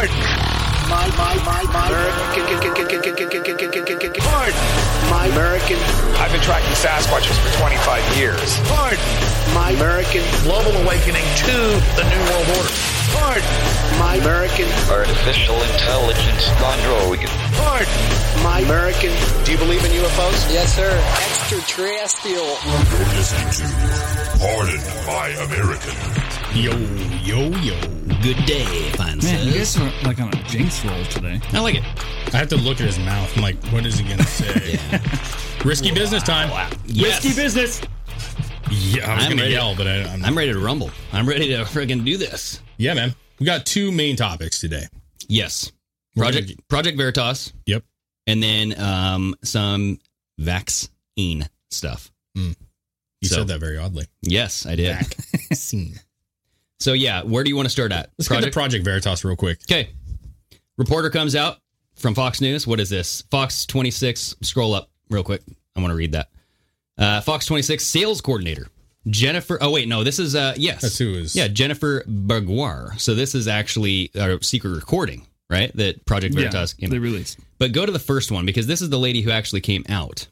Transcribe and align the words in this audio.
Pardon. 0.00 0.16
My, 0.88 1.04
my, 1.12 1.36
my, 1.44 1.60
my 1.68 1.92
Pardon. 4.24 4.56
My 5.12 5.26
American. 5.28 5.76
I've 6.16 6.32
been 6.32 6.40
tracking 6.40 6.72
Sasquatches 6.72 7.36
for 7.36 7.52
25 7.60 8.16
years. 8.16 8.56
Pardon. 8.64 8.96
My 9.52 9.76
American. 9.76 10.24
Global 10.40 10.72
awakening 10.80 11.28
to 11.44 11.52
the 12.00 12.04
New 12.08 12.22
World 12.32 12.48
Order. 12.48 12.72
Pardon. 13.12 13.44
My 14.00 14.16
American. 14.16 14.72
Artificial 14.88 15.60
intelligence 15.68 16.48
android. 16.48 17.20
Pardon. 17.60 17.92
My 18.40 18.60
American. 18.64 19.12
Do 19.44 19.52
you 19.52 19.58
believe 19.58 19.84
in 19.84 19.92
UFOs? 20.00 20.48
Yes, 20.48 20.76
sir. 20.76 20.96
Extraterrestrial. 21.28 22.48
You're 22.48 23.12
listening 23.20 23.52
to 23.52 23.68
Pardon 24.40 24.80
My 25.04 25.28
American. 25.44 25.92
Yo, 26.56 26.72
yo, 27.20 27.52
yo. 27.60 27.99
Good 28.22 28.44
day, 28.44 28.90
fine 28.92 29.18
Man, 29.18 29.46
you 29.46 29.52
sis. 29.64 29.76
guys 29.78 29.78
are 29.78 30.06
like 30.06 30.20
on 30.20 30.28
a 30.28 30.42
jinx 30.44 30.84
roll 30.84 31.02
today. 31.06 31.40
I 31.54 31.60
like 31.60 31.76
it. 31.76 31.84
I 32.34 32.36
have 32.36 32.48
to 32.50 32.56
look 32.56 32.78
at 32.80 32.86
his 32.86 32.98
mouth. 32.98 33.34
I'm 33.34 33.42
like, 33.42 33.56
what 33.72 33.86
is 33.86 33.98
he 33.98 34.04
going 34.04 34.18
to 34.18 34.24
say? 34.24 34.78
Risky 35.64 35.90
business 35.90 36.22
time. 36.22 36.50
Yes. 36.84 37.24
Risky 37.24 37.40
business. 37.40 37.80
Yeah, 38.70 39.10
I 39.10 39.14
was 39.16 39.24
I'm 39.24 39.30
going 39.30 39.36
to 39.38 39.42
ready. 39.44 39.54
yell, 39.54 39.74
but 39.74 39.86
I, 39.88 40.02
I'm, 40.04 40.22
I'm 40.24 40.36
ready 40.36 40.52
to 40.52 40.58
rumble. 40.58 40.90
I'm 41.14 41.26
ready 41.26 41.48
to 41.48 41.62
friggin' 41.64 42.04
do 42.04 42.18
this. 42.18 42.60
Yeah, 42.76 42.92
man. 42.92 43.14
We 43.38 43.46
got 43.46 43.64
two 43.64 43.90
main 43.90 44.16
topics 44.16 44.60
today. 44.60 44.84
Yes. 45.26 45.72
We're 46.14 46.24
Project 46.24 46.48
gonna- 46.48 46.56
Project 46.68 46.98
Veritas, 46.98 47.54
Yep. 47.64 47.84
and 48.26 48.42
then 48.42 48.78
um, 48.78 49.34
some 49.42 49.98
vaccine 50.38 51.48
stuff. 51.70 52.12
You 52.34 52.54
So- 53.24 53.36
said 53.36 53.48
that 53.48 53.60
very 53.60 53.78
oddly. 53.78 54.06
Yes, 54.20 54.66
I 54.66 54.76
did. 54.76 54.94
Vaccine. 55.48 55.94
So 56.80 56.92
yeah, 56.94 57.22
where 57.22 57.44
do 57.44 57.50
you 57.50 57.56
want 57.56 57.66
to 57.66 57.70
start 57.70 57.92
at? 57.92 58.10
Let's 58.18 58.28
get 58.28 58.42
to 58.42 58.50
Project 58.50 58.84
Veritas 58.84 59.24
real 59.24 59.36
quick. 59.36 59.60
Okay. 59.70 59.90
Reporter 60.78 61.10
comes 61.10 61.36
out 61.36 61.58
from 61.94 62.14
Fox 62.14 62.40
News. 62.40 62.66
What 62.66 62.80
is 62.80 62.88
this? 62.88 63.22
Fox 63.30 63.66
26. 63.66 64.36
Scroll 64.40 64.74
up 64.74 64.90
real 65.10 65.22
quick. 65.22 65.42
I 65.76 65.80
want 65.80 65.90
to 65.92 65.96
read 65.96 66.12
that. 66.12 66.28
Uh, 66.96 67.20
Fox 67.20 67.46
26 67.46 67.84
sales 67.84 68.20
coordinator 68.20 68.66
Jennifer. 69.06 69.58
Oh 69.60 69.70
wait, 69.70 69.88
no, 69.88 70.04
this 70.04 70.18
is 70.18 70.34
uh 70.34 70.54
yes, 70.56 70.82
That's 70.82 70.98
who 70.98 71.14
is. 71.14 71.34
yeah 71.34 71.48
Jennifer 71.48 72.04
Bergoire. 72.06 72.92
So 72.98 73.14
this 73.14 73.34
is 73.34 73.48
actually 73.48 74.10
a 74.14 74.38
secret 74.42 74.70
recording, 74.70 75.26
right? 75.48 75.74
That 75.76 76.04
Project 76.04 76.34
Veritas. 76.34 76.74
came 76.74 76.90
they 76.90 76.96
out. 76.96 77.02
released. 77.02 77.38
But 77.58 77.72
go 77.72 77.86
to 77.86 77.92
the 77.92 77.98
first 77.98 78.30
one 78.30 78.44
because 78.46 78.66
this 78.66 78.82
is 78.82 78.90
the 78.90 78.98
lady 78.98 79.22
who 79.22 79.30
actually 79.30 79.60
came 79.62 79.84
out. 79.88 80.26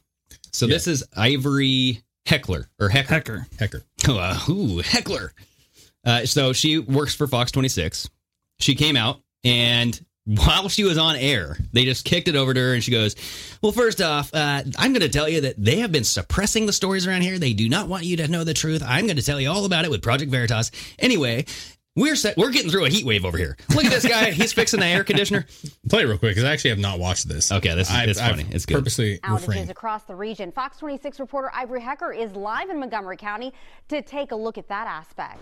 So 0.51 0.67
this 0.67 0.87
is 0.87 1.03
Ivory 1.15 2.01
Heckler 2.25 2.69
or 2.79 2.89
Hecker. 2.89 3.13
Hecker. 3.15 3.47
Hecker. 3.57 3.83
Uh, 4.07 4.39
ooh, 4.49 4.79
heckler. 4.79 5.33
Uh, 6.09 6.25
so 6.25 6.53
she 6.53 6.79
works 6.79 7.13
for 7.13 7.27
Fox 7.27 7.51
26. 7.51 8.09
She 8.59 8.73
came 8.73 8.97
out, 8.97 9.21
and 9.43 10.03
while 10.25 10.69
she 10.69 10.83
was 10.83 10.97
on 10.97 11.15
air, 11.15 11.55
they 11.71 11.85
just 11.85 12.03
kicked 12.03 12.27
it 12.27 12.35
over 12.35 12.51
to 12.53 12.59
her, 12.59 12.73
and 12.73 12.83
she 12.83 12.89
goes, 12.91 13.15
"Well, 13.61 13.71
first 13.71 14.01
off, 14.01 14.33
uh, 14.33 14.63
I'm 14.77 14.91
going 14.91 15.01
to 15.01 15.09
tell 15.09 15.29
you 15.29 15.41
that 15.41 15.63
they 15.63 15.77
have 15.79 15.91
been 15.91 16.03
suppressing 16.03 16.65
the 16.65 16.73
stories 16.73 17.05
around 17.05 17.21
here. 17.21 17.37
They 17.37 17.53
do 17.53 17.69
not 17.69 17.87
want 17.87 18.05
you 18.05 18.17
to 18.17 18.27
know 18.27 18.43
the 18.43 18.55
truth. 18.55 18.81
I'm 18.83 19.05
going 19.05 19.17
to 19.17 19.23
tell 19.23 19.39
you 19.39 19.51
all 19.51 19.65
about 19.65 19.85
it 19.85 19.91
with 19.91 20.01
Project 20.01 20.31
Veritas. 20.31 20.71
Anyway." 20.97 21.45
We're 21.95 22.15
set, 22.15 22.37
we're 22.37 22.51
getting 22.51 22.71
through 22.71 22.85
a 22.85 22.89
heat 22.89 23.03
wave 23.03 23.25
over 23.25 23.37
here. 23.37 23.57
Look 23.75 23.83
at 23.83 23.91
this 23.91 24.07
guy; 24.07 24.31
he's 24.31 24.53
fixing 24.53 24.79
the 24.79 24.85
air 24.85 25.03
conditioner. 25.03 25.45
Play 25.89 26.03
it 26.03 26.05
real 26.05 26.17
quick 26.17 26.31
because 26.31 26.45
I 26.45 26.53
actually 26.53 26.69
have 26.69 26.79
not 26.79 26.97
watched 26.97 27.27
this. 27.27 27.51
Okay, 27.51 27.75
this 27.75 27.89
is 27.89 27.95
I've- 27.95 28.11
it's 28.11 28.21
funny. 28.21 28.43
I've 28.43 28.55
It's 28.55 28.65
good. 28.65 28.75
Purposely 28.75 29.17
outages 29.17 29.47
refrained. 29.47 29.69
across 29.69 30.03
the 30.03 30.15
region. 30.15 30.51
Fox 30.53 30.77
26 30.77 31.19
reporter 31.19 31.51
Ivory 31.53 31.81
Hecker 31.81 32.13
is 32.13 32.31
live 32.33 32.69
in 32.69 32.79
Montgomery 32.79 33.17
County 33.17 33.51
to 33.89 34.01
take 34.01 34.31
a 34.31 34.35
look 34.35 34.57
at 34.57 34.69
that 34.69 34.87
aspect. 34.87 35.41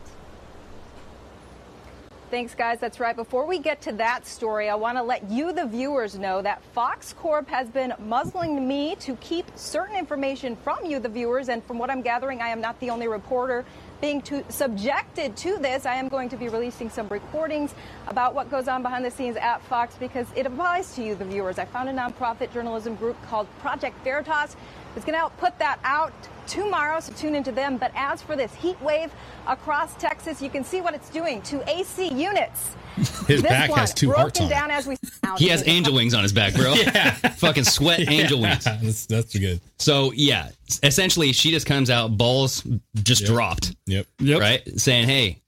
Thanks, 2.29 2.53
guys. 2.53 2.77
That's 2.79 2.99
right. 2.99 3.15
Before 3.15 3.45
we 3.45 3.57
get 3.57 3.81
to 3.83 3.93
that 3.93 4.27
story, 4.27 4.67
I 4.67 4.75
want 4.75 4.97
to 4.97 5.03
let 5.03 5.31
you, 5.31 5.53
the 5.53 5.65
viewers, 5.65 6.19
know 6.19 6.41
that 6.41 6.61
Fox 6.73 7.13
Corp 7.13 7.47
has 7.47 7.69
been 7.69 7.93
muzzling 7.99 8.67
me 8.67 8.95
to 8.99 9.15
keep 9.17 9.49
certain 9.55 9.95
information 9.95 10.57
from 10.57 10.85
you, 10.85 10.99
the 10.99 11.07
viewers. 11.07 11.47
And 11.47 11.63
from 11.63 11.77
what 11.77 11.89
I'm 11.89 12.01
gathering, 12.01 12.41
I 12.41 12.49
am 12.49 12.59
not 12.59 12.77
the 12.81 12.89
only 12.89 13.07
reporter 13.07 13.63
being 14.01 14.21
to, 14.23 14.43
subjected 14.49 15.37
to 15.37 15.57
this. 15.57 15.85
I 15.85 15.95
am 15.95 16.09
going 16.09 16.27
to 16.27 16.35
be 16.35 16.49
releasing 16.49 16.89
some 16.89 17.07
recordings 17.07 17.73
about 18.07 18.33
what 18.33 18.49
goes 18.49 18.67
on 18.67 18.81
behind 18.81 19.03
the 19.05 19.11
scenes 19.11 19.37
at 19.37 19.61
Fox 19.63 19.95
because 19.95 20.27
it 20.35 20.45
applies 20.45 20.93
to 20.95 21.03
you, 21.03 21.15
the 21.15 21.25
viewers. 21.25 21.59
I 21.59 21.65
found 21.65 21.89
a 21.89 21.93
nonprofit 21.93 22.51
journalism 22.53 22.95
group 22.95 23.17
called 23.27 23.47
Project 23.59 24.01
Veritas. 24.03 24.55
It's 24.95 25.05
going 25.05 25.13
to 25.13 25.19
help 25.19 25.37
put 25.37 25.57
that 25.59 25.79
out 25.83 26.13
tomorrow, 26.47 26.99
so 26.99 27.13
tune 27.13 27.35
into 27.35 27.51
them. 27.51 27.77
But 27.77 27.91
as 27.95 28.21
for 28.21 28.35
this 28.35 28.53
heat 28.55 28.79
wave 28.81 29.11
across 29.45 29.95
Texas, 29.95 30.41
you 30.41 30.49
can 30.49 30.63
see 30.63 30.81
what 30.81 30.93
it's 30.95 31.09
doing 31.09 31.41
to 31.43 31.67
AC 31.69 32.07
units. 32.13 32.75
His 32.97 33.27
This 33.27 33.41
back 33.43 33.69
one 33.69 33.79
has 33.79 33.93
two 33.93 34.07
broken 34.07 34.21
hearts 34.23 34.41
on 34.41 34.49
down 34.49 34.71
it. 34.71 34.73
as 34.75 34.87
we. 34.87 34.95
He 35.37 35.49
has 35.49 35.67
angel 35.67 35.93
wings 35.93 36.15
on 36.15 36.23
his 36.23 36.33
back, 36.33 36.55
bro. 36.55 36.73
yeah. 36.73 37.11
Fucking 37.11 37.65
sweat 37.65 37.99
angel 38.09 38.41
wings. 38.41 38.63
that's, 38.63 39.05
that's 39.05 39.37
good. 39.37 39.61
So 39.77 40.11
yeah, 40.13 40.49
essentially, 40.81 41.31
she 41.31 41.51
just 41.51 41.67
comes 41.67 41.91
out, 41.91 42.17
balls 42.17 42.63
just 43.03 43.21
Yep. 43.21 43.27
dropped, 43.29 43.75
Yep. 43.85 44.07
Yep. 44.19 44.39
right? 44.39 44.79
Saying, 44.79 45.07
"Hey, 45.07 45.43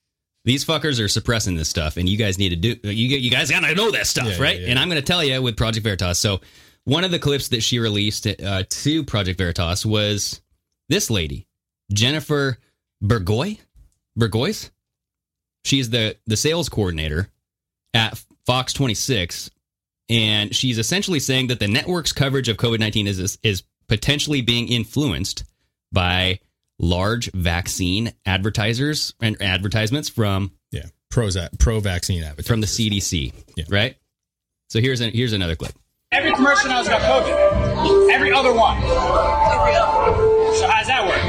these 0.46 0.64
fuckers 0.66 1.04
are 1.04 1.08
suppressing 1.08 1.56
this 1.56 1.70
stuff, 1.70 1.98
and 1.98 2.08
you 2.08 2.18
guys 2.18 2.38
need 2.38 2.50
to 2.50 2.56
do. 2.56 2.76
You 2.90 3.18
you 3.18 3.30
guys 3.32 3.50
gotta 3.52 3.76
know 3.76 3.92
that 3.92 4.08
stuff, 4.08 4.28
Yeah, 4.28 4.34
yeah, 4.36 4.42
right?" 4.42 4.60
yeah. 4.62 4.68
And 4.70 4.80
I'm 4.80 4.88
gonna 4.90 5.02
tell 5.02 5.24
you 5.24 5.42
with 5.42 5.58
Project 5.58 5.84
Veritas. 5.84 6.20
So 6.20 6.42
one 6.86 7.04
of 7.04 7.12
the 7.12 7.20
clips 7.20 7.50
that 7.50 7.62
she 7.62 7.80
released 7.80 8.26
uh, 8.28 8.64
to 8.68 9.04
Project 9.04 9.38
Veritas 9.38 9.86
was 9.86 10.42
this 10.88 11.10
lady, 11.10 11.48
Jennifer 11.94 12.58
Burgoy. 13.04 13.60
Burgoyes. 14.18 14.72
She's 15.64 15.90
the 15.90 16.18
the 16.26 16.38
sales 16.38 16.70
coordinator 16.70 17.30
at 17.94 18.22
Fox 18.46 18.74
26 18.74 19.50
and 20.10 20.56
she's 20.56 20.78
essentially 20.78 21.20
saying 21.20 21.48
that 21.48 21.60
the 21.60 21.68
network's 21.68 22.12
coverage 22.14 22.50
of 22.50 22.58
COVID-19 22.58 23.08
is 23.08 23.20
is, 23.20 23.38
is 23.44 23.64
potentially 23.88 24.42
being 24.42 24.68
influenced 24.68 25.44
by 25.92 26.40
large 26.80 27.30
vaccine 27.34 28.14
advertisers 28.26 29.14
and 29.22 29.42
advertisements 29.42 30.10
from 30.10 30.52
Yeah. 30.72 30.86
Pro 31.12 31.30
pro 31.60 31.80
vaccine 31.80 32.24
advocate. 32.24 32.46
from 32.46 32.62
the 32.62 32.68
CDC, 32.68 33.34
Yeah. 33.56 33.66
right? 33.70 33.98
So 34.70 34.80
here's 34.80 35.02
a, 35.02 35.10
here's 35.10 35.34
another 35.34 35.56
clip. 35.56 35.74
Every 36.12 36.32
commercial 36.34 36.70
now's 36.70 36.88
got 36.88 37.02
COVID. 37.02 38.12
Every 38.12 38.32
other 38.32 38.54
one. 38.54 38.80
So 38.82 40.68
how 40.68 40.80
does 40.80 40.88
that 40.88 41.06
work? 41.06 41.22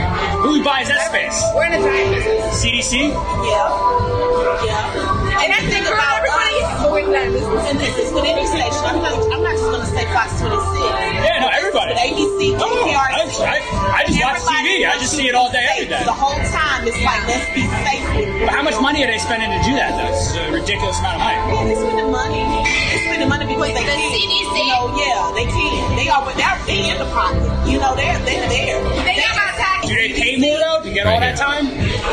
Who 0.44 0.64
buys 0.64 0.88
that 0.88 1.06
space? 1.08 1.36
We're 1.54 1.66
in 1.66 1.72
the 1.72 1.88
giant 1.88 2.14
business. 2.14 2.64
CDC? 2.64 3.08
Yeah. 3.12 4.64
Yeah. 4.64 5.44
And 5.44 5.52
I 5.52 5.60
think 5.68 5.86
about 5.86 6.16
everybody 6.20 6.56
but 6.80 6.92
we're 6.92 7.04
not 7.08 7.24
in 7.28 7.32
this 7.32 7.44
in 7.70 7.76
this 7.78 8.12
with 8.12 8.24
any 8.24 8.46
station. 8.46 8.80
I'm 8.84 9.00
not 9.04 9.12
I'm 9.32 9.42
not 9.42 9.52
just 9.56 9.68
gonna 9.70 9.86
say 9.86 10.04
Fox 10.12 10.32
26. 10.40 10.56
Yeah, 11.20 11.40
no, 11.44 11.48
everybody. 11.90 12.54
ABC, 12.54 12.58
No, 12.58 12.66
no, 12.66 12.82
I, 12.94 13.26
I, 13.26 13.56
I 13.98 14.04
just 14.06 14.22
watch 14.22 14.42
TV. 14.46 14.86
I 14.86 14.98
just 14.98 15.16
see 15.16 15.28
it 15.28 15.34
all 15.34 15.50
day, 15.50 15.66
every 15.74 15.86
day. 15.86 16.02
The 16.04 16.12
whole 16.12 16.38
time 16.50 16.86
it's 16.86 17.00
like 17.02 17.22
let's 17.26 17.46
be 17.54 17.62
safe 17.66 18.04
But 18.46 18.54
how 18.54 18.62
much 18.62 18.78
money 18.80 19.04
are 19.04 19.10
they 19.10 19.18
spending 19.18 19.50
to 19.50 19.60
do 19.66 19.74
that, 19.74 19.96
though? 19.98 20.10
It's 20.10 20.34
a 20.36 20.52
ridiculous 20.52 20.98
amount 21.00 21.18
of 21.18 21.22
money. 21.26 21.38
Yeah, 21.50 21.64
they 21.66 21.76
spending 21.76 22.10
money. 22.10 22.42
They're 22.42 23.04
spending 23.06 23.28
money 23.28 23.46
because 23.46 23.74
they 23.74 23.84
can. 23.84 24.30
You 24.60 24.66
know, 24.76 24.92
yeah, 24.94 25.32
they 25.34 25.46
can. 25.50 25.96
They 25.96 26.08
are 26.08 26.22
without 26.26 26.60
they 26.66 26.90
in 26.90 26.98
the 26.98 27.08
pocket. 27.10 27.42
You 27.66 27.80
know, 27.80 27.96
they're 27.96 28.18
they're 28.22 28.48
there. 28.48 28.99
More, 31.04 31.20
though, 31.20 31.26
to 31.26 31.36
get 31.36 31.40
all 31.40 31.50
that 31.50 31.60
time? 31.60 31.66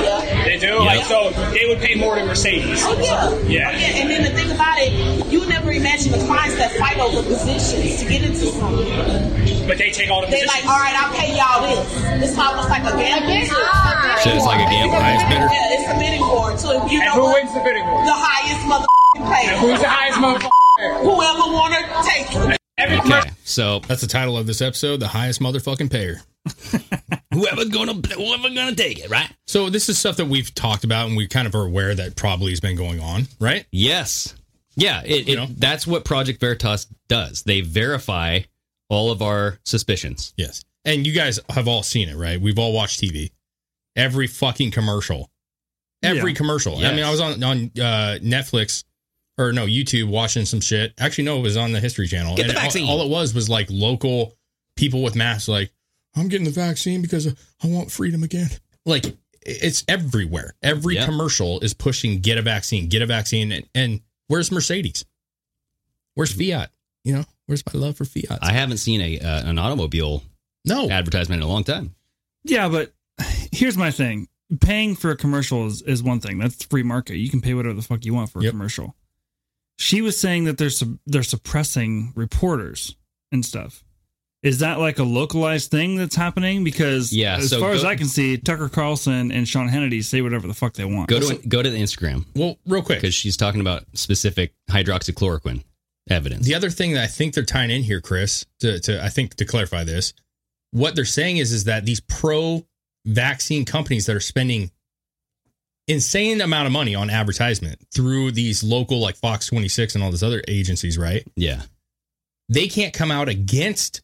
Yeah. 0.03 0.43
They 0.45 0.57
do? 0.59 0.79
Like, 0.79 1.03
so 1.05 1.29
they 1.51 1.65
would 1.67 1.79
pay 1.79 1.95
more 1.95 2.15
to 2.15 2.25
Mercedes. 2.25 2.81
Oh 2.83 2.93
yeah. 2.99 3.29
Yeah. 3.47 3.71
Oh, 3.73 3.77
yeah. 3.77 3.99
And 3.99 4.09
then 4.09 4.23
the 4.23 4.29
thing 4.37 4.51
about 4.51 4.77
it, 4.79 4.91
you 5.31 5.45
never 5.47 5.71
imagine 5.71 6.11
the 6.11 6.23
clients 6.25 6.55
that 6.57 6.71
fight 6.79 6.97
over 6.99 7.21
positions 7.23 7.99
to 8.01 8.05
get 8.07 8.23
into 8.23 8.47
something. 8.55 9.67
But 9.67 9.77
they 9.77 9.91
take 9.91 10.09
all 10.09 10.21
the 10.21 10.27
They're 10.31 10.45
like, 10.47 10.63
all 10.65 10.79
right, 10.79 10.95
I'll 10.95 11.11
pay 11.13 11.35
y'all 11.35 11.61
this. 11.67 12.31
It's 12.31 12.37
almost 12.39 12.69
like 12.69 12.83
a 12.87 12.95
gamble. 12.95 13.27
So 14.23 14.29
it's 14.31 14.45
like 14.45 14.61
a 14.65 14.69
gamble, 14.71 14.95
highest 14.95 15.27
bidder? 15.27 15.47
Yeah, 15.51 15.75
it's 15.75 15.89
a 15.91 15.95
bidding 15.99 16.21
war. 16.21 16.57
So 16.57 16.85
if 16.85 16.91
you 16.91 16.99
And 17.01 17.07
know 17.07 17.13
who 17.15 17.21
what? 17.27 17.43
wins 17.43 17.53
the 17.53 17.59
bidding 17.59 17.83
war? 17.85 17.99
The 18.05 18.15
highest 18.15 18.63
motherfucking 18.63 19.27
payer. 19.27 19.51
And 19.51 19.59
who's 19.59 19.79
the 19.81 19.89
highest 19.89 20.17
motherfucker? 20.19 21.03
Whoever 21.03 21.51
wanna 21.51 21.81
take 22.07 22.27
it. 22.31 22.57
Okay, 22.79 23.31
so 23.43 23.79
That's 23.87 24.01
the 24.01 24.07
title 24.07 24.37
of 24.37 24.45
this 24.47 24.61
episode: 24.61 24.99
the 24.99 25.07
highest 25.07 25.39
motherfucking 25.41 25.91
payer. 25.91 26.21
Whoever's 27.37 27.69
gonna 27.69 27.93
whoever's 27.93 28.53
gonna 28.55 28.73
take 28.75 28.97
it, 28.99 29.09
right? 29.11 29.29
So 29.45 29.69
this 29.69 29.89
is 29.89 29.97
stuff 29.99 30.17
that 30.17 30.25
we've 30.25 30.53
talked 30.55 30.83
about 30.83 31.07
and 31.07 31.15
we 31.15 31.27
kind 31.27 31.45
of 31.47 31.53
are 31.53 31.65
aware 31.65 31.93
that 31.93 32.15
probably 32.15 32.49
has 32.51 32.59
been 32.59 32.75
going 32.75 32.99
on, 32.99 33.27
right? 33.39 33.65
Yes. 33.71 34.33
Yeah, 34.75 35.01
it, 35.05 35.29
it, 35.29 35.59
that's 35.59 35.85
what 35.85 36.03
Project 36.03 36.39
Veritas 36.39 36.87
does. 37.07 37.43
They 37.43 37.61
verify 37.61 38.39
all 38.89 39.11
of 39.11 39.21
our 39.21 39.59
suspicions. 39.65 40.33
Yes. 40.37 40.63
And 40.85 41.05
you 41.05 41.13
guys 41.13 41.39
have 41.49 41.67
all 41.67 41.83
seen 41.83 42.09
it, 42.09 42.15
right? 42.15 42.39
We've 42.41 42.57
all 42.57 42.73
watched 42.73 43.01
TV. 43.01 43.31
Every 43.95 44.25
fucking 44.27 44.71
commercial. 44.71 45.29
Every 46.03 46.31
Yeah. 46.31 46.37
commercial. 46.37 46.77
I 46.77 46.93
mean, 46.93 47.03
I 47.03 47.11
was 47.11 47.19
on 47.21 47.43
on 47.43 47.71
uh, 47.79 48.17
Netflix 48.21 48.83
or 49.37 49.51
no, 49.53 49.65
YouTube 49.67 50.09
watching 50.09 50.45
some 50.45 50.59
shit. 50.61 50.93
Actually, 50.99 51.25
no, 51.25 51.37
it 51.37 51.41
was 51.41 51.57
on 51.57 51.71
the 51.71 51.79
History 51.79 52.07
Channel. 52.07 52.35
Get 52.35 52.43
the 52.43 52.49
And 52.49 52.57
all- 52.57 52.63
vaccine. 52.63 52.89
All, 52.89 53.01
it 53.03 53.09
was 53.09 53.33
was 53.35 53.47
like 53.49 53.67
local 53.69 54.35
people 54.75 55.01
with 55.03 55.15
masks 55.15 55.47
like, 55.47 55.71
I'm 56.17 56.27
getting 56.27 56.45
the 56.45 56.51
vaccine 56.51 57.01
because 57.01 57.27
I 57.27 57.67
want 57.67 57.91
freedom 57.91 58.23
again. 58.23 58.49
Like 58.85 59.05
it's 59.41 59.83
everywhere. 59.87 60.55
Every 60.63 60.95
Yep. 60.95 61.05
commercial 61.05 61.59
is 61.61 61.73
pushing 61.73 62.19
get 62.19 62.37
a 62.37 62.41
vaccine, 62.41 62.87
get 62.89 63.01
a 63.01 63.05
vaccine. 63.05 63.51
And, 63.51 63.65
and 63.75 64.01
where's 64.27 64.51
Mercedes? 64.51 65.05
Where's 66.15 66.31
Fiat? 66.33 66.71
You 67.03 67.13
know, 67.13 67.25
where's 67.45 67.63
my 67.71 67.79
love 67.79 67.97
for 67.97 68.05
Fiat? 68.05 68.39
I 68.41 68.51
haven't 68.53 68.77
seen 68.77 68.99
a 69.01 69.19
uh, 69.19 69.49
an 69.49 69.57
automobile 69.57 70.23
no 70.65 70.89
advertisement 70.89 71.41
in 71.41 71.47
a 71.47 71.51
long 71.51 71.63
time. 71.63 71.95
Yeah, 72.43 72.67
but 72.69 72.91
here's 73.51 73.77
my 73.77 73.91
thing. 73.91 74.27
Paying 74.61 74.95
for 74.95 75.11
a 75.11 75.17
commercial 75.17 75.67
is, 75.67 75.81
is 75.81 76.01
one 76.01 76.19
thing. 76.21 76.37
That's 76.39 76.63
free 76.65 76.83
market. 76.83 77.17
You 77.17 77.29
can 77.29 77.41
pay 77.41 77.53
whatever 77.53 77.75
the 77.75 77.81
fuck 77.81 78.05
you 78.05 78.13
want 78.13 78.31
for 78.31 78.39
a 78.39 78.49
commercial. 78.49 78.95
She 79.77 80.01
was 80.01 80.17
saying 80.19 80.45
that 80.45 80.57
they're 80.57 80.69
sup- 80.69 80.99
they're 81.05 81.23
suppressing 81.23 82.13
reporters 82.15 82.95
and 83.31 83.45
stuff. 83.45 83.83
Is 84.47 84.59
that 84.59 84.79
like 84.79 84.97
a 84.97 85.03
localized 85.03 85.71
thing 85.71 85.97
that's 85.97 86.15
happening? 86.15 86.63
Because 86.63 87.11
Yeah, 87.11 87.35
as 87.35 87.49
so 87.49 87.59
far 87.59 87.71
as 87.71 87.83
I 87.83 87.97
can 87.97 88.07
see, 88.07 88.37
Tucker 88.37 88.69
Carlson 88.69 89.29
and 89.29 89.45
Sean 89.45 89.67
Hannity 89.67 90.01
say 90.01 90.21
whatever 90.21 90.47
the 90.47 90.53
fuck 90.53 90.73
they 90.73 90.85
want. 90.85 91.09
Go 91.09 91.19
to 91.19 91.35
go 91.47 91.61
to 91.61 91.69
the 91.69 91.77
Instagram. 91.77 92.25
Well, 92.33 92.57
real 92.65 92.81
quick, 92.81 93.01
because 93.01 93.13
she's 93.13 93.35
talking 93.35 93.59
about 93.59 93.83
specific 93.93 94.53
hydroxychloroquine 94.71 95.65
evidence. 96.09 96.45
The 96.45 96.55
other 96.55 96.69
thing 96.69 96.93
that 96.93 97.03
I 97.03 97.07
think 97.07 97.33
they're 97.33 97.43
tying 97.43 97.71
in 97.71 97.83
here, 97.83 97.99
Chris, 97.99 98.45
to, 98.61 98.79
to 98.79 99.03
I 99.03 99.09
think 99.09 99.35
to 99.35 99.43
clarify 99.43 99.83
this, 99.83 100.13
what 100.71 100.95
they're 100.95 101.03
saying 101.03 101.37
is 101.37 101.51
is 101.51 101.65
that 101.65 101.85
these 101.85 101.99
pro 101.99 102.65
vaccine 103.05 103.65
companies 103.65 104.05
that 104.05 104.15
are 104.15 104.21
spending 104.21 104.71
insane 105.89 106.39
amount 106.39 106.67
of 106.67 106.71
money 106.71 106.95
on 106.95 107.09
advertisement 107.09 107.79
through 107.93 108.31
these 108.31 108.63
local 108.63 109.01
like 109.01 109.17
Fox 109.17 109.47
26 109.47 109.95
and 109.95 110.03
all 110.05 110.11
these 110.11 110.23
other 110.23 110.41
agencies, 110.47 110.97
right? 110.97 111.27
Yeah. 111.35 111.63
They 112.47 112.69
can't 112.69 112.93
come 112.93 113.11
out 113.11 113.27
against 113.27 114.03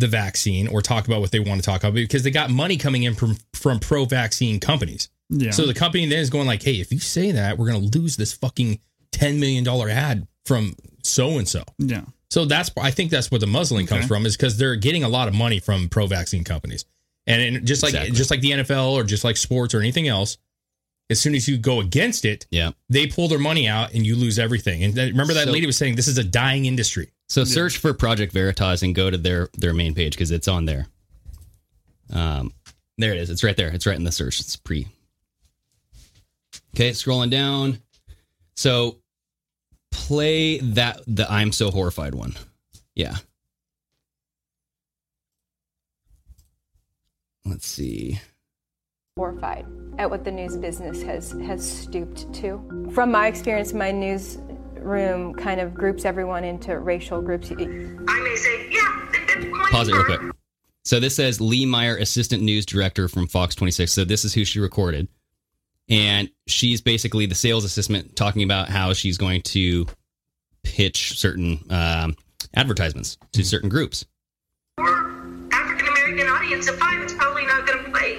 the 0.00 0.08
vaccine 0.08 0.66
or 0.68 0.82
talk 0.82 1.06
about 1.06 1.20
what 1.20 1.30
they 1.30 1.40
want 1.40 1.60
to 1.60 1.64
talk 1.66 1.82
about 1.82 1.94
because 1.94 2.22
they 2.22 2.30
got 2.30 2.50
money 2.50 2.76
coming 2.76 3.02
in 3.04 3.14
from 3.14 3.36
from 3.54 3.78
pro 3.78 4.04
vaccine 4.04 4.58
companies. 4.60 5.08
Yeah. 5.28 5.52
So 5.52 5.66
the 5.66 5.74
company 5.74 6.06
then 6.06 6.18
is 6.18 6.30
going 6.30 6.46
like, 6.46 6.62
"Hey, 6.62 6.80
if 6.80 6.92
you 6.92 6.98
say 6.98 7.32
that, 7.32 7.56
we're 7.58 7.70
going 7.70 7.90
to 7.90 7.98
lose 7.98 8.16
this 8.16 8.32
fucking 8.32 8.80
10 9.12 9.38
million 9.38 9.62
dollar 9.64 9.88
ad 9.88 10.26
from 10.46 10.74
so 11.02 11.38
and 11.38 11.48
so." 11.48 11.62
Yeah. 11.78 12.02
So 12.30 12.44
that's 12.44 12.70
I 12.80 12.90
think 12.90 13.10
that's 13.10 13.30
where 13.30 13.38
the 13.40 13.46
muzzling 13.46 13.86
comes 13.86 14.00
Okay. 14.00 14.08
from 14.08 14.26
is 14.26 14.36
because 14.36 14.56
they're 14.56 14.76
getting 14.76 15.04
a 15.04 15.08
lot 15.08 15.28
of 15.28 15.34
money 15.34 15.60
from 15.60 15.88
pro 15.88 16.06
vaccine 16.06 16.44
companies, 16.44 16.84
and, 17.26 17.40
and 17.56 17.66
just 17.66 17.82
like 17.82 17.92
Exactly. 17.94 18.16
just 18.16 18.30
like 18.30 18.40
the 18.40 18.50
NFL 18.52 18.92
or 18.92 19.04
just 19.04 19.24
like 19.24 19.36
sports 19.36 19.74
or 19.74 19.80
anything 19.80 20.08
else, 20.08 20.38
as 21.10 21.20
soon 21.20 21.34
as 21.34 21.48
you 21.48 21.58
go 21.58 21.80
against 21.80 22.24
it, 22.24 22.46
yeah, 22.50 22.70
they 22.88 23.06
pull 23.08 23.26
their 23.28 23.38
money 23.40 23.66
out 23.68 23.92
and 23.94 24.06
you 24.06 24.14
lose 24.16 24.38
everything. 24.38 24.84
And 24.84 24.96
remember 24.96 25.34
that 25.34 25.46
So- 25.46 25.52
lady 25.52 25.66
was 25.66 25.76
saying 25.76 25.96
this 25.96 26.08
is 26.08 26.18
a 26.18 26.24
dying 26.24 26.66
industry. 26.66 27.10
So 27.30 27.44
search 27.44 27.78
for 27.78 27.94
Project 27.94 28.32
Veritas 28.32 28.82
and 28.82 28.92
go 28.92 29.08
to 29.08 29.16
their 29.16 29.48
their 29.56 29.72
main 29.72 29.94
page 29.94 30.14
because 30.14 30.32
it's 30.32 30.48
on 30.48 30.64
there. 30.64 30.88
Um, 32.12 32.52
there 32.98 33.12
it 33.12 33.18
is. 33.18 33.30
It's 33.30 33.44
right 33.44 33.56
there. 33.56 33.68
It's 33.68 33.86
right 33.86 33.94
in 33.94 34.02
the 34.02 34.10
search. 34.10 34.40
It's 34.40 34.56
pre. 34.56 34.88
Okay, 36.74 36.90
scrolling 36.90 37.30
down. 37.30 37.78
So 38.56 38.98
play 39.92 40.58
that 40.58 41.02
the 41.06 41.30
I'm 41.30 41.52
so 41.52 41.70
horrified 41.70 42.16
one. 42.16 42.34
Yeah. 42.96 43.14
Let's 47.44 47.66
see. 47.66 48.20
horrified 49.16 49.66
at 49.98 50.10
what 50.10 50.24
the 50.24 50.32
news 50.32 50.56
business 50.56 51.00
has 51.02 51.30
has 51.46 51.80
stooped 51.82 52.32
to. 52.34 52.90
From 52.92 53.12
my 53.12 53.28
experience, 53.28 53.72
my 53.72 53.92
newsroom 54.80 55.34
kind 55.34 55.60
of 55.60 55.74
groups 55.74 56.04
everyone 56.04 56.44
into 56.44 56.78
racial 56.78 57.20
groups. 57.20 57.50
I 57.50 57.54
may 57.54 58.36
say, 58.36 58.68
yeah, 58.70 59.70
Pause 59.70 59.88
it 59.88 59.94
real 59.94 60.04
quick. 60.04 60.20
So 60.84 60.98
this 60.98 61.16
says 61.16 61.40
Lee 61.40 61.66
Meyer, 61.66 61.96
assistant 61.96 62.42
news 62.42 62.66
director 62.66 63.08
from 63.08 63.26
Fox 63.26 63.54
26. 63.54 63.92
So 63.92 64.04
this 64.04 64.24
is 64.24 64.34
who 64.34 64.44
she 64.44 64.60
recorded. 64.60 65.08
And 65.88 66.30
she's 66.46 66.80
basically 66.80 67.26
the 67.26 67.34
sales 67.34 67.64
assistant 67.64 68.16
talking 68.16 68.42
about 68.42 68.68
how 68.68 68.92
she's 68.92 69.18
going 69.18 69.42
to 69.42 69.86
pitch 70.62 71.18
certain 71.18 71.64
um, 71.70 72.16
advertisements 72.54 73.18
to 73.32 73.44
certain 73.44 73.68
groups. 73.68 74.04
African 74.78 75.86
American 75.86 76.28
audience 76.28 76.68
of 76.68 76.78
five, 76.78 77.02
it's 77.02 77.14
probably 77.14 77.44
not 77.46 77.66
going 77.66 77.84
to 77.84 77.90
play. 77.90 78.18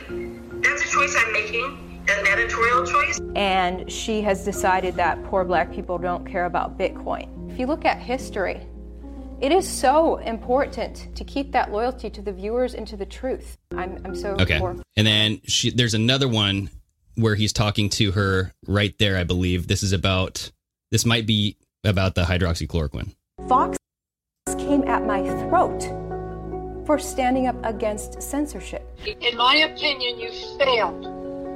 That's 0.62 0.86
a 0.86 0.88
choice 0.90 1.16
I'm 1.18 1.32
making, 1.32 1.91
an 2.10 2.28
editorial 2.28 2.86
choice. 2.86 3.20
And 3.36 3.92
she 3.92 4.22
has 4.22 4.44
decided 4.44 4.96
that 4.96 5.24
poor 5.26 5.44
black 5.44 5.72
people 5.72 5.98
don't 5.98 6.26
care 6.26 6.46
about 6.46 6.78
Bitcoin. 6.78 7.52
If 7.52 7.60
you 7.60 7.66
look 7.66 7.86
at 7.86 8.00
history, 8.00 8.62
it 9.40 9.52
is 9.52 9.68
so 9.68 10.18
important 10.18 11.16
to 11.16 11.24
keep 11.24 11.52
that 11.52 11.72
loyalty 11.72 12.10
to 12.12 12.22
the 12.22 12.32
viewers 12.32 12.76
and 12.76 12.88
to 12.88 12.96
the 12.96 13.06
truth. 13.06 13.58
I'm, 13.76 14.00
I'm 14.06 14.16
so 14.16 14.36
Okay. 14.40 14.60
horrified. 14.60 14.84
And 14.96 15.08
then 15.08 15.42
she, 15.46 15.72
there's 15.72 15.94
another 15.96 16.28
one 16.28 16.70
where 17.16 17.36
he's 17.36 17.52
talking 17.52 17.90
to 17.90 18.12
her 18.12 18.54
right 18.68 18.96
there, 19.00 19.18
I 19.18 19.24
believe. 19.24 19.68
This 19.68 19.84
is 19.84 19.94
about, 19.94 20.52
this 20.92 21.06
might 21.06 21.26
be 21.26 21.58
about 21.84 22.16
the 22.16 22.24
hydroxychloroquine. 22.24 23.16
Fox 23.50 23.78
came 24.58 24.84
at 24.88 25.06
my 25.06 25.24
throat 25.50 25.82
for 26.86 27.00
standing 27.00 27.48
up 27.48 27.56
against 27.64 28.22
censorship. 28.22 28.88
In 29.06 29.38
my 29.38 29.56
opinion, 29.56 30.20
you 30.20 30.32
failed 30.58 31.06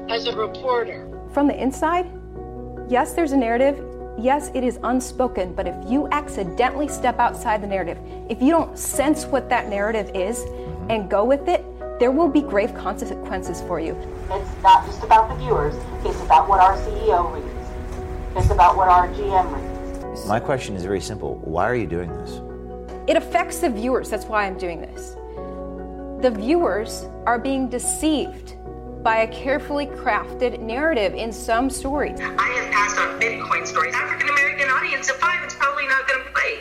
as 0.10 0.28
a 0.28 0.36
reporter. 0.36 1.08
From 1.34 1.48
the 1.48 1.62
inside, 1.62 2.10
yes, 2.90 3.14
there's 3.14 3.32
a 3.32 3.38
narrative. 3.38 3.84
Yes, 4.18 4.50
it 4.54 4.64
is 4.64 4.80
unspoken, 4.84 5.54
but 5.54 5.68
if 5.68 5.76
you 5.90 6.08
accidentally 6.12 6.88
step 6.88 7.20
outside 7.20 7.62
the 7.62 7.68
narrative, 7.68 7.98
if 8.30 8.42
you 8.42 8.50
don't 8.50 8.78
sense 8.78 9.26
what 9.26 9.50
that 9.50 9.68
narrative 9.68 10.10
is 10.14 10.46
and 10.90 11.10
go 11.10 11.26
with 11.26 11.48
it, 11.50 11.66
there 12.00 12.12
will 12.12 12.30
be 12.30 12.42
grave 12.42 12.74
consequences 12.76 13.62
for 13.62 13.80
you. 13.80 13.94
It's 14.32 14.64
not 14.64 14.86
just 14.86 15.04
about 15.04 15.30
the 15.30 15.36
viewers, 15.36 15.76
it's 16.06 16.22
about 16.22 16.48
what 16.48 16.60
our 16.60 16.78
CEO 16.78 17.34
reads. 17.34 17.56
It's 18.38 18.52
about 18.52 18.78
what 18.78 18.88
our 18.88 19.08
GM 19.10 20.12
reads. 20.12 20.26
My 20.28 20.40
question 20.40 20.76
is 20.76 20.84
very 20.84 21.02
simple. 21.02 21.36
Why 21.44 21.70
are 21.70 21.76
you 21.76 21.88
doing 21.88 22.10
this? 22.10 22.42
It 23.08 23.18
affects 23.18 23.60
the 23.60 23.70
viewers. 23.70 24.10
That's 24.10 24.26
why 24.26 24.46
I'm 24.46 24.58
doing 24.58 24.82
this. 24.82 25.16
The 26.22 26.32
viewers 26.32 27.06
are 27.26 27.38
being 27.38 27.70
deceived 27.70 28.56
by 29.06 29.18
a 29.18 29.28
carefully 29.28 29.86
crafted 29.86 30.60
narrative 30.60 31.14
in 31.14 31.32
some 31.32 31.70
stories. 31.70 32.20
I 32.20 32.24
have 32.24 32.74
passed 32.74 32.98
on 32.98 33.20
Bitcoin 33.22 33.66
stories. 33.68 33.94
African 33.94 34.28
American 34.30 34.68
audience 34.68 35.12
of 35.12 35.18
five, 35.18 35.44
it's 35.44 35.54
probably 35.54 35.88
not 35.88 36.08
going 36.08 36.26
to 36.26 36.32
play. 36.32 36.60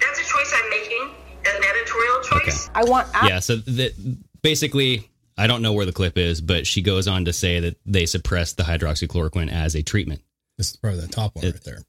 That's 0.00 0.20
a 0.20 0.22
choice 0.22 0.54
I'm 0.54 0.70
making, 0.70 1.10
an 1.44 1.64
editorial 1.64 2.20
choice. 2.20 2.68
Okay. 2.68 2.80
I 2.80 2.84
want 2.88 3.08
yeah. 3.24 3.40
So 3.40 3.56
that 3.56 3.94
basically, 4.42 5.10
I 5.36 5.48
don't 5.48 5.60
know 5.60 5.72
where 5.72 5.84
the 5.84 5.92
clip 5.92 6.16
is, 6.16 6.40
but 6.40 6.68
she 6.68 6.82
goes 6.82 7.08
on 7.08 7.24
to 7.24 7.32
say 7.32 7.58
that 7.58 7.76
they 7.84 8.06
suppressed 8.06 8.58
the 8.58 8.62
hydroxychloroquine 8.62 9.50
as 9.50 9.74
a 9.74 9.82
treatment. 9.82 10.22
This 10.58 10.70
is 10.70 10.76
probably 10.76 11.00
the 11.00 11.08
top 11.08 11.34
one 11.34 11.46
right 11.46 11.64
there. 11.64 11.82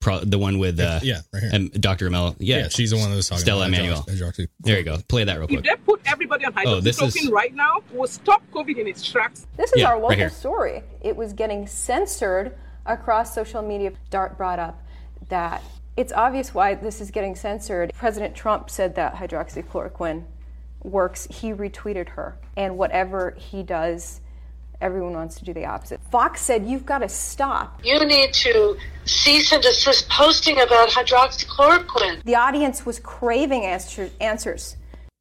Pro, 0.00 0.20
the 0.20 0.38
one 0.38 0.58
with 0.58 0.80
uh, 0.80 0.98
Yeah, 1.02 1.20
right 1.32 1.42
here. 1.42 1.50
um, 1.52 1.68
Dr. 1.68 2.06
Amel. 2.06 2.34
Yeah, 2.38 2.58
Yeah, 2.60 2.68
she's 2.68 2.90
the 2.90 2.96
one 2.96 3.10
that 3.10 3.16
was 3.16 3.28
talking 3.28 3.42
Stella 3.42 3.66
about 3.68 3.78
Immanuel. 3.78 4.02
hydroxy- 4.08 4.48
There 4.60 4.78
you 4.78 4.82
go. 4.84 4.96
Play 5.08 5.24
that 5.24 5.38
real 5.38 5.46
quick. 5.46 5.58
If 5.58 5.64
they 5.64 5.76
put 5.84 6.00
everybody 6.06 6.46
on 6.46 6.54
Oh, 6.66 6.80
this 6.80 7.02
is- 7.02 7.28
right 7.30 7.54
now, 7.54 7.82
we'll 7.92 8.08
stop 8.08 8.42
COVID 8.50 8.78
in 8.78 8.86
its 8.88 9.04
tracks. 9.04 9.46
This 9.58 9.70
is 9.74 9.80
Yeah, 9.82 9.88
our 9.88 9.94
right 9.96 10.02
local 10.02 10.16
here. 10.16 10.30
story. 10.30 10.82
It 11.02 11.16
was 11.16 11.34
getting 11.34 11.66
censored 11.66 12.54
across 12.86 13.34
social 13.34 13.60
media. 13.60 13.92
Dart 14.08 14.38
brought 14.38 14.58
up 14.58 14.82
that 15.28 15.62
it's 15.98 16.14
obvious 16.14 16.54
why 16.54 16.74
this 16.76 17.02
is 17.02 17.10
getting 17.10 17.34
censored. 17.36 17.92
President 17.92 18.34
Trump 18.34 18.70
said 18.70 18.94
that 18.94 19.16
hydroxychloroquine 19.16 20.24
works. 20.82 21.28
He 21.30 21.52
retweeted 21.52 22.10
her. 22.10 22.38
And 22.56 22.78
whatever 22.78 23.34
he 23.36 23.62
does, 23.62 24.22
everyone 24.80 25.12
wants 25.14 25.36
to 25.36 25.44
do 25.44 25.52
the 25.52 25.64
opposite. 25.66 26.00
Fox 26.10 26.40
said, 26.40 26.66
You've 26.66 26.86
got 26.86 26.98
to 26.98 27.08
stop. 27.08 27.80
You 27.84 28.04
need 28.04 28.32
to 28.34 28.76
cease 29.04 29.52
and 29.52 29.62
desist 29.62 30.08
posting 30.08 30.60
about 30.60 30.88
hydroxychloroquine. 30.90 32.22
The 32.24 32.34
audience 32.36 32.84
was 32.86 32.98
craving 33.00 33.64
answer- 33.64 34.10
answers. 34.20 34.76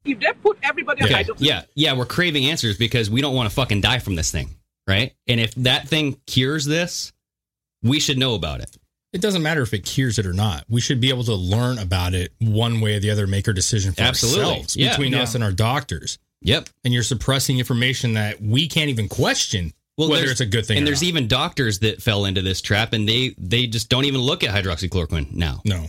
If 0.05 0.19
they 0.19 0.27
put 0.41 0.57
everybody 0.63 1.01
on 1.01 1.07
Okay. 1.11 1.23
hydroxychloroquine, 1.23 1.35
Yeah, 1.39 1.61
yeah, 1.75 1.93
we're 1.93 2.05
craving 2.05 2.45
answers 2.45 2.77
because 2.77 3.09
we 3.09 3.21
don't 3.21 3.35
want 3.35 3.49
to 3.49 3.53
fucking 3.55 3.81
die 3.81 3.99
from 3.99 4.15
this 4.15 4.31
thing, 4.31 4.55
right? 4.87 5.13
And 5.27 5.39
if 5.39 5.53
that 5.55 5.87
thing 5.87 6.19
cures 6.27 6.65
this, 6.65 7.11
we 7.83 7.99
should 7.99 8.17
know 8.17 8.35
about 8.35 8.61
it. 8.61 8.77
It 9.11 9.21
doesn't 9.21 9.41
matter 9.41 9.61
if 9.63 9.73
it 9.73 9.79
cures 9.85 10.19
it 10.19 10.25
or 10.27 10.33
not. 10.33 10.65
We 10.69 10.81
should 10.81 11.01
be 11.01 11.09
able 11.09 11.23
to 11.23 11.33
learn 11.33 11.79
about 11.79 12.13
it 12.13 12.31
one 12.39 12.79
way 12.79 12.95
or 12.95 12.99
the 12.99 13.09
other, 13.09 13.25
make 13.25 13.47
our 13.47 13.53
decision 13.53 13.91
for 13.93 14.01
Absolutely. 14.03 14.41
ourselves 14.45 14.75
Yeah. 14.77 14.89
between 14.91 15.13
Yeah. 15.13 15.23
us 15.23 15.33
and 15.35 15.43
our 15.43 15.51
doctors. 15.51 16.19
Yep. 16.41 16.69
And 16.84 16.93
you're 16.93 17.03
suppressing 17.03 17.60
information 17.60 18.13
that 18.13 18.41
we 18.41 18.67
can't 18.67 18.89
even 18.89 19.10
question 19.10 19.74
whether 20.08 20.27
it's 20.27 20.39
a 20.39 20.46
good 20.46 20.65
thing 20.65 20.77
And 20.77 20.86
or 20.86 20.88
there's 20.88 21.01
not. 21.01 21.08
even 21.10 21.27
doctors 21.27 21.79
that 21.79 22.01
fell 22.01 22.24
into 22.24 22.41
this 22.41 22.62
trap, 22.62 22.93
and 22.93 23.08
they 23.08 23.36
they 23.38 23.67
just 23.67 23.89
don't 23.89 24.05
even 24.05 24.22
look 24.22 24.43
at 24.46 24.55
hydroxychloroquine 24.55 25.34
now. 25.34 25.62
No, 25.65 25.88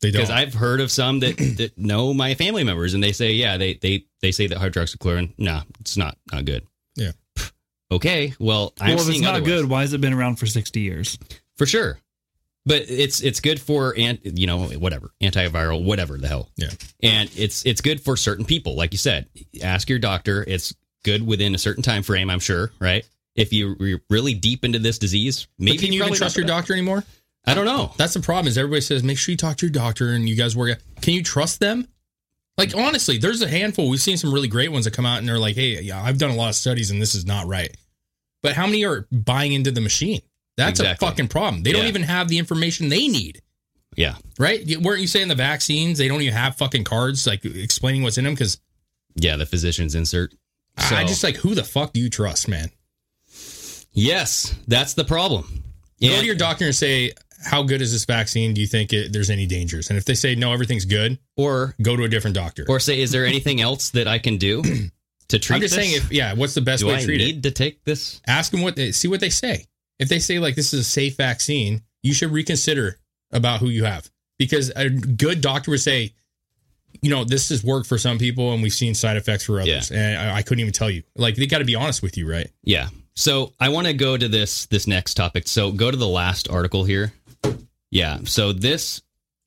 they 0.00 0.10
don't. 0.10 0.22
Because 0.22 0.30
I've 0.30 0.54
heard 0.54 0.80
of 0.80 0.90
some 0.90 1.20
that, 1.20 1.36
that 1.58 1.76
know 1.76 2.14
my 2.14 2.34
family 2.34 2.64
members, 2.64 2.94
and 2.94 3.02
they 3.02 3.12
say, 3.12 3.32
yeah, 3.32 3.58
they 3.58 3.74
they 3.74 4.06
they 4.22 4.32
say 4.32 4.46
that 4.46 4.56
hydroxychloroquine, 4.58 5.34
nah, 5.36 5.62
it's 5.80 5.96
not 5.98 6.16
not 6.32 6.46
good. 6.46 6.66
Yeah. 6.96 7.12
Okay, 7.92 8.32
well, 8.40 8.72
I'm 8.80 8.96
well, 8.96 9.04
if 9.04 9.10
it's 9.14 9.20
not 9.20 9.34
otherwise. 9.34 9.46
good, 9.46 9.68
why 9.68 9.80
has 9.82 9.92
it 9.92 10.00
been 10.00 10.14
around 10.14 10.36
for 10.36 10.46
60 10.46 10.80
years? 10.80 11.18
for 11.58 11.66
sure. 11.66 11.98
But 12.66 12.88
it's 12.88 13.20
it's 13.20 13.40
good 13.40 13.60
for 13.60 13.94
and 13.96 14.18
you 14.22 14.46
know 14.46 14.66
whatever 14.68 15.10
antiviral 15.22 15.84
whatever 15.84 16.16
the 16.16 16.28
hell 16.28 16.48
yeah 16.56 16.68
and 17.02 17.30
it's 17.36 17.66
it's 17.66 17.82
good 17.82 18.00
for 18.00 18.16
certain 18.16 18.44
people 18.46 18.74
like 18.74 18.92
you 18.92 18.98
said 18.98 19.28
ask 19.62 19.90
your 19.90 19.98
doctor 19.98 20.42
it's 20.48 20.74
good 21.04 21.26
within 21.26 21.54
a 21.54 21.58
certain 21.58 21.82
time 21.82 22.02
frame 22.02 22.30
I'm 22.30 22.40
sure 22.40 22.72
right 22.80 23.06
if 23.36 23.52
you- 23.52 23.76
you're 23.80 24.00
really 24.08 24.32
deep 24.32 24.64
into 24.64 24.78
this 24.78 24.98
disease 24.98 25.46
But 25.58 25.64
maybe 25.64 25.78
can 25.78 25.92
you 25.92 26.02
even 26.04 26.14
trust 26.14 26.36
your 26.38 26.46
doctor 26.46 26.72
anymore? 26.72 27.04
I 27.46 27.52
don't 27.52 27.66
know. 27.66 27.92
That's 27.98 28.14
the 28.14 28.20
problem. 28.20 28.46
Is 28.48 28.56
everybody 28.56 28.80
says 28.80 29.02
make 29.02 29.18
sure 29.18 29.32
you 29.32 29.36
talk 29.36 29.58
to 29.58 29.66
your 29.66 29.72
doctor 29.72 30.08
and 30.12 30.26
you 30.26 30.34
guys 30.34 30.56
work. 30.56 30.70
out. 30.70 30.78
Can 31.02 31.12
you 31.12 31.22
trust 31.22 31.60
them? 31.60 31.86
Like 32.56 32.74
honestly, 32.74 33.18
there's 33.18 33.42
a 33.42 33.48
handful. 33.48 33.90
We've 33.90 34.00
seen 34.00 34.16
some 34.16 34.32
really 34.32 34.48
great 34.48 34.72
ones 34.72 34.86
that 34.86 34.92
come 34.92 35.04
out 35.04 35.18
and 35.18 35.28
they're 35.28 35.38
like, 35.38 35.54
"Hey, 35.56 35.82
yeah, 35.82 36.02
I've 36.02 36.16
done 36.16 36.30
a 36.30 36.34
lot 36.36 36.48
of 36.48 36.54
studies 36.54 36.90
and 36.90 37.02
this 37.02 37.14
is 37.14 37.26
not 37.26 37.46
right." 37.46 37.76
But 38.42 38.52
how 38.54 38.64
many 38.66 38.84
are 38.86 39.06
buying 39.12 39.52
into 39.52 39.70
the 39.72 39.80
machine? 39.82 40.22
That's 40.56 40.80
Exactly. 40.80 41.06
a 41.06 41.10
fucking 41.10 41.28
problem. 41.28 41.62
They 41.62 41.72
don't 41.72 41.86
even 41.86 42.02
have 42.04 42.28
the 42.28 42.38
information 42.38 42.88
they 42.88 43.08
need. 43.08 43.42
Yeah. 43.96 44.16
Right? 44.38 44.64
Weren't 44.80 45.00
you 45.00 45.06
saying 45.06 45.28
the 45.28 45.34
vaccines? 45.34 45.98
They 45.98 46.08
don't 46.08 46.20
even 46.22 46.34
have 46.34 46.56
fucking 46.56 46.84
cards 46.84 47.26
like 47.26 47.44
explaining 47.44 48.02
what's 48.02 48.18
in 48.18 48.24
them 48.24 48.34
because 48.34 48.60
yeah 49.16 49.36
the 49.36 49.46
physician's 49.46 49.94
insert 49.94 50.34
I 50.76 51.04
just 51.04 51.22
like 51.22 51.36
who 51.36 51.54
the 51.54 51.62
fuck 51.64 51.92
do 51.92 52.00
you 52.00 52.10
trust, 52.10 52.48
man? 52.48 52.70
yes 53.92 54.54
that's 54.66 54.94
the 54.94 55.04
problem 55.04 55.62
Go 56.00 56.20
to 56.20 56.26
your 56.26 56.34
doctor 56.34 56.66
and 56.66 56.74
say, 56.74 57.12
"How 57.46 57.62
good 57.62 57.80
is 57.80 57.90
this 57.90 58.04
vaccine? 58.04 58.52
Do 58.52 58.60
you 58.60 58.66
think 58.66 58.92
it, 58.92 59.10
there's 59.14 59.30
any 59.30 59.46
dangers?" 59.46 59.88
And 59.88 59.96
if 59.96 60.04
they 60.04 60.12
say 60.14 60.34
no, 60.34 60.52
everything's 60.52 60.84
good, 60.84 61.18
or 61.36 61.74
go 61.80 61.96
to 61.96 62.02
a 62.04 62.08
different 62.08 62.34
doctor. 62.36 62.66
or 62.68 62.78
say 62.78 63.00
is 63.00 63.10
there 63.10 63.24
anything 63.24 63.62
else 63.62 63.88
that 63.90 64.06
I 64.06 64.18
can 64.18 64.36
do 64.36 64.60
to 65.28 65.38
treat 65.38 65.54
I'm 65.56 65.62
just 65.62 65.74
this? 65.74 65.82
saying, 65.82 65.96
if 65.96 66.12
yeah, 66.12 66.34
what's 66.34 66.52
the 66.52 66.60
best 66.60 66.80
Do 66.82 66.88
way 66.88 66.96
I 66.96 66.98
to 67.00 67.04
treat 67.06 67.20
it? 67.22 67.24
need 67.24 67.42
to 67.44 67.52
take 67.52 67.84
this 67.84 68.20
Ask 68.26 68.50
them 68.50 68.60
what 68.60 68.76
they 68.76 68.92
see 68.92 69.08
what 69.08 69.20
they 69.20 69.30
say. 69.30 69.64
If 69.98 70.08
they 70.08 70.18
say 70.18 70.38
like 70.38 70.54
this 70.54 70.72
is 70.72 70.80
a 70.80 70.84
safe 70.84 71.16
vaccine, 71.16 71.82
you 72.02 72.12
should 72.12 72.30
reconsider 72.30 72.98
about 73.32 73.60
who 73.60 73.68
you 73.68 73.84
have 73.84 74.10
because 74.38 74.70
a 74.74 74.88
good 74.88 75.40
doctor 75.40 75.70
would 75.70 75.80
say, 75.80 76.14
you 77.02 77.10
know, 77.10 77.24
this 77.24 77.48
has 77.48 77.62
worked 77.64 77.86
for 77.86 77.98
some 77.98 78.18
people 78.18 78.52
and 78.52 78.62
we've 78.62 78.72
seen 78.72 78.94
side 78.94 79.16
effects 79.16 79.44
for 79.44 79.60
others, 79.60 79.90
and 79.90 80.16
I, 80.16 80.36
I 80.36 80.42
couldn't 80.42 80.60
even 80.60 80.72
tell 80.72 80.90
you. 80.90 81.02
Like 81.16 81.36
they 81.36 81.46
got 81.46 81.58
to 81.58 81.64
be 81.64 81.74
honest 81.74 82.02
with 82.02 82.16
you, 82.16 82.30
right? 82.30 82.50
Yeah. 82.62 82.88
So 83.14 83.52
I 83.60 83.68
want 83.68 83.86
to 83.86 83.92
go 83.94 84.16
to 84.16 84.28
this 84.28 84.66
this 84.66 84.86
next 84.86 85.14
topic. 85.14 85.46
So 85.48 85.72
go 85.72 85.90
to 85.90 85.96
the 85.96 86.08
last 86.08 86.48
article 86.50 86.84
here. 86.84 87.12
Yeah. 87.90 88.18
So 88.24 88.52
this 88.52 89.02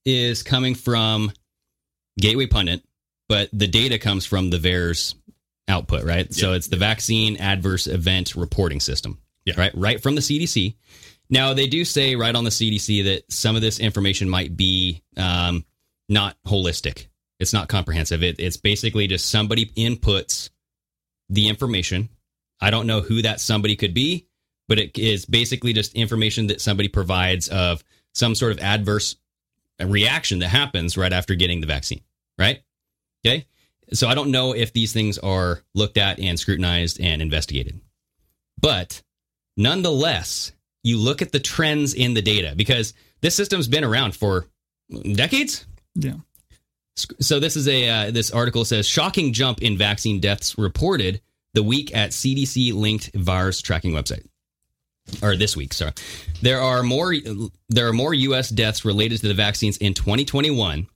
is 0.05 0.43
coming 0.43 0.75
from 0.75 1.31
Gateway 2.19 2.47
Pundit, 2.47 2.81
but 3.27 3.49
the 3.51 3.67
data 3.67 3.99
comes 3.99 4.25
from 4.25 4.49
the 4.49 4.57
VAERS 4.57 5.15
output, 5.67 6.03
right? 6.03 6.33
So 6.33 6.53
it's 6.53 6.67
the 6.67 6.77
vaccine 6.77 7.37
adverse 7.37 7.87
event 7.87 8.35
reporting 8.35 8.79
system. 8.79 9.19
Yeah. 9.47 9.53
Right. 9.57 9.71
Right 9.73 10.03
from 10.03 10.15
the 10.15 10.21
CDC. 10.21 10.75
Now 11.29 11.53
they 11.53 11.67
do 11.67 11.85
say 11.85 12.17
right 12.17 12.35
on 12.35 12.43
the 12.43 12.49
CDC 12.49 13.05
that 13.05 13.31
some 13.31 13.55
of 13.55 13.61
this 13.61 13.79
information 13.79 14.29
might 14.29 14.57
be 14.57 15.01
um, 15.15 15.65
not 16.09 16.35
holistic. 16.45 17.07
It's 17.39 17.53
not 17.53 17.69
comprehensive. 17.69 18.23
It, 18.23 18.39
it's 18.39 18.57
basically 18.57 19.07
just 19.07 19.29
somebody 19.29 19.67
inputs 19.67 20.49
the 21.29 21.47
information. 21.47 22.09
I 22.59 22.71
don't 22.71 22.87
know 22.87 22.99
who 22.99 23.21
that 23.21 23.39
somebody 23.39 23.77
could 23.77 23.93
be, 23.93 24.27
but 24.67 24.79
it 24.79 24.97
is 24.97 25.25
basically 25.25 25.71
just 25.71 25.93
information 25.93 26.47
that 26.47 26.59
somebody 26.59 26.89
provides 26.89 27.47
of 27.47 27.85
some 28.13 28.35
sort 28.35 28.51
of 28.51 28.59
adverse 28.59 29.15
reaction 29.81 30.39
that 30.39 30.49
happens 30.49 30.97
right 30.97 31.13
after 31.13 31.35
getting 31.35 31.61
the 31.61 31.67
vaccine, 31.67 32.01
right? 32.37 32.63
Okay. 33.25 33.45
So 33.93 34.09
I 34.09 34.15
don't 34.15 34.31
know 34.31 34.53
if 34.53 34.73
these 34.73 34.91
things 34.91 35.17
are 35.19 35.61
looked 35.73 35.97
at 35.97 36.19
and 36.19 36.37
scrutinized 36.37 36.99
and 36.99 37.21
investigated. 37.21 37.79
But 38.59 39.03
nonetheless, 39.57 40.53
you 40.83 40.97
look 40.97 41.21
at 41.21 41.31
the 41.31 41.39
trends 41.39 41.93
in 41.93 42.13
the 42.13 42.21
data 42.21 42.53
because 42.55 42.93
this 43.21 43.35
system's 43.35 43.67
been 43.67 43.83
around 43.83 44.15
for 44.15 44.47
decades. 45.13 45.65
Yeah. 45.95 46.13
So 47.19 47.39
this 47.39 47.55
is 47.55 47.67
a 47.67 47.89
uh, 47.89 48.11
this 48.11 48.31
article 48.31 48.65
says 48.65 48.87
shocking 48.87 49.33
jump 49.33 49.61
in 49.61 49.77
vaccine 49.77 50.19
deaths 50.19 50.57
reported 50.57 51.21
the 51.53 51.63
week 51.63 51.95
at 51.95 52.11
CDC 52.11 52.73
linked 52.73 53.13
virus 53.13 53.61
tracking 53.61 53.91
website. 53.91 54.25
Or 55.21 55.37
this 55.37 55.55
week, 55.55 55.73
sorry. 55.73 55.93
There 56.41 56.59
are 56.59 56.83
more 56.83 57.13
there 57.69 57.87
are 57.87 57.93
more 57.93 58.13
US 58.13 58.49
deaths 58.49 58.83
related 58.83 59.21
to 59.21 59.27
the 59.27 59.33
vaccines 59.33 59.77
in 59.77 59.93
2021 59.93 60.87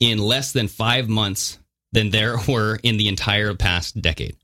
in 0.00 0.18
less 0.18 0.52
than 0.52 0.68
5 0.68 1.08
months 1.08 1.58
than 1.92 2.10
there 2.10 2.36
were 2.48 2.78
in 2.82 2.96
the 2.96 3.08
entire 3.08 3.54
past 3.54 4.00
decade. 4.00 4.36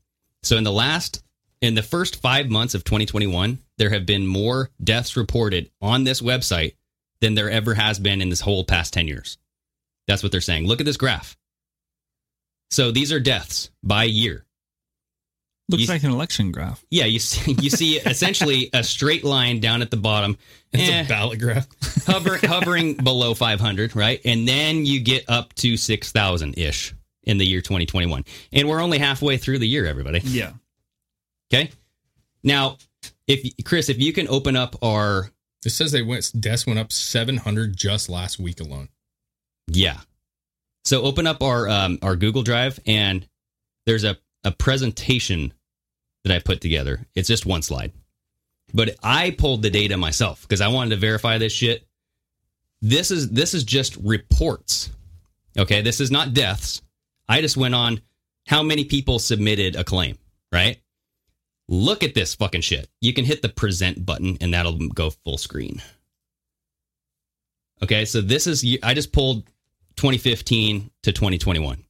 So 0.43 0.57
in 0.57 0.63
the 0.63 0.71
last 0.71 1.23
in 1.63 1.73
the 1.75 1.81
first 1.81 2.21
5 2.21 2.49
months 2.49 2.75
of 2.75 2.83
2021, 2.83 3.57
there 3.77 3.89
have 3.89 4.05
been 4.05 4.27
more 4.27 4.69
deaths 4.83 5.15
reported 5.17 5.71
on 5.81 6.03
this 6.03 6.21
website 6.21 6.73
than 7.21 7.35
there 7.35 7.49
ever 7.49 7.73
has 7.73 7.99
been 7.99 8.21
in 8.21 8.29
this 8.29 8.41
whole 8.41 8.63
past 8.65 8.93
10 8.93 9.07
years. 9.07 9.37
That's 10.07 10.21
what 10.21 10.31
they're 10.31 10.41
saying. 10.41 10.67
Look 10.67 10.79
at 10.81 10.85
this 10.85 10.97
graph. 10.97 11.37
So 12.71 12.91
these 12.91 13.11
are 13.11 13.19
deaths 13.19 13.69
by 13.83 14.03
year. 14.03 14.45
Looks 15.69 15.83
You- 15.83 15.87
like 15.89 16.03
an 16.03 16.11
election 16.11 16.51
graph. 16.51 16.83
Yeah, 16.91 17.05
you 17.05 17.19
see, 17.19 17.53
you 17.61 17.69
see 17.69 17.97
essentially 18.05 18.69
a 18.73 18.83
straight 18.83 19.23
line 19.23 19.59
down 19.61 19.81
at 19.81 19.89
the 19.91 19.97
bottom. 19.97 20.37
It's 20.73 20.89
Eh, 20.89 21.03
a 21.05 21.07
ballot 21.07 21.39
graph. 21.39 21.67
hover, 22.05 22.37
hovering 22.45 22.95
below 22.95 23.33
500, 23.33 23.95
right? 23.95 24.19
And 24.25 24.45
then 24.47 24.85
you 24.85 24.99
get 24.99 25.29
up 25.29 25.53
to 25.55 25.77
6,000 25.77 26.57
ish 26.57 26.93
in 27.23 27.37
the 27.37 27.45
year 27.45 27.61
2021. 27.61 28.25
And 28.51 28.67
we're 28.67 28.81
only 28.81 28.97
halfway 28.97 29.37
through 29.37 29.59
the 29.59 29.67
year, 29.67 29.85
everybody. 29.85 30.19
Yeah. 30.25 30.51
Okay. 31.53 31.71
Now, 32.43 32.77
if 33.27 33.47
Chris, 33.63 33.89
if 33.89 33.99
you 33.99 34.11
can 34.11 34.27
open 34.27 34.55
up 34.55 34.75
our 34.83 35.29
It 35.65 35.69
says 35.69 35.91
they 35.91 36.01
went 36.01 36.31
deaths 36.39 36.65
went 36.65 36.79
up 36.79 36.91
700 36.91 37.77
just 37.77 38.09
last 38.09 38.39
week 38.39 38.59
alone. 38.59 38.89
Yeah. 39.67 39.99
So 40.83 41.03
open 41.03 41.27
up 41.27 41.43
our 41.43 41.69
um, 41.69 41.99
our 42.01 42.15
Google 42.15 42.43
Drive 42.43 42.79
and 42.85 43.27
there's 43.85 44.03
a, 44.03 44.17
a 44.43 44.51
presentation 44.51 45.53
that 46.23 46.33
I 46.33 46.39
put 46.39 46.59
together. 46.59 47.05
It's 47.15 47.27
just 47.27 47.45
one 47.45 47.61
slide. 47.61 47.91
But 48.73 48.95
I 49.03 49.31
pulled 49.31 49.61
the 49.61 49.69
data 49.69 49.97
myself 49.97 50.41
because 50.41 50.61
I 50.61 50.69
wanted 50.69 50.91
to 50.91 50.95
verify 50.95 51.37
this 51.37 51.53
shit. 51.53 51.85
This 52.81 53.11
is 53.11 53.29
this 53.29 53.53
is 53.53 53.63
just 53.63 53.95
reports. 53.97 54.89
Okay, 55.57 55.81
this 55.81 56.01
is 56.01 56.09
not 56.09 56.33
deaths. 56.33 56.81
I 57.29 57.41
just 57.41 57.55
went 57.55 57.75
on 57.75 58.01
how 58.47 58.63
many 58.63 58.85
people 58.85 59.19
submitted 59.19 59.75
a 59.75 59.83
claim, 59.83 60.17
right? 60.51 60.82
Look 61.67 62.03
at 62.03 62.13
this 62.13 62.35
fucking 62.35 62.61
shit. 62.61 62.89
You 63.01 63.13
can 63.13 63.25
hit 63.25 63.41
the 63.41 63.49
present 63.49 64.05
button 64.05 64.37
and 64.41 64.53
that'll 64.53 64.77
go 64.89 65.09
full 65.09 65.37
screen. 65.37 65.81
Okay, 67.81 68.05
so 68.05 68.21
this 68.21 68.47
is 68.47 68.65
I 68.83 68.93
just 68.93 69.11
pulled 69.11 69.45
2015 69.95 70.91
to 71.03 71.11
2021. 71.11 71.83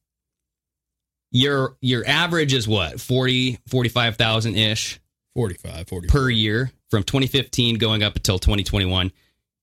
Your 1.31 1.75
your 1.81 2.07
average 2.07 2.53
is 2.53 2.67
what? 2.67 3.01
40 3.01 3.59
45,000 3.67 4.55
ish 4.55 4.99
45, 5.35 5.87
40. 5.87 6.07
per 6.07 6.29
year 6.29 6.71
from 6.91 7.03
2015 7.03 7.79
going 7.79 8.03
up 8.03 8.15
until 8.15 8.37
2021. 8.37 9.11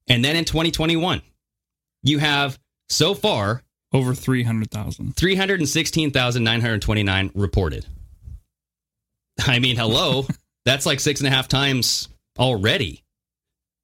And 0.09 0.25
then 0.25 0.35
in 0.35 0.45
2021, 0.45 1.23
you 2.03 2.19
have 2.19 2.59
so 2.89 3.15
far 3.15 3.63
Over 3.93 4.15
300,000. 4.15 5.17
316,929 5.17 7.31
reported. 7.35 7.87
I 9.47 9.59
mean, 9.59 9.77
hello, 9.77 10.27
that's 10.65 10.87
like 10.87 11.01
six 11.01 11.21
and 11.21 11.27
a 11.27 11.31
half 11.31 11.49
times 11.49 12.09
already. 12.39 13.05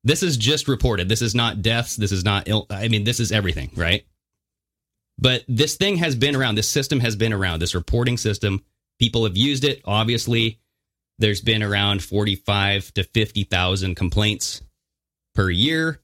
This 0.05 0.23
is 0.23 0.37
just 0.37 0.69
reported. 0.69 1.09
This 1.09 1.23
is 1.23 1.35
not 1.35 1.63
deaths. 1.63 1.97
This 1.97 2.13
is 2.13 2.25
not 2.25 2.49
ill. 2.49 2.67
I 2.71 2.89
mean, 2.89 3.05
this 3.05 3.19
is 3.19 3.33
everything, 3.33 3.71
right? 3.75 4.05
But 5.19 5.45
this 5.49 5.77
thing 5.77 5.97
has 5.97 6.15
been 6.15 6.37
around. 6.37 6.55
This 6.55 6.69
system 6.69 7.01
has 7.01 7.17
been 7.17 7.33
around. 7.33 7.61
This 7.61 7.75
reporting 7.75 8.17
system. 8.17 8.65
People 8.99 9.25
have 9.25 9.37
used 9.37 9.65
it. 9.65 9.83
Obviously, 9.85 10.61
there's 11.19 11.41
been 11.41 11.63
around 11.63 12.03
45 12.03 12.93
to 12.95 13.05
50,000 13.05 13.95
complaints 13.95 14.63
per 15.35 15.51
year. 15.51 16.01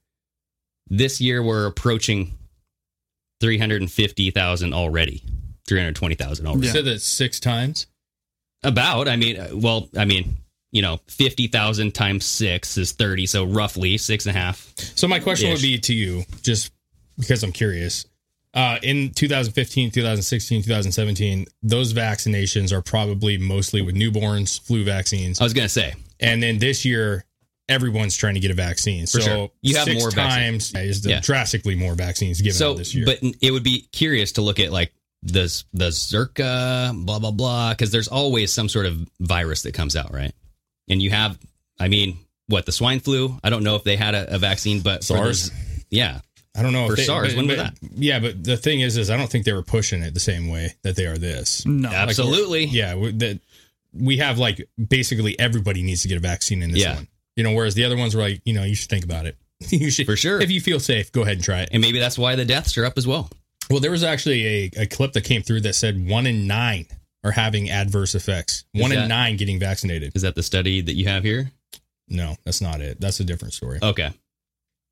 This 0.87 1.21
year, 1.21 1.41
we're 1.41 1.65
approaching 1.65 2.37
350,000 3.39 4.73
already. 4.73 5.23
320,000 5.67 6.45
already. 6.45 6.67
You 6.67 6.73
said 6.73 6.85
that 6.85 7.01
six 7.01 7.39
times. 7.39 7.87
About, 8.63 9.07
I 9.07 9.15
mean, 9.15 9.37
uh, 9.39 9.49
well, 9.53 9.89
I 9.97 10.05
mean, 10.05 10.37
you 10.71 10.81
know, 10.81 10.99
50,000 11.07 11.93
times 11.93 12.25
six 12.25 12.77
is 12.77 12.93
30. 12.93 13.25
So 13.27 13.43
roughly 13.45 13.97
six 13.97 14.25
and 14.25 14.35
a 14.35 14.39
half. 14.39 14.73
So 14.77 15.07
my 15.07 15.19
question 15.19 15.49
Ish. 15.49 15.55
would 15.57 15.61
be 15.61 15.77
to 15.79 15.93
you, 15.93 16.23
just 16.41 16.71
because 17.17 17.43
I'm 17.43 17.51
curious. 17.51 18.05
Uh, 18.55 18.77
in 18.83 19.11
2015, 19.11 19.91
2016, 19.91 20.61
2017, 20.63 21.45
those 21.63 21.93
vaccinations 21.93 22.71
are 22.71 22.81
probably 22.81 23.37
mostly 23.37 23.81
with 23.81 23.95
newborns, 23.95 24.59
flu 24.61 24.83
vaccines. 24.83 25.41
I 25.41 25.43
was 25.43 25.53
going 25.53 25.65
to 25.65 25.73
say. 25.73 25.95
And 26.19 26.41
then 26.41 26.59
this 26.59 26.85
year, 26.85 27.25
everyone's 27.67 28.15
trying 28.15 28.35
to 28.35 28.39
get 28.39 28.51
a 28.51 28.55
vaccine. 28.55 29.05
For 29.05 29.21
so 29.21 29.21
sure. 29.21 29.51
You 29.61 29.75
have 29.77 29.85
six 29.85 29.99
more 29.99 30.11
times 30.11 30.71
vaccines. 30.71 30.97
is 30.97 31.05
Yeah. 31.05 31.19
drastically 31.21 31.75
more 31.75 31.95
vaccines 31.95 32.41
given 32.41 32.53
so, 32.57 32.73
this 32.75 32.93
year. 32.93 33.05
but 33.05 33.19
it 33.41 33.51
would 33.51 33.63
be 33.63 33.87
curious 33.91 34.33
to 34.33 34.41
look 34.41 34.59
at 34.59 34.71
like 34.71 34.93
the 35.23 35.63
the 35.73 35.87
Zika, 35.87 37.05
blah 37.05 37.19
blah 37.19 37.31
blah, 37.31 37.71
because 37.71 37.91
there's 37.91 38.07
always 38.07 38.51
some 38.53 38.69
sort 38.69 38.85
of 38.85 39.07
virus 39.19 39.61
that 39.63 39.73
comes 39.73 39.95
out, 39.95 40.13
right? 40.13 40.33
And 40.89 41.01
you 41.01 41.09
have, 41.11 41.39
I 41.79 41.87
mean, 41.87 42.17
what 42.47 42.65
the 42.65 42.71
swine 42.71 42.99
flu? 42.99 43.37
I 43.43 43.49
don't 43.49 43.63
know 43.63 43.75
if 43.75 43.83
they 43.83 43.95
had 43.95 44.15
a, 44.15 44.35
a 44.35 44.37
vaccine, 44.37 44.81
but 44.81 45.03
SARS? 45.03 45.49
those- 45.49 45.51
yeah, 45.89 46.19
I 46.55 46.61
don't 46.61 46.73
know 46.73 46.87
for 46.87 46.93
if 46.93 46.97
they, 46.99 47.05
SARS. 47.05 47.29
but- 47.29 47.37
when 47.37 47.47
was 47.47 47.57
that? 47.57 47.73
Yeah, 47.95 48.19
but 48.19 48.43
the 48.43 48.57
thing 48.57 48.81
is, 48.81 48.97
is 48.97 49.09
I 49.09 49.15
don't 49.17 49.29
think 49.29 49.45
they 49.45 49.53
were 49.53 49.63
pushing 49.63 50.01
it 50.03 50.13
the 50.13 50.19
same 50.19 50.49
way 50.49 50.73
that 50.83 50.95
they 50.95 51.05
are 51.05 51.17
this. 51.17 51.65
No. 51.65 51.87
Like, 51.89 51.97
Absolutely. 51.97 52.65
yeah, 52.65 52.95
we- 52.95 53.11
that 53.13 53.39
we 53.93 54.17
have 54.17 54.39
like 54.39 54.67
basically 54.89 55.39
everybody 55.39 55.83
needs 55.83 56.01
to 56.01 56.07
get 56.07 56.17
a 56.17 56.21
vaccine 56.21 56.61
in 56.63 56.71
this 56.71 56.81
Yeah. 56.81 56.95
one. 56.95 57.07
You 57.35 57.43
know, 57.43 57.53
whereas 57.53 57.75
the 57.75 57.85
other 57.85 57.95
ones 57.97 58.13
were 58.15 58.21
like, 58.21 58.41
you 58.45 58.53
know, 58.53 58.63
you 58.63 58.75
should 58.75 58.89
think 58.89 59.05
about 59.05 59.25
it. 59.25 59.37
you 59.69 59.89
should 59.89 60.05
For 60.05 60.15
sure. 60.17 60.41
If 60.41 60.51
you 60.51 60.59
feel 60.61 60.79
safe, 60.79 61.11
go 61.11 61.21
ahead 61.21 61.35
and 61.37 61.43
try 61.43 61.61
it. 61.61 61.69
And 61.71 61.81
maybe 61.81 61.97
that's 61.99 62.17
why 62.17 62.35
the 62.35 62.43
deaths 62.45 62.77
are 62.77 62.85
up 62.85 62.97
as 62.97 63.07
well. 63.07 63.29
Well, 63.73 63.79
there 63.79 63.89
was 63.89 64.03
actually 64.03 64.45
a, 64.45 64.71
a 64.81 64.85
clip 64.85 65.13
that 65.13 65.23
came 65.23 65.41
through 65.41 65.61
that 65.61 65.73
said 65.73 66.07
one 66.07 66.27
in 66.27 66.45
nine 66.45 66.85
are 67.23 67.31
having 67.31 67.71
adverse 67.71 68.13
effects. 68.13 68.65
Is 68.71 68.81
one 68.83 68.91
that- 68.91 69.01
in 69.03 69.09
nine 69.09 69.35
getting 69.35 69.57
vaccinated. 69.57 70.11
Is 70.15 70.21
that 70.21 70.35
the 70.35 70.43
study 70.43 70.81
that 70.81 70.93
you 70.93 71.07
have 71.07 71.23
here? 71.23 71.51
No, 72.07 72.35
that's 72.45 72.61
not 72.61 72.81
it. 72.81 73.01
That's 73.01 73.19
a 73.19 73.23
different 73.23 73.55
story. 73.55 73.79
Okay. 73.81 74.11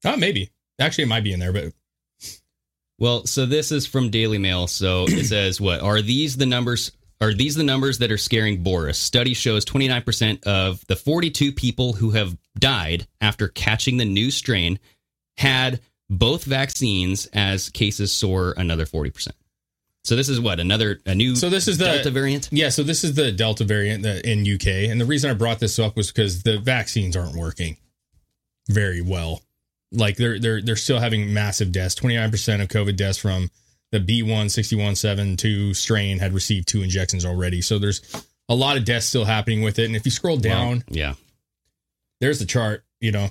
Oh, 0.04 0.18
maybe. 0.18 0.50
Actually, 0.80 1.04
it 1.04 1.08
might 1.10 1.24
be 1.24 1.32
in 1.32 1.40
there, 1.40 1.54
but 1.54 1.74
Well, 2.98 3.28
so 3.28 3.46
this 3.46 3.72
is 3.72 3.86
from 3.86 4.10
Daily 4.10 4.40
Mail. 4.40 4.66
So 4.66 5.06
it 5.08 5.26
says, 5.28 5.62
"What 5.62 5.82
are 5.82 6.02
these 6.02 6.38
the 6.38 6.48
numbers? 6.48 6.92
Are 7.22 7.36
these 7.36 7.54
the 7.54 7.64
numbers 7.64 8.00
that 8.00 8.12
are 8.12 8.18
scaring 8.18 8.64
Boris?" 8.64 8.98
Study 8.98 9.36
shows 9.36 9.64
29% 9.64 10.44
of 10.46 10.84
the 10.88 10.96
42 10.96 11.52
people 11.52 11.94
who 11.94 12.10
have 12.12 12.36
died 12.58 13.06
after 13.20 13.48
catching 13.48 13.98
the 13.98 14.06
new 14.06 14.32
strain 14.32 14.80
had 15.38 15.82
both 16.12 16.44
vaccines 16.44 17.26
as 17.28 17.70
cases 17.70 18.12
soar 18.12 18.54
another 18.58 18.86
40%. 18.86 19.30
So 20.04 20.16
this 20.16 20.30
is 20.30 20.40
what 20.40 20.60
another 20.60 21.00
a 21.06 21.14
new 21.14 21.36
so 21.36 21.50
this 21.50 21.68
is 21.68 21.78
the 21.78 21.86
Delta 21.86 22.10
variant. 22.10 22.50
Yeah, 22.52 22.70
so 22.70 22.82
this 22.84 23.04
is 23.04 23.14
the 23.14 23.32
Delta 23.32 23.64
variant 23.64 24.06
in 24.06 24.42
UK, 24.42 24.90
and 24.90 25.00
the 25.00 25.06
reason 25.06 25.30
I 25.30 25.36
brought 25.36 25.60
this 25.60 25.78
up 25.78 25.96
was 25.96 26.12
because 26.12 26.42
the 26.42 26.58
vaccines 26.58 27.16
aren't 27.16 27.36
working 27.36 27.78
very 28.68 29.02
well. 29.02 29.42
Like 29.92 30.18
they're 30.18 30.40
they're 30.40 30.60
they're 30.60 30.76
still 30.76 31.00
having 31.00 31.32
massive 31.34 31.72
deaths. 31.72 31.94
Twenty 31.94 32.16
nine 32.16 32.32
percent 32.32 32.64
of 32.64 32.68
COVID 32.70 32.96
deaths 32.96 33.20
from 33.20 33.52
the 33.92 34.00
B 34.00 34.24
one 34.24 34.50
sixty 34.50 34.76
one 34.76 34.96
seven 34.96 35.38
two 35.38 35.76
strain 35.76 36.18
had 36.18 36.34
received 36.34 36.68
two 36.68 36.82
injections 36.82 37.24
already. 37.24 37.62
So 37.62 37.78
there's 37.78 38.02
a 38.50 38.56
lot 38.56 38.78
of 38.78 38.86
deaths 38.86 39.06
still 39.06 39.26
happening 39.26 39.62
with 39.62 39.78
it. 39.78 39.86
And 39.86 39.96
if 39.96 40.04
you 40.04 40.12
scroll 40.12 40.38
down, 40.38 40.84
yeah. 40.88 41.14
there's 42.22 42.40
the 42.40 42.48
chart. 42.48 42.84
You 43.00 43.12
know, 43.12 43.30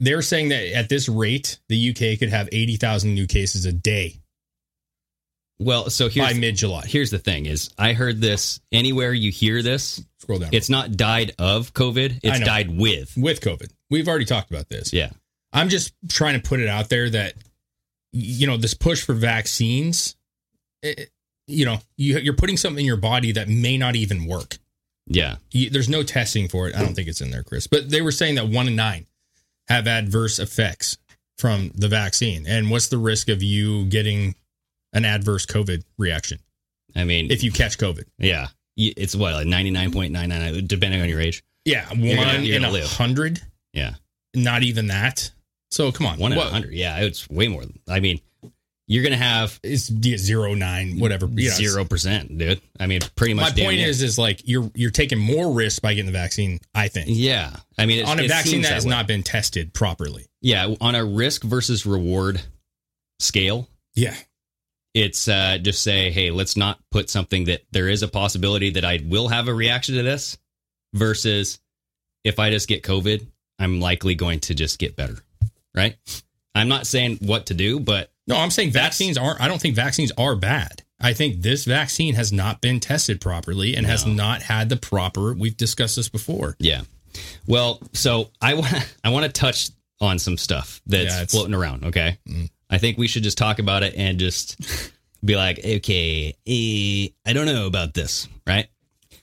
they're 0.00 0.22
saying 0.22 0.50
that 0.50 0.72
at 0.76 0.88
this 0.88 1.08
rate, 1.08 1.58
the 1.68 1.90
UK 1.90 2.18
could 2.18 2.28
have 2.30 2.48
eighty 2.52 2.76
thousand 2.76 3.14
new 3.14 3.26
cases 3.26 3.64
a 3.64 3.72
day 3.72 4.20
Well, 5.58 5.88
so 5.90 6.08
here's 6.08 6.32
by 6.34 6.38
mid 6.38 6.56
July. 6.56 6.84
Here's 6.86 7.10
the 7.10 7.18
thing: 7.18 7.46
is 7.46 7.70
I 7.78 7.92
heard 7.94 8.20
this 8.20 8.60
anywhere 8.72 9.12
you 9.12 9.30
hear 9.30 9.62
this. 9.62 10.04
Scroll 10.20 10.38
down. 10.40 10.50
It's 10.52 10.68
not 10.68 10.96
died 10.96 11.32
of 11.38 11.72
COVID. 11.72 12.20
It's 12.22 12.40
died 12.40 12.76
with. 12.76 13.16
with 13.16 13.40
COVID. 13.40 13.70
We've 13.90 14.08
already 14.08 14.24
talked 14.24 14.50
about 14.50 14.68
this. 14.68 14.92
Yeah. 14.92 15.10
I'm 15.52 15.68
just 15.68 15.94
trying 16.08 16.40
to 16.40 16.46
put 16.46 16.60
it 16.60 16.68
out 16.68 16.88
there 16.90 17.08
that 17.10 17.34
you 18.12 18.46
know 18.46 18.56
this 18.58 18.74
push 18.74 19.02
for 19.02 19.14
vaccines. 19.14 20.16
it- 20.82 21.10
you 21.48 21.64
know, 21.64 21.78
you, 21.96 22.18
you're 22.18 22.34
putting 22.34 22.56
something 22.56 22.80
in 22.80 22.86
your 22.86 22.96
body 22.96 23.30
that 23.30 23.48
may 23.48 23.78
not 23.78 23.94
even 23.94 24.26
work. 24.26 24.58
Yeah. 25.06 25.36
You, 25.52 25.70
there's 25.70 25.88
no 25.88 26.02
testing 26.02 26.48
for 26.48 26.68
it. 26.68 26.74
I 26.74 26.80
don't 26.80 26.92
think 26.94 27.06
it's 27.06 27.20
in 27.20 27.30
there, 27.30 27.44
Chris. 27.44 27.68
But 27.68 27.88
they 27.88 28.02
were 28.02 28.10
saying 28.10 28.34
that 28.34 28.48
one 28.48 28.66
in 28.66 28.74
nine 28.74 29.06
have 29.68 29.86
adverse 29.86 30.38
effects 30.38 30.98
from 31.38 31.70
the 31.74 31.88
vaccine. 31.88 32.46
And 32.46 32.70
what's 32.70 32.88
the 32.88 32.98
risk 32.98 33.28
of 33.28 33.42
you 33.42 33.84
getting 33.86 34.34
an 34.92 35.04
adverse 35.04 35.44
COVID 35.46 35.82
reaction 35.98 36.38
I 36.94 37.04
mean, 37.04 37.30
if 37.30 37.42
you 37.42 37.52
catch 37.52 37.76
COVID? 37.78 38.04
yeah, 38.18 38.48
it's 38.76 39.14
what 39.14 39.34
like 39.34 39.46
ninety 39.46 39.70
nine 39.70 39.92
point 39.92 40.12
nine 40.12 40.28
nine, 40.30 40.66
depending 40.66 41.00
on 41.02 41.08
your 41.08 41.20
age. 41.20 41.42
Yeah, 41.64 41.88
one 41.90 42.00
You're 42.00 42.16
gonna- 42.16 42.38
you're 42.40 42.56
in 42.56 42.64
a 42.64 42.86
hundred. 42.86 43.40
Yeah, 43.72 43.94
Not 44.34 44.62
even 44.62 44.86
that. 44.88 45.30
So 45.70 45.92
come 45.92 46.06
on, 46.06 46.18
one 46.18 46.32
in 46.32 46.38
a 46.38 46.42
hundred. 46.42 46.72
Yeah, 46.74 46.98
it's 47.00 47.28
way 47.28 47.48
more. 47.48 47.64
I 47.88 48.00
mean, 48.00 48.20
you're 48.88 49.02
gonna 49.02 49.16
have 49.16 49.58
It's 49.62 49.90
zero 49.92 50.54
nine, 50.54 50.98
whatever. 50.98 51.26
you 51.26 51.32
know, 51.34 51.40
it's- 51.42 51.56
zero 51.58 51.84
percent, 51.84 52.36
dude. 52.38 52.60
I 52.78 52.86
mean, 52.86 53.00
pretty 53.16 53.34
much. 53.34 53.56
My 53.56 53.62
point 53.64 53.78
near. 53.78 53.88
is, 53.88 54.02
is 54.02 54.18
like 54.18 54.42
you're 54.44 54.70
you're 54.74 54.90
taking 54.90 55.18
more 55.18 55.52
risk 55.52 55.82
by 55.82 55.94
getting 55.94 56.06
the 56.06 56.12
vaccine. 56.18 56.60
I 56.74 56.88
think 56.88 57.06
yeah. 57.10 57.56
I 57.78 57.86
mean, 57.86 58.04
on 58.06 58.18
a 58.20 58.28
vaccine 58.28 58.52
seems 58.52 58.68
that 58.68 58.74
has 58.74 58.84
way. 58.84 58.90
not 58.90 59.06
been 59.06 59.22
tested 59.22 59.72
properly. 59.74 60.26
Yeah, 60.40 60.74
on 60.80 60.94
a 60.94 61.04
risk 61.04 61.42
versus 61.42 61.84
reward 61.86 62.40
scale, 63.18 63.68
Yeah, 63.94 64.14
it's 64.94 65.26
uh, 65.28 65.58
just 65.60 65.82
say, 65.82 66.10
hey, 66.10 66.30
let's 66.30 66.56
not 66.56 66.78
put 66.90 67.10
something 67.10 67.44
that 67.46 67.62
there 67.72 67.88
is 67.88 68.02
a 68.02 68.08
possibility 68.08 68.70
that 68.70 68.84
I 68.84 69.00
will 69.04 69.28
have 69.28 69.48
a 69.48 69.54
reaction 69.54 69.96
to 69.96 70.02
this, 70.02 70.38
versus 70.94 71.58
if 72.24 72.38
I 72.38 72.50
just 72.50 72.68
get 72.68 72.82
COVID, 72.82 73.26
I'm 73.58 73.80
likely 73.80 74.14
going 74.14 74.40
to 74.40 74.54
just 74.54 74.78
get 74.78 74.96
better, 74.96 75.16
right? 75.74 75.96
I'm 76.54 76.68
not 76.68 76.86
saying 76.86 77.18
what 77.22 77.46
to 77.46 77.54
do, 77.54 77.80
but 77.80 78.10
no, 78.26 78.36
I'm 78.36 78.50
saying 78.50 78.70
vaccines 78.72 79.16
aren't. 79.18 79.40
I 79.40 79.48
don't 79.48 79.60
think 79.60 79.74
vaccines 79.76 80.12
are 80.18 80.34
bad. 80.36 80.82
I 81.00 81.12
think 81.12 81.42
this 81.42 81.64
vaccine 81.66 82.14
has 82.14 82.32
not 82.32 82.60
been 82.60 82.80
tested 82.80 83.20
properly 83.20 83.74
and 83.76 83.86
has 83.86 84.06
not 84.06 84.42
had 84.42 84.68
the 84.70 84.76
proper. 84.76 85.34
We've 85.34 85.56
discussed 85.56 85.96
this 85.96 86.08
before. 86.08 86.56
yeah. 86.58 86.82
Well, 87.46 87.80
so 87.92 88.30
I 88.42 88.54
want 88.54 88.72
I 89.04 89.08
want 89.10 89.24
to 89.26 89.32
touch 89.32 89.70
on 90.00 90.18
some 90.18 90.36
stuff 90.36 90.80
that's 90.86 91.14
Yeah, 91.14 91.24
floating 91.26 91.54
around. 91.54 91.84
Okay, 91.86 92.18
Mm. 92.28 92.50
I 92.68 92.78
think 92.78 92.98
we 92.98 93.06
should 93.08 93.22
just 93.22 93.38
talk 93.38 93.58
about 93.58 93.82
it 93.84 93.94
and 93.96 94.18
just 94.18 94.60
be 95.24 95.36
like, 95.36 95.58
okay, 95.64 96.34
eh, 96.46 97.08
I 97.24 97.32
don't 97.32 97.46
know 97.46 97.66
about 97.66 97.94
this, 97.94 98.28
right? 98.46 98.66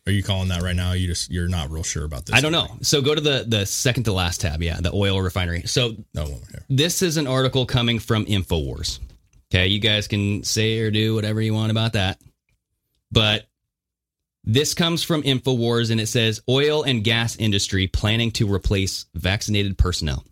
Are 0.05 0.11
you 0.11 0.21
calling 0.21 0.49
that 0.49 0.61
right 0.61 0.75
now? 0.75 0.91
You 0.93 1.07
just 1.07 1.31
you're 1.31 1.47
not 1.47 1.71
real 1.71 1.83
sure 1.83 2.03
about 2.03 2.25
this. 2.25 2.35
I 2.35 2.41
don't 2.41 2.51
know. 2.51 2.67
So 2.81 3.01
go 3.01 3.15
to 3.15 3.21
the 3.21 3.45
the 3.47 3.65
second 3.65 4.03
to 4.03 4.13
last 4.13 4.41
tab. 4.41 4.61
Yeah, 4.61 4.79
the 4.81 4.93
oil 4.93 5.21
refinery. 5.21 5.63
So 5.63 5.95
oh, 6.17 6.25
No 6.25 6.39
this 6.69 7.01
is 7.01 7.17
an 7.17 7.25
article 7.25 7.65
coming 7.65 7.99
from 7.99 8.25
Infowars. 8.25 8.99
Okay, 9.53 9.67
you 9.67 9.79
guys 9.79 10.07
can 10.07 10.43
say 10.43 10.79
or 10.79 10.91
do 10.91 11.15
whatever 11.15 11.39
you 11.39 11.53
want 11.53 11.71
about 11.71 11.93
that, 11.93 12.19
but 13.11 13.47
this 14.43 14.73
comes 14.73 15.03
from 15.03 15.23
Infowars 15.23 15.89
and 15.89 16.01
it 16.01 16.07
says 16.07 16.41
oil 16.49 16.83
and 16.83 17.03
gas 17.03 17.37
industry 17.37 17.87
planning 17.87 18.31
to 18.31 18.51
replace 18.51 19.05
vaccinated 19.13 19.77
personnel. 19.77 20.25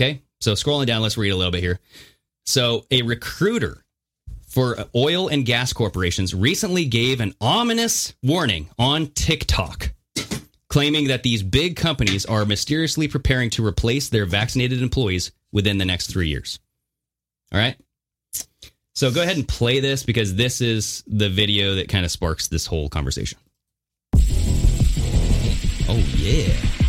Okay, 0.00 0.22
so 0.40 0.52
scrolling 0.52 0.86
down, 0.86 1.02
let's 1.02 1.18
read 1.18 1.30
a 1.30 1.36
little 1.36 1.52
bit 1.52 1.60
here. 1.60 1.80
So 2.46 2.86
a 2.90 3.02
recruiter 3.02 3.83
for 4.54 4.76
oil 4.94 5.26
and 5.26 5.44
gas 5.44 5.72
corporations 5.72 6.32
recently 6.32 6.84
gave 6.84 7.20
an 7.20 7.34
ominous 7.40 8.14
warning 8.22 8.70
on 8.78 9.08
TikTok, 9.08 9.90
claiming 10.68 11.08
that 11.08 11.24
these 11.24 11.42
big 11.42 11.74
companies 11.74 12.24
are 12.24 12.44
mysteriously 12.44 13.08
preparing 13.08 13.50
to 13.50 13.66
replace 13.66 14.08
their 14.08 14.26
vaccinated 14.26 14.80
employees 14.80 15.32
within 15.50 15.78
the 15.78 15.84
next 15.84 16.06
three 16.06 16.28
years. 16.28 16.60
All 17.52 17.58
right. 17.58 17.74
So 18.94 19.10
go 19.10 19.22
ahead 19.22 19.36
and 19.36 19.48
play 19.48 19.80
this 19.80 20.04
because 20.04 20.36
this 20.36 20.60
is 20.60 21.02
the 21.08 21.28
video 21.28 21.74
that 21.74 21.88
kind 21.88 22.04
of 22.04 22.12
sparks 22.12 22.46
this 22.46 22.64
whole 22.64 22.88
conversation. 22.88 23.38
Oh, 25.88 26.02
yeah. 26.14 26.83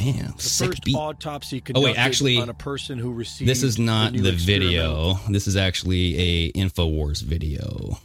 Oh, 0.00 0.12
damn. 0.12 0.32
The 0.36 0.42
Sick 0.42 0.68
first 0.68 0.84
beat. 0.84 0.96
autopsy 0.96 1.62
Oh, 1.74 1.80
wait, 1.82 1.98
actually, 1.98 2.38
on 2.38 2.48
a 2.48 2.54
person 2.54 2.98
who 2.98 3.12
received 3.12 3.48
This 3.48 3.62
is 3.62 3.78
not 3.78 4.12
new 4.12 4.22
the 4.22 4.32
video. 4.32 5.14
This 5.28 5.46
is 5.46 5.56
actually 5.56 6.16
a 6.18 6.52
Infowars 6.52 7.22
video. 7.22 7.98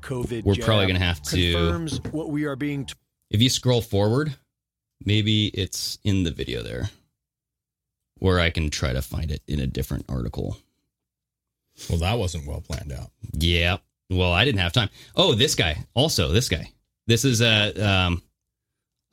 COVID 0.00 0.44
We're 0.44 0.54
probably 0.56 0.86
gonna 0.86 0.98
have 1.00 1.20
to- 1.22 1.52
confirms 1.52 2.00
what 2.12 2.30
we 2.30 2.44
are 2.44 2.56
being 2.56 2.86
told. 2.86 2.96
If 3.30 3.42
you 3.42 3.50
scroll 3.50 3.82
forward, 3.82 4.36
maybe 5.04 5.46
it's 5.48 5.98
in 6.04 6.22
the 6.22 6.30
video 6.30 6.62
there. 6.62 6.90
Or 8.20 8.40
I 8.40 8.50
can 8.50 8.70
try 8.70 8.92
to 8.92 9.02
find 9.02 9.30
it 9.30 9.42
in 9.46 9.60
a 9.60 9.66
different 9.66 10.06
article. 10.08 10.56
Well, 11.88 11.98
that 11.98 12.18
wasn't 12.18 12.46
well 12.46 12.60
planned 12.60 12.92
out. 12.92 13.10
Yeah. 13.32 13.78
Well, 14.10 14.32
I 14.32 14.44
didn't 14.44 14.60
have 14.60 14.72
time. 14.72 14.88
Oh, 15.14 15.34
this 15.34 15.54
guy. 15.54 15.84
Also, 15.94 16.28
this 16.32 16.48
guy. 16.48 16.72
This 17.06 17.24
is 17.24 17.40
a 17.40 17.72
um, 17.86 18.22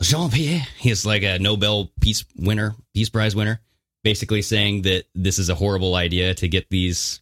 Jean 0.01 0.29
Pierre. 0.29 0.65
He's 0.77 1.05
like 1.05 1.23
a 1.23 1.39
Nobel 1.39 1.91
Peace 2.01 2.25
winner, 2.35 2.75
Peace 2.93 3.09
Prize 3.09 3.35
winner. 3.35 3.61
Basically 4.03 4.41
saying 4.41 4.83
that 4.83 5.05
this 5.15 5.39
is 5.39 5.49
a 5.49 5.55
horrible 5.55 5.95
idea 5.95 6.35
to 6.35 6.47
get 6.47 6.69
these, 6.69 7.21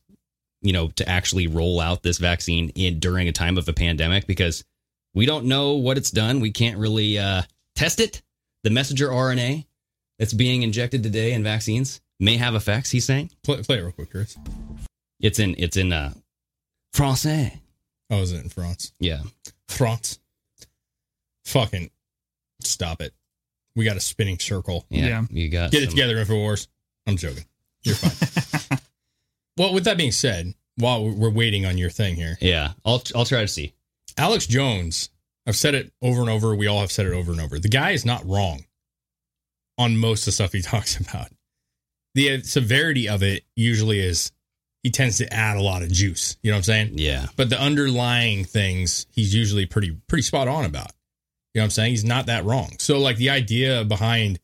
you 0.62 0.74
know, 0.74 0.90
to 0.90 1.08
actually 1.08 1.48
roll 1.48 1.80
out 1.80 2.04
this 2.04 2.18
vaccine 2.18 2.70
in 2.76 3.00
during 3.00 3.28
a 3.30 3.32
time 3.32 3.58
of 3.58 3.68
a 3.70 3.74
pandemic 3.74 4.28
because 4.28 4.66
we 5.14 5.26
don't 5.26 5.46
know 5.46 5.74
what 5.74 5.98
it's 5.98 6.12
done. 6.12 6.42
We 6.42 6.52
can't 6.52 6.78
really 6.78 7.18
uh, 7.18 7.44
test 7.76 8.02
it. 8.02 8.22
The 8.64 8.70
messenger 8.70 9.08
RNA 9.08 9.66
that's 10.20 10.34
being 10.34 10.64
injected 10.64 11.04
today 11.04 11.32
in 11.34 11.44
vaccines, 11.44 12.02
may 12.20 12.38
have 12.38 12.56
effects. 12.56 12.92
He's 12.92 13.06
saying 13.06 13.32
Play, 13.44 13.62
play 13.64 13.78
it 13.80 13.82
real 13.82 13.92
quick, 13.92 14.12
Chris. 14.12 14.38
it's 15.20 15.40
in 15.40 15.56
it's 15.58 15.78
in 15.78 15.92
uh, 15.92 16.14
français. 16.96 17.60
Oh, 18.10 18.22
is 18.22 18.32
it 18.32 18.44
in 18.44 18.50
France? 18.50 18.92
Yeah, 19.00 19.22
France. 19.68 20.20
Fucking 21.46 21.90
stop 22.70 23.02
it. 23.02 23.14
We 23.76 23.86
got 23.86 23.98
a 23.98 24.02
spinning 24.02 24.40
circle. 24.40 24.86
yeah. 24.90 25.08
Yeah. 25.08 25.24
You 25.32 25.50
got 25.50 25.72
Get 25.72 25.84
it 25.84 25.86
some- 25.88 25.92
together, 25.96 26.24
Infowars. 26.24 26.68
I'm 27.08 27.18
joking. 27.18 27.46
You're 27.84 27.96
fine. 27.96 28.80
well, 29.58 29.74
with 29.74 29.86
that 29.86 29.98
being 29.98 30.12
said, 30.12 30.54
while 30.78 31.10
we're 31.10 31.30
waiting 31.30 31.66
on 31.66 31.78
your 31.78 31.90
thing 31.90 32.16
here, 32.16 32.38
Yeah, 32.42 32.74
I'll 32.86 33.04
I'll 33.16 33.26
try 33.26 33.42
to 33.42 33.48
see. 33.48 33.74
Alex 34.18 34.46
Jones, 34.48 35.10
I've 35.46 35.56
said 35.56 35.76
it 35.76 35.92
over 36.02 36.22
and 36.22 36.30
over. 36.30 36.56
We 36.56 36.68
all 36.68 36.80
have 36.80 36.92
said 36.92 37.06
it 37.06 37.14
over 37.14 37.32
and 37.32 37.42
over. 37.42 37.60
The 37.60 37.68
guy 37.70 37.92
is 37.92 38.06
not 38.06 38.26
wrong 38.26 38.66
on 39.78 39.98
most 39.98 40.22
of 40.22 40.26
the 40.28 40.32
stuff 40.34 40.54
he 40.54 40.62
talks 40.64 40.98
about. 40.98 41.28
The 42.16 42.34
uh, 42.36 42.40
severity 42.44 43.10
of 43.10 43.24
it 43.24 43.44
usually 43.56 44.00
is 44.00 44.32
he 44.84 44.92
tends 44.92 45.18
to 45.18 45.34
add 45.34 45.58
a 45.58 45.62
lot 45.62 45.82
of 45.82 45.92
juice. 45.92 46.38
You 46.44 46.52
know 46.52 46.56
what 46.56 46.60
I'm 46.60 46.64
saying? 46.64 46.92
Yeah, 46.96 47.28
But 47.36 47.50
the 47.50 47.60
underlying 47.60 48.44
things 48.46 49.08
he's 49.12 49.34
usually 49.34 49.66
pretty 49.66 49.92
pretty 50.08 50.22
spot 50.24 50.48
on 50.48 50.66
about. 50.66 50.92
You 51.54 51.60
know 51.60 51.64
what 51.64 51.66
I'm 51.66 51.72
saying? 51.72 51.92
He's 51.92 52.04
not 52.06 52.26
that 52.28 52.46
wrong. 52.46 52.76
So 52.80 53.00
like 53.00 53.18
the 53.18 53.30
idea 53.30 53.84
behind 53.84 54.40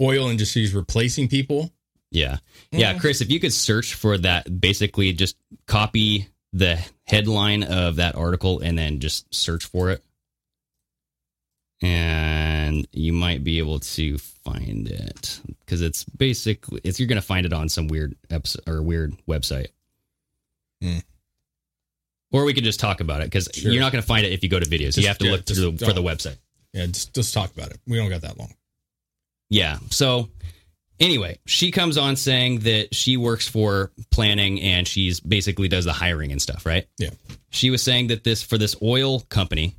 oil 0.00 0.28
industries 0.28 0.74
replacing 0.74 1.28
people. 1.28 1.72
yeah, 2.10 2.38
yeah. 2.70 2.94
Mhm. 2.94 3.00
Chris, 3.00 3.20
if 3.20 3.30
you 3.30 3.40
could 3.40 3.52
search 3.52 3.94
for 3.94 4.16
that, 4.18 4.60
basically 4.60 5.12
just 5.12 5.36
copy 5.66 6.28
the 6.52 6.78
headline 7.06 7.62
of 7.64 7.96
that 7.96 8.14
article 8.14 8.60
and 8.60 8.78
then 8.78 9.00
just 9.00 9.32
search 9.34 9.64
for 9.66 9.90
it, 9.90 10.04
and 11.82 12.86
you 12.92 13.12
might 13.12 13.44
be 13.44 13.58
able 13.58 13.80
to 13.80 14.16
find 14.18 14.88
it 14.88 15.40
because 15.60 15.82
it's 15.82 16.04
basically 16.04 16.80
it's 16.84 16.98
you're 16.98 17.08
gonna 17.08 17.20
find 17.20 17.44
it 17.44 17.52
on 17.52 17.68
some 17.68 17.88
weird 17.88 18.14
episode 18.30 18.62
or 18.68 18.80
weird 18.82 19.14
website. 19.28 19.68
Hmm. 20.80 20.98
Or 22.32 22.44
we 22.44 22.52
could 22.54 22.64
just 22.64 22.80
talk 22.80 23.00
about 23.00 23.20
it 23.20 23.24
because 23.24 23.48
Sure. 23.54 23.70
you're 23.72 23.80
not 23.80 23.92
going 23.92 24.02
to 24.02 24.06
find 24.06 24.26
it 24.26 24.32
if 24.32 24.42
you 24.42 24.48
go 24.48 24.58
to 24.58 24.66
videos. 24.66 24.94
Just- 24.94 24.98
you 24.98 25.06
have 25.08 25.18
to 25.18 25.26
yeah, 25.26 25.30
look 25.32 25.46
just 25.46 25.60
the, 25.60 25.86
for 25.86 25.92
the 25.92 26.02
website. 26.02 26.36
Yeah, 26.72 26.86
just 26.86 27.14
just 27.14 27.32
talk 27.32 27.54
about 27.54 27.70
it. 27.70 27.78
We 27.86 27.96
don't 27.96 28.10
got 28.10 28.22
that 28.22 28.38
long. 28.38 28.52
Yeah. 29.48 29.78
So 29.90 30.28
anyway, 30.98 31.38
she 31.46 31.70
comes 31.70 31.96
on 31.96 32.16
saying 32.16 32.60
that 32.60 32.94
she 32.94 33.16
works 33.16 33.48
for 33.48 33.92
planning 34.10 34.60
and 34.60 34.86
she's 34.86 35.20
basically 35.20 35.68
does 35.68 35.84
the 35.84 35.92
hiring 35.92 36.32
and 36.32 36.42
stuff, 36.42 36.66
right? 36.66 36.86
Yeah. 36.98 37.10
She 37.50 37.70
was 37.70 37.82
saying 37.82 38.08
that 38.08 38.24
this 38.24 38.42
for 38.42 38.58
this 38.58 38.76
oil 38.82 39.20
company, 39.20 39.76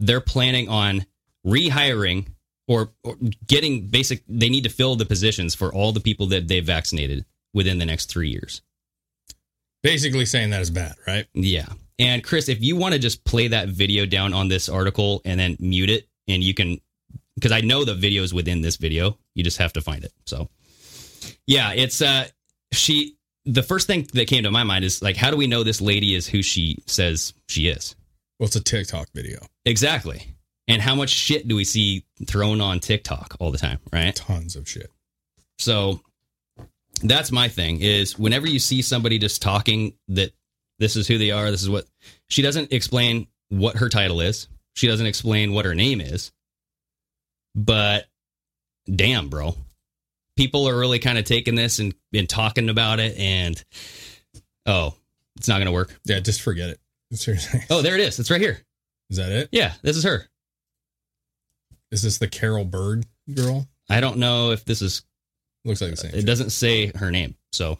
they're 0.00 0.20
planning 0.20 0.68
on 0.68 1.06
rehiring 1.46 2.28
or, 2.66 2.90
or 3.04 3.16
getting 3.46 3.86
basic 3.88 4.22
they 4.28 4.48
need 4.48 4.64
to 4.64 4.70
fill 4.70 4.96
the 4.96 5.06
positions 5.06 5.54
for 5.54 5.72
all 5.72 5.92
the 5.92 6.00
people 6.00 6.26
that 6.28 6.48
they've 6.48 6.64
vaccinated 6.64 7.24
within 7.52 7.78
the 7.78 7.86
next 7.86 8.06
3 8.06 8.30
years. 8.30 8.62
Basically 9.82 10.26
saying 10.26 10.50
that 10.50 10.60
is 10.60 10.70
bad, 10.70 10.94
right? 11.06 11.26
Yeah. 11.34 11.66
And 12.00 12.24
Chris, 12.24 12.48
if 12.48 12.62
you 12.62 12.76
want 12.76 12.94
to 12.94 12.98
just 12.98 13.24
play 13.24 13.48
that 13.48 13.68
video 13.68 14.06
down 14.06 14.32
on 14.32 14.48
this 14.48 14.70
article 14.70 15.20
and 15.26 15.38
then 15.38 15.56
mute 15.60 15.90
it, 15.90 16.08
and 16.26 16.42
you 16.42 16.54
can, 16.54 16.80
because 17.34 17.52
I 17.52 17.60
know 17.60 17.84
the 17.84 17.94
video 17.94 18.22
is 18.22 18.32
within 18.32 18.62
this 18.62 18.76
video, 18.76 19.18
you 19.34 19.44
just 19.44 19.58
have 19.58 19.74
to 19.74 19.82
find 19.82 20.02
it. 20.02 20.12
So, 20.24 20.48
yeah, 21.46 21.72
it's 21.72 22.00
uh, 22.00 22.26
she. 22.72 23.16
The 23.46 23.62
first 23.62 23.86
thing 23.86 24.06
that 24.12 24.28
came 24.28 24.44
to 24.44 24.50
my 24.50 24.64
mind 24.64 24.84
is 24.84 25.02
like, 25.02 25.16
how 25.16 25.30
do 25.30 25.36
we 25.36 25.46
know 25.46 25.62
this 25.62 25.80
lady 25.80 26.14
is 26.14 26.26
who 26.26 26.42
she 26.42 26.82
says 26.86 27.32
she 27.48 27.68
is? 27.68 27.96
Well, 28.38 28.46
it's 28.46 28.56
a 28.56 28.62
TikTok 28.62 29.08
video. 29.14 29.40
Exactly. 29.64 30.36
And 30.68 30.80
how 30.80 30.94
much 30.94 31.10
shit 31.10 31.48
do 31.48 31.56
we 31.56 31.64
see 31.64 32.04
thrown 32.26 32.60
on 32.60 32.80
TikTok 32.80 33.36
all 33.40 33.50
the 33.50 33.58
time, 33.58 33.78
right? 33.92 34.14
Tons 34.14 34.56
of 34.56 34.68
shit. 34.68 34.90
So 35.58 36.00
that's 37.02 37.32
my 37.32 37.48
thing 37.48 37.80
is 37.80 38.18
whenever 38.18 38.46
you 38.46 38.58
see 38.58 38.82
somebody 38.82 39.18
just 39.18 39.42
talking 39.42 39.94
that 40.08 40.32
this 40.80 40.96
is 40.96 41.06
who 41.06 41.18
they 41.18 41.30
are, 41.30 41.50
this 41.52 41.62
is 41.62 41.70
what 41.70 41.86
she 42.28 42.42
doesn't 42.42 42.72
explain 42.72 43.28
what 43.50 43.76
her 43.76 43.88
title 43.88 44.20
is. 44.20 44.48
She 44.74 44.88
doesn't 44.88 45.06
explain 45.06 45.52
what 45.52 45.64
her 45.64 45.74
name 45.74 46.00
is. 46.00 46.32
But 47.54 48.06
damn, 48.92 49.28
bro. 49.28 49.56
People 50.36 50.68
are 50.68 50.76
really 50.78 50.98
kind 50.98 51.18
of 51.18 51.24
taking 51.24 51.54
this 51.54 51.78
and, 51.78 51.94
and 52.14 52.28
talking 52.28 52.68
about 52.68 52.98
it 52.98 53.18
and 53.18 53.62
oh, 54.66 54.94
it's 55.36 55.48
not 55.48 55.58
gonna 55.58 55.72
work. 55.72 55.94
Yeah, 56.04 56.20
just 56.20 56.40
forget 56.42 56.70
it. 56.70 56.80
Seriously. 57.12 57.60
Oh, 57.70 57.82
there 57.82 57.94
it 57.94 58.00
is. 58.00 58.18
It's 58.18 58.30
right 58.30 58.40
here. 58.40 58.58
Is 59.10 59.18
that 59.18 59.30
it? 59.32 59.48
Yeah, 59.52 59.74
this 59.82 59.96
is 59.96 60.04
her. 60.04 60.26
Is 61.90 62.02
this 62.02 62.18
the 62.18 62.28
Carol 62.28 62.64
Bird 62.64 63.04
girl? 63.34 63.66
I 63.88 64.00
don't 64.00 64.18
know 64.18 64.52
if 64.52 64.64
this 64.64 64.80
is 64.80 65.02
Looks 65.64 65.80
like 65.80 65.90
the 65.90 65.96
same. 65.96 66.14
it 66.14 66.24
doesn't 66.24 66.50
say 66.50 66.92
her 66.96 67.10
name, 67.10 67.34
so 67.52 67.78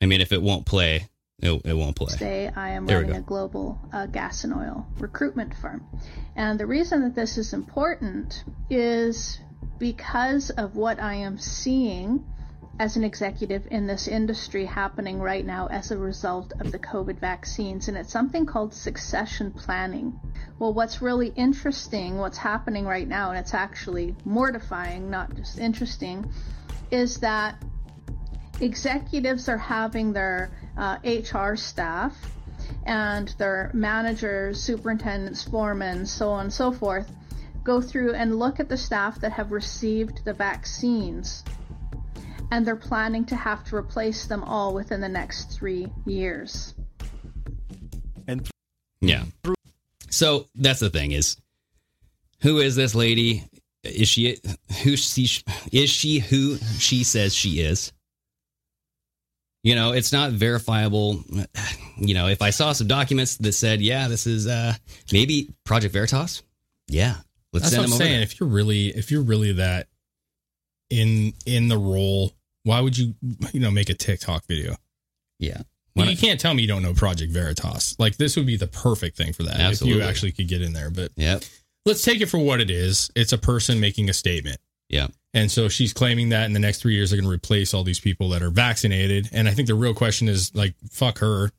I 0.00 0.06
mean 0.06 0.20
if 0.20 0.32
it 0.32 0.42
won't 0.42 0.66
play, 0.66 1.08
it, 1.40 1.62
it 1.64 1.74
won't 1.74 1.96
play. 1.96 2.12
Today, 2.12 2.50
I 2.54 2.70
am 2.70 2.86
There 2.86 3.00
running 3.00 3.16
a 3.16 3.20
global 3.20 3.78
uh, 3.92 4.06
gas 4.06 4.44
and 4.44 4.54
oil 4.54 4.86
recruitment 4.98 5.54
firm. 5.54 5.84
And 6.36 6.58
the 6.58 6.66
reason 6.66 7.02
that 7.02 7.14
this 7.14 7.38
is 7.38 7.52
important 7.52 8.44
is 8.70 9.40
because 9.78 10.50
of 10.50 10.76
what 10.76 11.00
I 11.00 11.14
am 11.14 11.38
seeing 11.38 12.24
as 12.78 12.96
an 12.96 13.04
executive 13.04 13.66
in 13.70 13.86
this 13.86 14.08
industry 14.08 14.64
happening 14.64 15.20
right 15.20 15.44
now 15.44 15.68
as 15.68 15.90
a 15.90 15.98
result 15.98 16.52
of 16.60 16.72
the 16.72 16.78
COVID 16.78 17.18
vaccines. 17.20 17.88
And 17.88 17.96
it's 17.96 18.12
something 18.12 18.46
called 18.46 18.74
succession 18.74 19.52
planning. 19.52 20.18
Well, 20.58 20.72
what's 20.72 21.02
really 21.02 21.32
interesting, 21.36 22.18
what's 22.18 22.38
happening 22.38 22.84
right 22.84 23.06
now, 23.06 23.30
and 23.30 23.38
it's 23.38 23.54
actually 23.54 24.16
mortifying, 24.24 25.10
not 25.10 25.34
just 25.34 25.58
interesting, 25.58 26.30
is 26.90 27.18
that 27.18 27.62
executives 28.60 29.48
are 29.48 29.58
having 29.58 30.12
their 30.12 30.50
uh, 30.76 30.98
HR 31.04 31.56
staff 31.56 32.14
and 32.86 33.28
their 33.38 33.70
managers, 33.74 34.62
superintendents, 34.62 35.42
foremen, 35.42 36.06
so 36.06 36.30
on 36.30 36.44
and 36.44 36.52
so 36.52 36.72
forth, 36.72 37.10
go 37.62 37.80
through 37.80 38.14
and 38.14 38.38
look 38.38 38.60
at 38.60 38.68
the 38.68 38.76
staff 38.76 39.20
that 39.20 39.32
have 39.32 39.52
received 39.52 40.24
the 40.24 40.32
vaccines. 40.32 41.44
And 42.50 42.66
they're 42.66 42.76
planning 42.76 43.24
to 43.26 43.36
have 43.36 43.64
to 43.64 43.76
replace 43.76 44.26
them 44.26 44.44
all 44.44 44.74
within 44.74 45.00
the 45.00 45.08
next 45.08 45.50
three 45.52 45.86
years. 46.04 46.74
And 48.28 48.48
Yeah. 49.00 49.24
So 50.10 50.48
that's 50.54 50.80
the 50.80 50.90
thing 50.90 51.12
is, 51.12 51.36
who 52.42 52.58
is 52.58 52.76
this 52.76 52.94
lady? 52.94 53.44
Is 53.82 54.08
she 54.08 54.38
who 54.82 54.96
she 54.96 55.28
is 55.72 55.90
she 55.90 56.20
who 56.20 56.58
she 56.78 57.02
says 57.02 57.34
she 57.34 57.60
is? 57.60 57.92
You 59.64 59.74
know, 59.74 59.92
it's 59.92 60.12
not 60.12 60.30
verifiable. 60.32 61.24
You 61.96 62.12
know, 62.12 62.26
if 62.26 62.42
I 62.42 62.50
saw 62.50 62.72
some 62.72 62.88
documents 62.88 63.36
that 63.36 63.52
said, 63.52 63.80
"Yeah, 63.80 64.08
this 64.08 64.26
is 64.26 64.48
uh 64.48 64.74
maybe 65.12 65.50
Project 65.64 65.92
Veritas," 65.92 66.42
yeah, 66.88 67.18
let's 67.52 67.70
That's 67.70 67.70
send 67.70 67.82
what 67.82 67.86
I'm 67.86 67.92
over. 67.92 68.02
saying. 68.02 68.12
there. 68.14 68.22
If 68.22 68.40
you're 68.40 68.48
really, 68.48 68.88
if 68.88 69.12
you're 69.12 69.22
really 69.22 69.52
that 69.52 69.86
in 70.90 71.32
in 71.46 71.68
the 71.68 71.78
role, 71.78 72.32
why 72.64 72.80
would 72.80 72.98
you, 72.98 73.14
you 73.52 73.60
know, 73.60 73.70
make 73.70 73.90
a 73.90 73.94
TikTok 73.94 74.44
video? 74.46 74.74
Yeah. 75.38 75.62
Well, 75.94 76.10
you 76.10 76.16
can't 76.16 76.40
tell 76.40 76.52
me 76.52 76.62
you 76.62 76.68
don't 76.68 76.82
know 76.82 76.94
Project 76.94 77.30
Veritas. 77.32 77.94
Like 78.00 78.16
this 78.16 78.34
would 78.36 78.46
be 78.46 78.56
the 78.56 78.66
perfect 78.66 79.16
thing 79.16 79.32
for 79.32 79.44
that 79.44 79.60
Absolutely. 79.60 80.00
if 80.00 80.04
you 80.04 80.08
actually 80.10 80.32
could 80.32 80.48
get 80.48 80.62
in 80.62 80.72
there. 80.72 80.90
But 80.90 81.12
Yep. 81.14 81.44
let's 81.86 82.02
take 82.02 82.20
it 82.20 82.26
for 82.26 82.38
what 82.38 82.60
it 82.60 82.70
is. 82.70 83.12
It's 83.14 83.32
a 83.32 83.38
person 83.38 83.78
making 83.78 84.10
a 84.10 84.12
statement. 84.12 84.58
Yeah. 84.88 85.06
And 85.34 85.50
so 85.50 85.68
she's 85.68 85.92
claiming 85.92 86.28
that 86.30 86.44
in 86.46 86.52
the 86.52 86.60
next 86.60 86.80
three 86.80 86.94
years 86.94 87.10
they're 87.10 87.18
going 87.20 87.28
to 87.28 87.34
replace 87.34 87.74
all 87.74 87.82
these 87.84 88.00
people 88.00 88.28
that 88.30 88.42
are 88.42 88.50
vaccinated. 88.50 89.28
And 89.32 89.48
I 89.48 89.52
think 89.52 89.66
the 89.68 89.74
real 89.74 89.92
question 89.94 90.28
is 90.28 90.54
like, 90.54 90.74
fuck 90.90 91.18
her. 91.18 91.50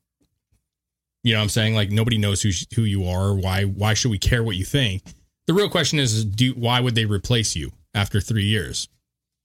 You 1.24 1.34
know 1.34 1.40
what 1.40 1.44
I'm 1.44 1.50
saying? 1.50 1.76
Like 1.76 1.90
nobody 1.92 2.18
knows 2.18 2.42
who 2.42 2.52
who 2.76 2.84
you 2.84 3.06
are. 3.08 3.34
Why 3.36 3.64
why 3.66 3.94
should 3.96 4.12
we 4.12 4.18
care 4.20 4.44
what 4.44 4.56
you 4.56 4.64
think? 4.66 5.04
The 5.48 5.54
real 5.54 5.70
question 5.70 6.00
is, 6.00 6.24
do 6.24 6.52
why 6.54 6.80
would 6.80 6.96
they 6.96 7.06
replace 7.06 7.56
you 7.56 7.72
after 7.94 8.22
three 8.22 8.46
years? 8.46 8.88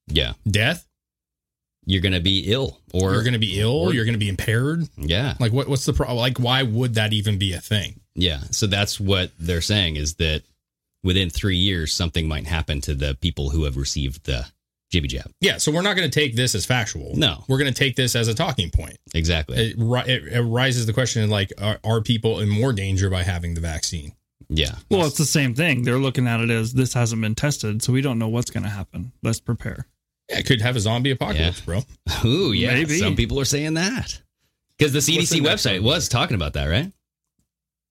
Yeah. 0.06 0.34
Death? 0.48 0.86
You're 1.86 2.02
going 2.02 2.12
to 2.12 2.20
be 2.20 2.52
ill, 2.52 2.78
or 2.92 3.14
you're 3.14 3.22
going 3.22 3.32
to 3.32 3.38
be 3.38 3.58
ill. 3.58 3.72
or- 3.88 3.94
you're 3.94 4.04
going 4.04 4.12
to 4.14 4.18
be 4.18 4.28
impaired. 4.28 4.86
Yeah. 4.96 5.34
Like 5.40 5.52
what? 5.52 5.68
What's 5.68 5.86
the 5.86 5.94
problem? 5.94 6.18
Like 6.18 6.38
why 6.38 6.62
would 6.62 6.94
that 6.94 7.12
even 7.14 7.38
be 7.38 7.54
a 7.54 7.60
thing? 7.60 8.00
Yeah. 8.14 8.40
So 8.50 8.66
that's 8.66 9.00
what 9.00 9.30
they're 9.38 9.62
saying 9.62 9.96
is 9.96 10.14
that 10.16 10.42
within 11.02 11.30
three 11.30 11.56
years, 11.56 11.92
something 11.92 12.28
might 12.28 12.46
happen 12.46 12.80
to 12.82 12.94
the 12.94 13.16
people 13.20 13.50
who 13.50 13.64
have 13.64 13.76
received 13.76 14.26
the 14.26 14.46
jibby 14.92 15.08
jab. 15.08 15.30
Yeah. 15.40 15.58
So 15.58 15.72
we're 15.72 15.82
not 15.82 15.96
going 15.96 16.10
to 16.10 16.14
take 16.14 16.36
this 16.36 16.54
as 16.54 16.66
factual. 16.66 17.14
No. 17.16 17.44
We're 17.48 17.58
going 17.58 17.72
to 17.72 17.78
take 17.78 17.96
this 17.96 18.16
as 18.16 18.28
a 18.28 18.34
talking 18.34 18.70
point. 18.70 18.96
Exactly. 19.14 19.70
It, 19.70 19.76
ri- 19.78 20.12
it, 20.12 20.24
it 20.32 20.42
rises 20.42 20.86
the 20.86 20.92
question 20.92 21.28
like, 21.30 21.52
are, 21.60 21.78
are 21.84 22.00
people 22.00 22.40
in 22.40 22.48
more 22.48 22.72
danger 22.72 23.08
by 23.08 23.22
having 23.22 23.54
the 23.54 23.60
vaccine? 23.60 24.12
Yeah. 24.48 24.74
Well, 24.90 25.06
it's 25.06 25.18
the 25.18 25.24
same 25.24 25.54
thing. 25.54 25.84
They're 25.84 25.98
looking 25.98 26.26
at 26.26 26.40
it 26.40 26.50
as 26.50 26.72
this 26.72 26.92
hasn't 26.92 27.22
been 27.22 27.36
tested, 27.36 27.82
so 27.82 27.92
we 27.92 28.00
don't 28.00 28.18
know 28.18 28.28
what's 28.28 28.50
going 28.50 28.64
to 28.64 28.68
happen. 28.68 29.12
Let's 29.22 29.38
prepare. 29.38 29.86
Yeah, 30.28 30.38
it 30.38 30.46
could 30.46 30.60
have 30.60 30.74
a 30.74 30.80
zombie 30.80 31.12
apocalypse, 31.12 31.60
bro. 31.60 31.82
Ooh, 32.24 32.52
yeah. 32.52 32.72
Maybe. 32.72 32.98
Some 32.98 33.14
people 33.14 33.38
are 33.38 33.44
saying 33.44 33.74
that. 33.74 34.20
Because 34.76 34.92
the 34.92 34.98
CDC 34.98 35.38
in 35.38 35.44
website 35.44 35.82
was 35.82 36.08
talking 36.08 36.34
about 36.34 36.54
that, 36.54 36.66
right? 36.66 36.90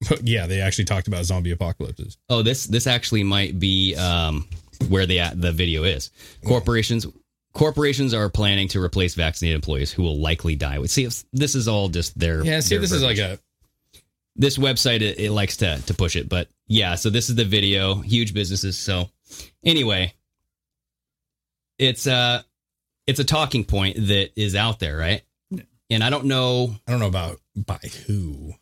yeah, 0.22 0.46
they 0.46 0.60
actually 0.60 0.84
talked 0.84 1.08
about 1.08 1.24
zombie 1.24 1.50
apocalypses. 1.50 2.18
Oh, 2.28 2.42
this 2.42 2.66
this 2.66 2.86
actually 2.86 3.22
might 3.22 3.58
be 3.58 3.94
um 3.96 4.48
where 4.88 5.06
the 5.06 5.20
the 5.34 5.52
video 5.52 5.84
is. 5.84 6.10
Corporations 6.44 7.06
corporations 7.52 8.14
are 8.14 8.28
planning 8.28 8.68
to 8.68 8.82
replace 8.82 9.14
vaccinated 9.14 9.56
employees 9.56 9.92
who 9.92 10.02
will 10.02 10.18
likely 10.18 10.56
die. 10.56 10.82
See, 10.86 11.04
if 11.04 11.24
this 11.32 11.54
is 11.54 11.68
all 11.68 11.88
just 11.88 12.18
their 12.18 12.44
Yeah, 12.44 12.60
see, 12.60 12.76
their 12.76 12.80
this 12.80 12.92
is 12.92 13.02
like 13.02 13.18
a 13.18 13.38
this 14.36 14.56
website 14.56 15.02
it, 15.02 15.18
it 15.18 15.32
likes 15.32 15.58
to 15.58 15.80
to 15.86 15.94
push 15.94 16.16
it, 16.16 16.28
but 16.28 16.48
yeah. 16.66 16.94
So 16.94 17.10
this 17.10 17.28
is 17.28 17.36
the 17.36 17.44
video. 17.44 17.96
Huge 17.96 18.32
businesses. 18.32 18.78
So 18.78 19.10
anyway, 19.64 20.14
it's 21.78 22.06
uh 22.06 22.42
it's 23.06 23.20
a 23.20 23.24
talking 23.24 23.64
point 23.64 23.96
that 23.96 24.30
is 24.36 24.54
out 24.54 24.78
there, 24.78 24.96
right? 24.96 25.22
And 25.90 26.04
I 26.04 26.10
don't 26.10 26.26
know. 26.26 26.76
I 26.86 26.90
don't 26.92 27.00
know 27.00 27.08
about 27.08 27.40
by 27.56 27.80
who. 28.06 28.54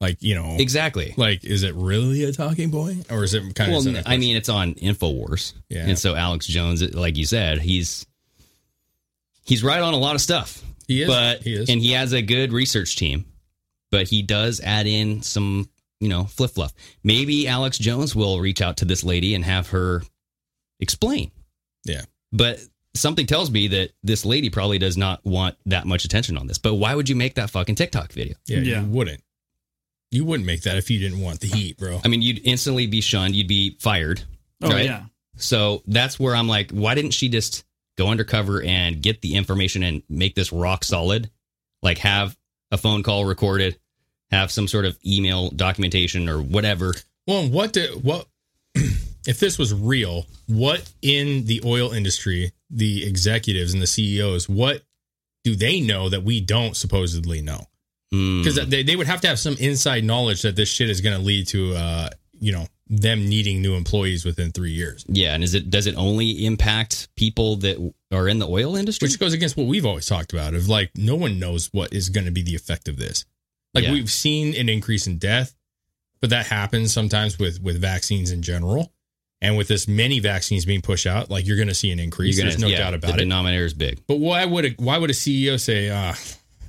Like 0.00 0.22
you 0.22 0.34
know 0.34 0.56
exactly. 0.58 1.12
Like, 1.16 1.44
is 1.44 1.62
it 1.62 1.74
really 1.74 2.24
a 2.24 2.32
talking 2.32 2.70
point, 2.70 3.10
or 3.12 3.22
is 3.22 3.34
it 3.34 3.54
kind 3.54 3.70
well, 3.70 3.86
of? 3.86 4.02
I 4.06 4.16
mean, 4.16 4.34
it's 4.36 4.48
on 4.48 4.74
Infowars, 4.74 5.52
Yeah. 5.68 5.86
and 5.86 5.98
so 5.98 6.14
Alex 6.14 6.46
Jones, 6.46 6.82
like 6.94 7.16
you 7.18 7.26
said, 7.26 7.58
he's 7.58 8.06
he's 9.44 9.62
right 9.62 9.80
on 9.80 9.92
a 9.92 9.98
lot 9.98 10.14
of 10.14 10.20
stuff. 10.20 10.62
He 10.88 11.02
is, 11.02 11.08
but 11.08 11.42
he 11.42 11.54
is. 11.54 11.68
and 11.68 11.80
he 11.80 11.92
has 11.92 12.12
a 12.14 12.22
good 12.22 12.52
research 12.52 12.96
team, 12.96 13.26
but 13.90 14.08
he 14.08 14.22
does 14.22 14.60
add 14.60 14.86
in 14.86 15.22
some, 15.22 15.68
you 16.00 16.08
know, 16.08 16.24
flip 16.24 16.52
fluff. 16.52 16.72
Maybe 17.04 17.46
Alex 17.46 17.76
Jones 17.78 18.16
will 18.16 18.40
reach 18.40 18.62
out 18.62 18.78
to 18.78 18.86
this 18.86 19.04
lady 19.04 19.34
and 19.34 19.44
have 19.44 19.68
her 19.68 20.02
explain. 20.80 21.30
Yeah. 21.84 22.02
But 22.32 22.58
something 22.94 23.26
tells 23.26 23.50
me 23.50 23.68
that 23.68 23.90
this 24.02 24.24
lady 24.24 24.50
probably 24.50 24.78
does 24.78 24.96
not 24.96 25.24
want 25.24 25.56
that 25.66 25.86
much 25.86 26.04
attention 26.04 26.36
on 26.38 26.46
this. 26.46 26.58
But 26.58 26.74
why 26.74 26.94
would 26.94 27.08
you 27.08 27.16
make 27.16 27.34
that 27.34 27.50
fucking 27.50 27.74
TikTok 27.74 28.12
video? 28.12 28.36
yeah, 28.46 28.80
you 28.80 28.86
wouldn't. 28.86 29.22
You 30.10 30.24
wouldn't 30.24 30.46
make 30.46 30.62
that 30.62 30.76
if 30.76 30.90
you 30.90 30.98
didn't 30.98 31.20
want 31.20 31.40
the 31.40 31.46
heat, 31.46 31.78
bro. 31.78 32.00
I 32.04 32.08
mean, 32.08 32.20
you'd 32.20 32.40
instantly 32.44 32.86
be 32.86 33.00
shunned. 33.00 33.34
You'd 33.34 33.48
be 33.48 33.76
fired. 33.78 34.22
Oh, 34.62 34.70
right? 34.70 34.84
yeah. 34.84 35.04
So 35.36 35.82
that's 35.86 36.18
where 36.18 36.34
I'm 36.34 36.48
like, 36.48 36.70
why 36.72 36.94
didn't 36.94 37.12
she 37.12 37.28
just 37.28 37.64
go 37.96 38.08
undercover 38.08 38.62
and 38.62 39.00
get 39.00 39.22
the 39.22 39.36
information 39.36 39.82
and 39.82 40.02
make 40.08 40.34
this 40.34 40.52
rock 40.52 40.84
solid? 40.84 41.30
Like 41.82 41.98
have 41.98 42.36
a 42.70 42.76
phone 42.76 43.02
call 43.02 43.24
recorded, 43.24 43.78
have 44.30 44.50
some 44.50 44.68
sort 44.68 44.84
of 44.84 44.98
email 45.06 45.50
documentation 45.50 46.28
or 46.28 46.40
whatever. 46.40 46.94
Well, 47.26 47.48
what 47.48 47.72
did 47.72 48.02
what 48.02 48.26
if 48.74 49.38
this 49.38 49.58
was 49.58 49.72
real? 49.72 50.26
What 50.46 50.90
in 51.02 51.46
the 51.46 51.62
oil 51.64 51.92
industry, 51.92 52.52
the 52.68 53.06
executives 53.06 53.72
and 53.72 53.82
the 53.82 53.86
CEOs, 53.86 54.48
what 54.48 54.82
do 55.44 55.56
they 55.56 55.80
know 55.80 56.08
that 56.08 56.22
we 56.22 56.40
don't 56.40 56.76
supposedly 56.76 57.40
know? 57.40 57.66
Hmm. 58.12 58.42
Because 58.42 58.56
they, 58.68 58.82
they 58.82 58.96
would 58.96 59.06
have 59.06 59.20
to 59.20 59.28
have 59.28 59.38
some 59.38 59.54
inside 59.58 60.04
knowledge 60.04 60.42
that 60.42 60.56
this 60.56 60.68
shit 60.68 60.90
is 60.90 61.00
going 61.00 61.16
to 61.16 61.22
lead 61.24 61.46
to, 61.48 61.74
uh, 61.76 62.08
you 62.40 62.50
know, 62.52 62.66
them 62.88 63.28
needing 63.28 63.62
new 63.62 63.74
employees 63.74 64.24
within 64.24 64.50
three 64.50 64.72
years. 64.72 65.04
Yeah, 65.08 65.34
and 65.34 65.44
is 65.44 65.54
it 65.54 65.70
does 65.70 65.86
it 65.86 65.94
only 65.96 66.44
impact 66.44 67.08
people 67.14 67.56
that 67.56 67.92
are 68.10 68.26
in 68.26 68.40
the 68.40 68.48
oil 68.48 68.74
industry? 68.74 69.06
Which 69.06 69.20
goes 69.20 69.32
against 69.32 69.56
what 69.56 69.68
we've 69.68 69.86
always 69.86 70.06
talked 70.06 70.32
about 70.32 70.54
of 70.54 70.68
like 70.68 70.90
no 70.96 71.14
one 71.14 71.38
knows 71.38 71.68
what 71.72 71.92
is 71.92 72.08
going 72.08 72.24
to 72.24 72.32
be 72.32 72.42
the 72.42 72.56
effect 72.56 72.88
of 72.88 72.96
this. 72.96 73.24
Like 73.74 73.84
Yeah. 73.84 73.92
we've 73.92 74.10
seen 74.10 74.56
an 74.56 74.68
increase 74.68 75.06
in 75.06 75.18
death, 75.18 75.54
but 76.20 76.30
that 76.30 76.46
happens 76.46 76.92
sometimes 76.92 77.38
with 77.38 77.62
with 77.62 77.80
vaccines 77.80 78.32
in 78.32 78.42
general. 78.42 78.92
And 79.42 79.56
with 79.56 79.68
this 79.68 79.86
many 79.88 80.18
vaccines 80.18 80.64
being 80.66 80.82
pushed 80.82 81.06
out, 81.06 81.30
like 81.30 81.46
you're 81.46 81.56
going 81.56 81.68
to 81.68 81.74
see 81.74 81.90
an 81.92 81.98
increase. 82.00 82.36
Gonna- 82.36 82.50
There's 82.50 82.60
no 82.60 82.66
yeah, 82.66 82.78
doubt 82.78 82.94
about 82.94 83.06
the 83.06 83.12
it. 83.14 83.16
The 83.18 83.22
denominator 83.22 83.64
is 83.64 83.72
big. 83.72 84.04
But 84.06 84.18
why 84.18 84.44
would 84.44 84.64
a, 84.66 84.70
why 84.78 84.98
would 84.98 85.08
a 85.08 85.14
CEO 85.14 85.58
say, 85.58 85.88
uh, 85.88 86.12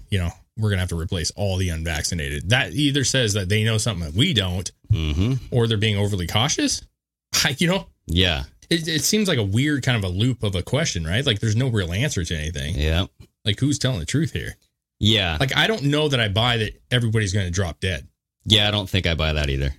you 0.09 0.19
know, 0.19 0.29
we're 0.57 0.69
going 0.69 0.77
to 0.77 0.81
have 0.81 0.89
to 0.89 0.99
replace 0.99 1.31
all 1.31 1.57
the 1.57 1.69
unvaccinated? 1.69 2.49
That 2.49 2.73
either 2.73 3.03
says 3.03 3.33
that 3.33 3.49
they 3.49 3.63
know 3.63 3.77
something 3.77 4.05
that 4.05 4.15
we 4.17 4.33
don't, 4.33 4.69
mm-hmm. 4.91 5.33
or 5.51 5.67
they're 5.67 5.77
being 5.77 5.97
overly 5.97 6.27
cautious. 6.27 6.81
I, 7.45 7.55
you 7.57 7.67
know, 7.67 7.87
Yeah. 8.07 8.43
it, 8.69 8.87
it 8.87 9.03
seems 9.03 9.27
like 9.27 9.37
a 9.37 9.43
weird 9.43 9.83
kind 9.83 9.97
of 9.97 10.03
a 10.03 10.13
loop 10.13 10.43
of 10.43 10.55
a 10.55 10.61
question, 10.63 11.05
right? 11.05 11.25
Like 11.25 11.39
there's 11.39 11.55
no 11.55 11.69
real 11.69 11.91
answer 11.93 12.23
to 12.23 12.35
anything. 12.35 12.75
Yeah. 12.75 13.05
Like 13.45 13.59
who's 13.59 13.79
telling 13.79 13.99
the 13.99 14.05
truth 14.05 14.33
here? 14.33 14.55
Yeah. 14.99 15.37
Like 15.39 15.55
I 15.57 15.67
don't 15.67 15.83
know 15.83 16.07
that 16.09 16.19
I 16.19 16.27
buy 16.27 16.57
that 16.57 16.79
everybody's 16.91 17.33
going 17.33 17.45
to 17.47 17.51
drop 17.51 17.79
dead. 17.79 18.07
Yeah, 18.45 18.67
I 18.67 18.71
don't 18.71 18.89
think 18.89 19.07
I 19.07 19.13
buy 19.15 19.33
that 19.33 19.49
either. 19.49 19.73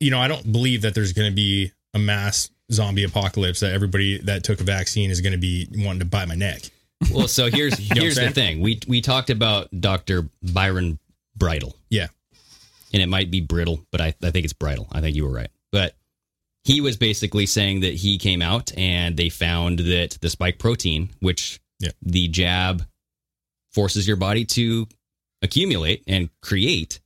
You 0.00 0.10
know, 0.10 0.18
I 0.20 0.28
don't 0.28 0.50
believe 0.52 0.82
that 0.82 0.94
there's 0.94 1.12
going 1.12 1.30
to 1.30 1.34
be 1.34 1.72
a 1.94 1.98
mass 1.98 2.50
zombie 2.72 3.04
apocalypse 3.04 3.60
that 3.60 3.72
everybody 3.72 4.18
that 4.18 4.44
took 4.44 4.60
a 4.60 4.64
vaccine 4.64 5.10
is 5.10 5.20
going 5.20 5.32
to 5.32 5.38
be 5.38 5.66
wanting 5.76 6.00
to 6.00 6.04
bite 6.04 6.28
my 6.28 6.34
neck. 6.36 6.62
Well, 7.12 7.28
so 7.28 7.50
here's 7.50 7.78
You 7.80 7.86
know 7.86 7.88
what 7.88 7.96
I'm 7.96 8.02
here's 8.02 8.14
the 8.16 8.30
thing. 8.30 8.60
We 8.60 8.80
we 8.86 9.00
talked 9.00 9.30
about 9.30 9.68
Dr. 9.78 10.28
Byron 10.42 10.98
Bridle. 11.36 11.74
Yeah. 11.88 12.08
And 12.92 13.02
it 13.02 13.08
might 13.08 13.30
be 13.30 13.40
brittle, 13.40 13.80
but 13.92 14.00
I, 14.00 14.14
I 14.22 14.30
think 14.30 14.44
it's 14.44 14.52
bridle. 14.52 14.88
I 14.90 15.00
think 15.00 15.14
you 15.16 15.24
were 15.24 15.32
right. 15.32 15.50
But 15.70 15.94
he 16.64 16.80
was 16.80 16.96
basically 16.96 17.46
saying 17.46 17.80
that 17.80 17.94
he 17.94 18.18
came 18.18 18.42
out 18.42 18.76
and 18.76 19.16
they 19.16 19.28
found 19.28 19.78
that 19.78 20.18
the 20.20 20.28
spike 20.28 20.58
protein, 20.58 21.10
which 21.20 21.60
Yeah. 21.78 21.90
the 22.02 22.28
jab 22.28 22.84
forces 23.72 24.06
your 24.06 24.16
body 24.16 24.44
to 24.44 24.88
accumulate 25.42 26.02
and 26.06 26.28
create, 26.42 27.00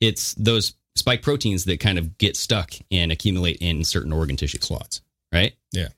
it's 0.00 0.32
those 0.34 0.74
spike 0.96 1.22
proteins 1.22 1.64
that 1.64 1.80
kind 1.80 1.98
of 1.98 2.16
get 2.16 2.36
stuck 2.36 2.72
and 2.90 3.10
accumulate 3.12 3.58
in 3.60 3.84
certain 3.84 4.12
organ 4.12 4.36
tissue 4.36 4.58
Clots. 4.58 5.02
Right? 5.32 5.54
Yeah. 5.72 5.88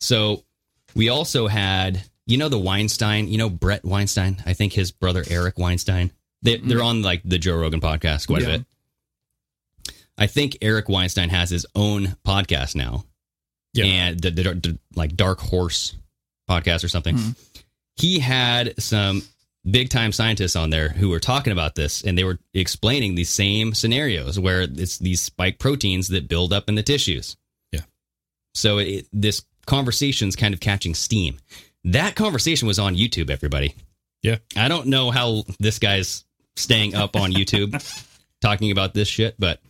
So 0.00 0.44
we 0.94 1.08
also 1.08 1.46
had, 1.48 2.02
you 2.28 2.36
know, 2.38 2.48
the 2.48 2.58
Weinstein, 2.58 3.26
you 3.26 3.38
know, 3.38 3.50
Bret 3.50 3.84
Weinstein. 3.84 4.40
I 4.46 4.52
think 4.52 4.72
his 4.74 4.92
brother 4.92 5.24
Eric 5.28 5.58
Weinstein. 5.58 6.12
They, 6.42 6.58
They're 6.58 6.82
on 6.82 7.02
like 7.02 7.22
the 7.24 7.38
Joe 7.38 7.56
Rogan 7.56 7.80
podcast 7.80 8.28
quite 8.28 8.42
Yeah. 8.42 8.48
a 8.48 8.58
bit. 8.58 8.66
I 10.16 10.26
think 10.26 10.58
Eric 10.62 10.88
Weinstein 10.88 11.28
has 11.30 11.50
his 11.50 11.66
own 11.74 12.16
podcast 12.26 12.74
now, 12.74 13.04
Yeah. 13.72 13.84
and 13.84 14.20
the, 14.20 14.30
the, 14.30 14.42
the 14.42 14.78
like 14.94 15.16
Dark 15.16 15.40
Horse 15.40 15.94
podcast 16.48 16.84
or 16.84 16.88
something. 16.88 17.16
Mhm. 17.16 17.36
He 17.96 18.18
had 18.18 18.80
some 18.80 19.22
big 19.68 19.90
time 19.90 20.12
scientists 20.12 20.56
on 20.56 20.70
there 20.70 20.88
who 20.90 21.08
were 21.08 21.20
talking 21.20 21.52
about 21.52 21.74
this, 21.76 22.02
and 22.02 22.16
they 22.18 22.24
were 22.24 22.38
explaining 22.54 23.14
these 23.14 23.30
same 23.30 23.74
scenarios 23.74 24.38
where 24.38 24.62
it's 24.62 24.98
these 24.98 25.20
spike 25.20 25.58
proteins 25.58 26.08
that 26.08 26.28
build 26.28 26.52
up 26.52 26.68
in 26.68 26.74
the 26.74 26.82
tissues. 26.82 27.36
Yeah. 27.72 27.82
So 28.54 28.78
it, 28.78 29.06
this 29.12 29.42
conversation's 29.66 30.36
kind 30.36 30.54
of 30.54 30.60
catching 30.60 30.94
steam. 30.94 31.38
That 31.92 32.14
conversation 32.14 32.68
was 32.68 32.78
on 32.78 32.96
YouTube, 32.96 33.30
everybody. 33.30 33.74
Yeah. 34.22 34.36
I 34.56 34.68
don't 34.68 34.86
know 34.88 35.10
how 35.10 35.44
this 35.60 35.78
guy's 35.78 36.24
staying 36.56 36.94
up 36.94 37.16
on 37.16 37.32
YouTube 37.32 37.72
talking 38.40 38.70
about 38.70 38.94
this 38.94 39.08
shit, 39.08 39.34
but 39.38 39.60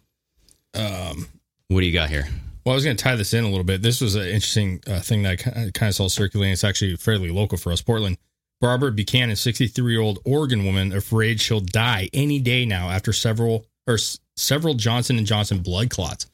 Um, 0.75 1.29
what 1.69 1.81
do 1.81 1.87
you 1.87 1.93
got 1.93 2.09
here? 2.11 2.27
Well, 2.65 2.73
I 2.73 2.75
was 2.75 2.85
going 2.85 2.97
to 2.97 3.03
tie 3.03 3.17
this 3.17 3.33
in 3.35 3.45
a 3.45 3.49
little 3.49 3.65
bit. 3.65 3.83
This 3.83 4.01
was 4.01 4.15
an 4.15 4.23
interesting 4.27 4.81
uh, 4.87 5.01
thing 5.01 5.23
that 5.23 5.33
I 5.47 5.71
kind 5.73 5.89
of 5.89 5.95
saw 5.95 6.09
circulating. 6.09 6.53
It's 6.53 6.65
actually 6.65 6.97
fairly 6.97 7.31
local 7.31 7.57
for 7.59 7.73
us, 7.73 7.81
Portland. 7.81 8.19
Barbara 8.61 8.91
Buchanan, 8.93 9.37
63 9.37 9.93
year 9.93 10.01
old 10.01 10.19
Oregon 10.25 10.65
woman, 10.65 10.93
afraid 10.93 11.41
she'll 11.41 11.61
die 11.61 12.11
any 12.13 12.41
day 12.41 12.67
now 12.67 12.91
after 12.91 13.13
several 13.13 13.65
or 13.87 13.95
s- 13.95 14.19
several 14.37 14.75
Johnson 14.75 15.17
and 15.19 15.27
Johnson 15.27 15.61
blood 15.61 15.91
clots. 15.91 16.27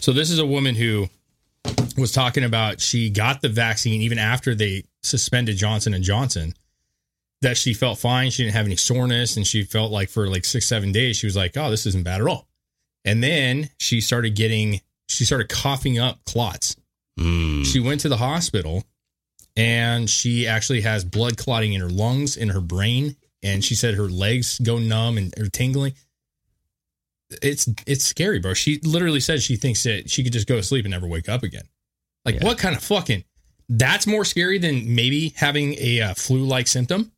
So 0.00 0.12
this 0.12 0.30
is 0.30 0.38
a 0.38 0.46
woman 0.46 0.74
who 0.74 1.08
was 1.96 2.12
talking 2.12 2.44
about 2.44 2.80
she 2.80 3.10
got 3.10 3.40
the 3.40 3.48
vaccine 3.48 4.02
even 4.02 4.18
after 4.18 4.54
they 4.54 4.84
suspended 5.02 5.56
Johnson 5.56 5.94
and 5.94 6.04
Johnson. 6.04 6.54
That 7.42 7.56
she 7.58 7.74
felt 7.74 7.98
fine. 7.98 8.30
She 8.30 8.42
didn't 8.42 8.54
have 8.54 8.64
any 8.64 8.76
soreness, 8.76 9.36
and 9.36 9.46
she 9.46 9.64
felt 9.64 9.92
like 9.92 10.08
for 10.08 10.28
like 10.28 10.46
six, 10.46 10.66
seven 10.66 10.92
days, 10.92 11.18
she 11.18 11.26
was 11.26 11.36
like, 11.36 11.56
"Oh, 11.58 11.70
this 11.70 11.84
isn't 11.84 12.04
bad 12.04 12.22
at 12.22 12.26
all." 12.26 12.48
And 13.04 13.22
then 13.22 13.70
she 13.78 14.00
started 14.00 14.34
getting, 14.34 14.80
she 15.08 15.24
started 15.24 15.48
coughing 15.48 15.98
up 15.98 16.24
clots. 16.24 16.76
Mm. 17.20 17.64
She 17.64 17.80
went 17.80 18.00
to 18.00 18.08
the 18.08 18.16
hospital 18.16 18.84
and 19.56 20.08
she 20.08 20.46
actually 20.46 20.80
has 20.80 21.04
blood 21.04 21.36
clotting 21.36 21.74
in 21.74 21.80
her 21.80 21.90
lungs, 21.90 22.36
in 22.36 22.48
her 22.48 22.60
brain. 22.60 23.16
And 23.42 23.62
she 23.62 23.74
said 23.74 23.94
her 23.94 24.08
legs 24.08 24.58
go 24.58 24.78
numb 24.78 25.18
and 25.18 25.34
are 25.38 25.50
tingling. 25.50 25.92
It's 27.42 27.68
it's 27.86 28.04
scary, 28.04 28.38
bro. 28.38 28.54
She 28.54 28.80
literally 28.84 29.20
said 29.20 29.42
she 29.42 29.56
thinks 29.56 29.82
that 29.84 30.10
she 30.10 30.22
could 30.22 30.32
just 30.32 30.46
go 30.46 30.56
to 30.56 30.62
sleep 30.62 30.84
and 30.84 30.92
never 30.92 31.06
wake 31.06 31.28
up 31.28 31.42
again. 31.42 31.64
Like, 32.24 32.42
what 32.42 32.58
kind 32.58 32.74
of 32.76 32.82
fucking? 32.82 33.24
That's 33.68 34.06
more 34.06 34.24
scary 34.24 34.58
than 34.58 34.94
maybe 34.94 35.34
having 35.36 35.74
a 35.78 36.00
uh, 36.00 36.14
flu-like 36.14 36.66
symptom. 36.66 37.12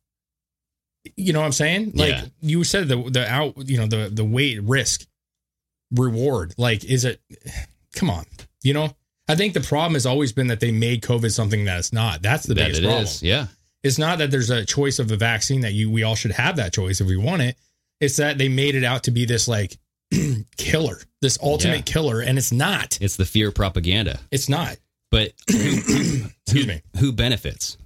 You 1.15 1.31
know 1.33 1.39
what 1.39 1.45
I'm 1.45 1.51
saying? 1.53 1.91
Like 1.95 2.09
Yeah. 2.11 2.25
you 2.41 2.63
said, 2.63 2.87
the 2.87 3.01
the 3.09 3.29
out, 3.29 3.53
you 3.69 3.77
know, 3.77 3.87
the 3.87 4.09
the 4.09 4.25
weight 4.25 4.61
risk 4.63 5.05
reward. 5.91 6.53
Like, 6.57 6.83
is 6.83 7.05
it? 7.05 7.21
Come 7.95 8.09
on, 8.09 8.25
you 8.63 8.73
know. 8.73 8.95
I 9.29 9.35
think 9.35 9.53
the 9.53 9.59
problem 9.61 9.93
has 9.95 10.05
always 10.05 10.31
been 10.31 10.47
that 10.47 10.61
they 10.61 10.71
made 10.71 11.01
COVID 11.01 11.31
something 11.33 11.65
that 11.65 11.79
it's 11.79 11.91
not. 11.91 12.21
That's 12.21 12.45
the 12.45 12.53
That 12.53 12.61
biggest 12.67 12.81
it 12.81 12.85
problem. 12.85 13.03
is, 13.03 13.21
yeah. 13.23 13.47
It's 13.83 13.97
not 13.97 14.19
that 14.19 14.31
there's 14.31 14.49
a 14.49 14.65
choice 14.65 14.99
of 14.99 15.11
a 15.11 15.17
vaccine 15.17 15.61
that 15.61 15.73
you 15.73 15.89
we 15.91 16.03
all 16.03 16.15
should 16.15 16.31
have 16.31 16.55
that 16.57 16.73
choice 16.73 17.01
if 17.01 17.07
we 17.07 17.17
want 17.17 17.41
it. 17.41 17.57
It's 17.99 18.15
that 18.17 18.37
they 18.37 18.47
made 18.47 18.75
it 18.75 18.83
out 18.85 19.03
to 19.03 19.11
be 19.11 19.25
this 19.25 19.47
like 19.47 19.77
killer, 20.57 20.99
this 21.21 21.37
ultimate 21.41 21.77
Yeah. 21.89 21.93
killer, 21.93 22.21
and 22.21 22.37
it's 22.37 22.51
not. 22.51 22.97
It's 23.01 23.15
the 23.17 23.25
fear 23.25 23.51
propaganda. 23.51 24.19
It's 24.31 24.49
not. 24.49 24.77
But 25.11 25.33
excuse 25.47 26.67
me, 26.67 26.81
who 26.99 27.11
benefits? 27.11 27.77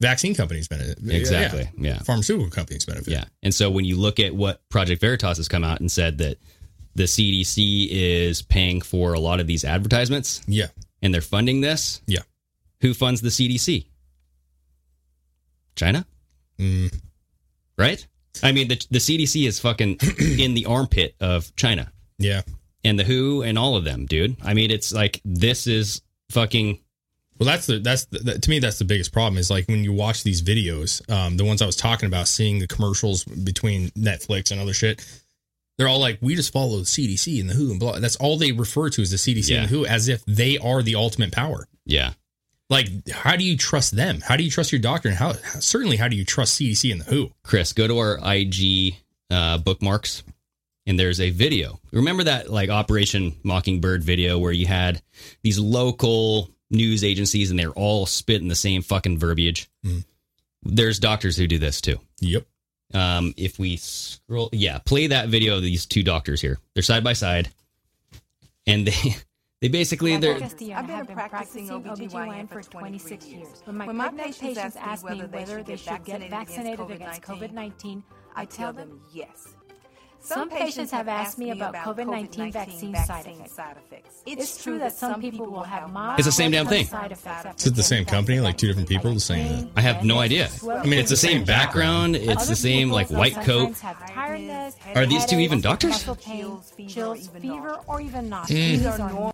Vaccine 0.00 0.34
companies 0.34 0.66
benefit. 0.68 0.98
Exactly. 1.08 1.68
Yeah. 1.78 1.98
Pharmaceutical 2.00 2.50
companies 2.50 2.84
benefit. 2.84 3.08
Yeah. 3.12 3.24
And 3.42 3.54
so 3.54 3.70
when 3.70 3.84
you 3.84 3.96
look 3.96 4.18
at 4.18 4.34
what 4.34 4.68
Project 4.68 5.00
Veritas 5.00 5.36
has 5.36 5.46
come 5.48 5.62
out 5.64 5.78
and 5.80 5.90
said 5.90 6.18
that 6.18 6.38
the 6.94 7.04
CDC 7.04 7.88
is 7.90 8.42
paying 8.42 8.80
for 8.80 9.14
a 9.14 9.20
lot 9.20 9.38
of 9.40 9.46
these 9.46 9.64
advertisements. 9.64 10.42
Yeah. 10.46 10.66
and 11.02 11.12
they're 11.14 11.20
funding 11.20 11.60
this. 11.60 12.02
Yeah. 12.06 12.20
Who 12.80 12.94
funds 12.94 13.20
the 13.20 13.28
CDC? 13.30 13.86
China? 15.76 16.04
Mm. 16.58 16.94
Right? 17.78 18.06
I 18.42 18.52
mean, 18.52 18.68
the, 18.68 18.86
the 18.90 18.98
CDC 18.98 19.46
is 19.46 19.60
fucking 19.60 19.98
in 20.38 20.54
the 20.54 20.66
armpit 20.66 21.14
of 21.20 21.54
China. 21.56 21.92
Yeah. 22.18 22.42
And 22.84 22.98
the 22.98 23.04
WHO 23.04 23.42
and 23.42 23.58
all 23.58 23.76
of 23.76 23.84
them, 23.84 24.06
dude. 24.06 24.36
I 24.42 24.54
mean, 24.54 24.70
it's 24.70 24.92
like, 24.92 25.20
this 25.24 25.66
is 25.66 26.02
fucking. 26.30 26.78
Well, 27.38 27.46
that's 27.48 27.66
the 27.66 27.78
that's 27.80 28.04
the, 28.06 28.18
that, 28.20 28.42
to 28.42 28.50
me 28.50 28.58
that's 28.60 28.78
the 28.78 28.84
biggest 28.84 29.12
problem 29.12 29.36
is 29.38 29.50
like 29.50 29.66
when 29.66 29.82
you 29.82 29.92
watch 29.92 30.22
these 30.22 30.42
videos, 30.42 31.08
um, 31.10 31.36
the 31.36 31.44
ones 31.44 31.60
I 31.62 31.66
was 31.66 31.74
talking 31.76 32.06
about, 32.06 32.28
seeing 32.28 32.58
the 32.60 32.68
commercials 32.68 33.24
between 33.24 33.88
Netflix 33.90 34.50
and 34.52 34.60
other 34.60 34.74
shit. 34.74 35.04
They're 35.78 35.88
all 35.88 35.98
like, 35.98 36.18
we 36.20 36.34
just 36.36 36.52
follow 36.52 36.76
the 36.78 36.84
CDC 36.84 37.40
and 37.40 37.48
the 37.50 37.54
WHO 37.54 37.70
and 37.70 37.80
blah. 37.80 37.98
That's 37.98 38.16
all 38.16 38.36
they 38.36 38.52
refer 38.52 38.90
to 38.90 39.02
as 39.02 39.10
the 39.10 39.16
CDC 39.16 39.48
Yeah. 39.48 39.62
and 39.62 39.68
the 39.68 39.74
WHO, 39.76 39.86
as 39.86 40.06
if 40.08 40.22
they 40.26 40.58
are 40.58 40.82
the 40.82 40.94
ultimate 40.96 41.32
power. 41.32 41.66
Yeah. 41.86 42.12
Like, 42.72 43.10
how 43.10 43.36
do 43.36 43.44
you 43.44 43.58
trust 43.58 43.94
them? 43.94 44.22
How 44.22 44.34
do 44.36 44.42
you 44.42 44.50
trust 44.50 44.72
your 44.72 44.80
doctor? 44.80 45.10
And 45.10 45.18
how 45.18 45.34
certainly 45.60 45.98
how 45.98 46.08
do 46.08 46.16
you 46.16 46.24
trust 46.24 46.58
CDC 46.58 46.90
and 46.90 47.02
the 47.02 47.04
WHO? 47.04 47.30
Chris, 47.42 47.74
go 47.74 47.86
to 47.86 47.98
our 47.98 48.18
IG 48.24 48.94
uh, 49.30 49.58
bookmarks, 49.58 50.22
and 50.86 50.98
there's 50.98 51.20
a 51.20 51.28
video. 51.28 51.80
Remember 51.92 52.24
that 52.24 52.48
like 52.48 52.70
Operation 52.70 53.34
Mockingbird 53.42 54.02
video 54.02 54.38
where 54.38 54.52
you 54.52 54.64
had 54.64 55.02
these 55.42 55.58
local 55.58 56.48
news 56.70 57.04
agencies 57.04 57.50
and 57.50 57.60
they're 57.60 57.72
all 57.72 58.06
spitting 58.06 58.48
the 58.48 58.54
same 58.54 58.80
fucking 58.80 59.18
verbiage. 59.18 59.68
Mm. 59.84 60.06
There's 60.62 60.98
doctors 60.98 61.36
who 61.36 61.46
do 61.46 61.58
this 61.58 61.82
too. 61.82 62.00
Yep. 62.20 62.46
Um, 62.94 63.34
if 63.36 63.58
we 63.58 63.76
scroll, 63.76 64.48
yeah, 64.50 64.78
play 64.78 65.08
that 65.08 65.28
video 65.28 65.56
of 65.56 65.62
these 65.62 65.84
two 65.84 66.02
doctors 66.02 66.40
here. 66.40 66.58
They're 66.72 66.82
side 66.82 67.04
by 67.04 67.12
side, 67.12 67.50
and 68.66 68.86
they 68.86 69.16
they 69.62 69.68
basically 69.68 70.16
they're 70.16 70.34
I've 70.34 70.88
been 70.88 71.06
practicing 71.06 71.68
OBGYN 71.68 72.48
for 72.50 72.62
26 72.62 73.26
years. 73.26 73.62
When 73.64 73.76
my, 73.76 73.86
When 73.86 73.96
my 73.96 74.08
patients 74.08 74.38
patients 74.38 74.74
ask 74.74 74.76
ask 74.76 75.04
me 75.04 75.22
me 75.22 75.26
whether 75.28 75.62
they 75.62 75.76
should 75.76 76.04
get 76.04 76.28
vaccinated 76.28 76.30
vaccinated 76.30 76.90
against 76.90 77.18
against 77.28 77.52
COVID-19, 77.78 78.02
I 78.34 78.44
tell 78.44 78.72
them 78.72 79.00
yes. 79.14 79.54
Some 80.18 80.50
patients 80.50 80.90
have 80.90 81.06
asked 81.06 81.38
me 81.38 81.50
about 81.50 81.74
COVID-19 81.74 82.52
vaccine 82.52 82.94
side 82.94 83.26
effects. 83.26 84.22
It's 84.26 84.62
true 84.62 84.80
that 84.80 84.92
some 84.92 85.20
people 85.20 85.46
will 85.46 85.62
have 85.62 85.92
mild 85.92 86.18
It's 86.18 86.26
the 86.26 86.32
same 86.32 86.50
damn 86.50 86.66
thing. 86.66 86.86
side. 86.86 87.12
Is 87.56 87.66
it 87.66 87.76
the 87.76 87.82
same 87.84 88.04
company? 88.04 88.40
Like 88.40 88.56
two 88.56 88.66
different 88.66 88.88
people 88.88 89.18
saying 89.20 89.48
that? 89.48 89.70
I 89.76 89.80
have 89.80 90.04
no 90.04 90.18
idea. 90.18 90.48
I 90.68 90.84
mean, 90.86 90.98
it's 90.98 91.10
the 91.10 91.16
same 91.16 91.44
background. 91.44 92.16
It's 92.16 92.48
the 92.48 92.56
same 92.56 92.90
like 92.90 93.10
white 93.10 93.34
coat. 93.34 93.80
Are 94.96 95.06
these 95.06 95.24
two 95.24 95.38
even 95.38 95.60
doctors? 95.60 96.04
chills, 96.88 97.28
fever, 97.28 97.78
or 97.86 98.00
even 98.00 98.28
not. 98.28 98.48
Mm. 98.48 98.48
These 98.48 98.86
are 98.86 98.98
normal. 98.98 99.32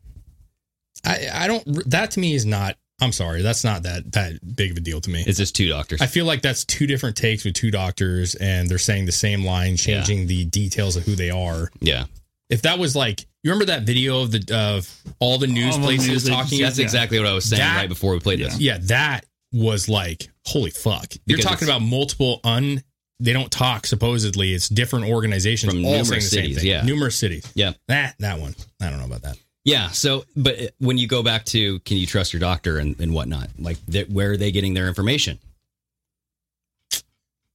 I 1.04 1.28
I 1.32 1.46
don't. 1.46 1.90
That 1.90 2.11
to 2.12 2.20
me 2.20 2.34
is 2.34 2.44
not. 2.46 2.76
I'm 3.00 3.12
sorry. 3.12 3.42
That's 3.42 3.62
not 3.62 3.84
that 3.84 4.11
that 4.12 4.56
big 4.56 4.72
of 4.72 4.76
a 4.76 4.80
deal 4.80 5.00
to 5.00 5.11
me. 5.11 5.22
It's 5.26 5.38
just 5.38 5.54
two 5.54 5.68
doctors. 5.68 6.00
I 6.00 6.06
feel 6.06 6.24
like 6.24 6.42
that's 6.42 6.64
two 6.64 6.87
different 6.87 7.16
takes 7.16 7.44
with 7.44 7.54
two 7.54 7.70
doctors, 7.70 8.34
and 8.34 8.68
they're 8.68 8.78
saying 8.78 9.06
the 9.06 9.12
same 9.12 9.44
line, 9.44 9.76
changing 9.76 10.26
the 10.26 10.44
details 10.46 10.96
of 10.96 11.04
who 11.04 11.14
they 11.14 11.30
are. 11.30 11.70
Yeah. 11.80 12.04
If 12.50 12.62
that 12.62 12.78
was 12.78 12.96
like, 12.96 13.20
you 13.44 13.50
remember 13.52 13.66
that 13.66 13.82
video 13.82 14.22
of 14.22 14.32
the 14.32 14.52
of 14.52 14.90
all 15.20 15.38
the 15.38 15.46
news 15.46 15.74
All 15.74 15.80
the 15.80 15.87
places 15.87 16.08
news 16.08 16.24
talking? 16.24 16.38
agencies, 16.38 16.61
That's 16.61 16.78
exactly 16.78 17.18
what 17.18 17.28
I 17.28 17.34
was 17.34 17.44
saying 17.44 17.61
That- 17.61 17.76
right 17.76 17.88
before 17.88 18.12
we 18.14 18.20
played 18.20 18.40
this. 18.40 18.58
Yeah, 18.58 18.78
that 18.82 19.26
was 19.52 19.88
like, 19.88 20.28
holy 20.46 20.70
fuck! 20.70 21.12
You're 21.26 21.38
talking 21.38 21.68
about 21.68 21.82
multiple 21.82 22.40
un. 22.44 22.82
They 23.20 23.32
don't 23.32 23.50
talk. 23.50 23.87
Supposedly, 23.87 24.54
it's 24.54 24.68
different 24.68 25.06
organizations 25.06 25.72
From 25.72 25.84
all 25.84 25.90
numerous 25.90 26.08
saying 26.08 26.20
the 26.20 26.26
same 26.26 26.42
cities, 26.44 26.56
thing. 26.58 26.66
yeah. 26.70 26.82
numerous 26.82 27.16
cities. 27.16 27.50
Yeah. 27.54 27.72
That 27.88 28.14
that 28.20 28.40
one. 28.40 28.54
I 28.80 28.90
don't 28.90 28.98
know 28.98 29.06
about 29.06 29.22
that. 29.22 29.37
Yeah. 29.64 29.88
So, 29.90 30.25
but 30.37 30.61
uh, 30.61 30.66
when 30.79 30.99
you 30.99 31.07
go 31.07 31.23
back 31.23 31.44
to 31.47 31.79
can 31.81 31.97
you 31.97 32.07
trust 32.07 32.33
your 32.33 32.40
doctor 32.40 32.79
and, 32.79 32.99
and 33.01 33.12
whatnot, 33.12 33.51
like 33.59 33.79
that, 33.87 34.11
where 34.11 34.33
are 34.33 34.37
they 34.37 34.51
getting 34.51 34.75
their 34.75 34.88
information? 34.88 35.38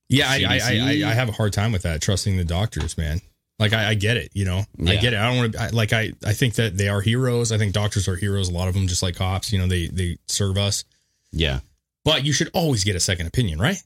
Yeah, 0.09 0.29
I, 0.29 0.43
I, 0.43 0.59
I, 0.61 1.09
I 1.09 1.13
have 1.13 1.29
a 1.29 1.31
hard 1.31 1.53
time 1.53 1.71
with 1.71 1.83
that. 1.83 2.01
Trusting 2.01 2.37
the 2.37 2.43
doctors, 2.43 2.97
man. 2.97 3.21
Like 3.59 3.73
I, 3.73 3.89
I 3.89 3.93
get 3.93 4.17
it, 4.17 4.31
you 4.33 4.45
know, 4.45 4.63
I 4.85 4.95
get 4.95 5.13
it. 5.13 5.17
I 5.17 5.29
don't 5.29 5.37
want 5.37 5.53
to 5.53 5.75
like 5.75 5.93
I, 5.93 6.11
I 6.25 6.33
think 6.33 6.55
that 6.55 6.75
they 6.75 6.89
are 6.89 7.01
heroes. 7.01 7.51
I 7.51 7.57
think 7.57 7.71
doctors 7.71 8.07
are 8.07 8.15
heroes. 8.15 8.49
A 8.49 8.51
lot 8.51 8.67
of 8.67 8.73
them, 8.73 8.87
just 8.87 9.03
like 9.03 9.15
cops, 9.15 9.53
you 9.53 9.59
know, 9.59 9.67
they 9.67 9.87
they 9.87 10.17
serve 10.27 10.57
us. 10.57 10.83
Yeah. 11.31 11.59
But 12.03 12.25
you 12.25 12.33
should 12.33 12.49
always 12.53 12.83
get 12.83 12.95
a 12.95 12.99
second 12.99 13.27
opinion, 13.27 13.59
right? 13.59 13.81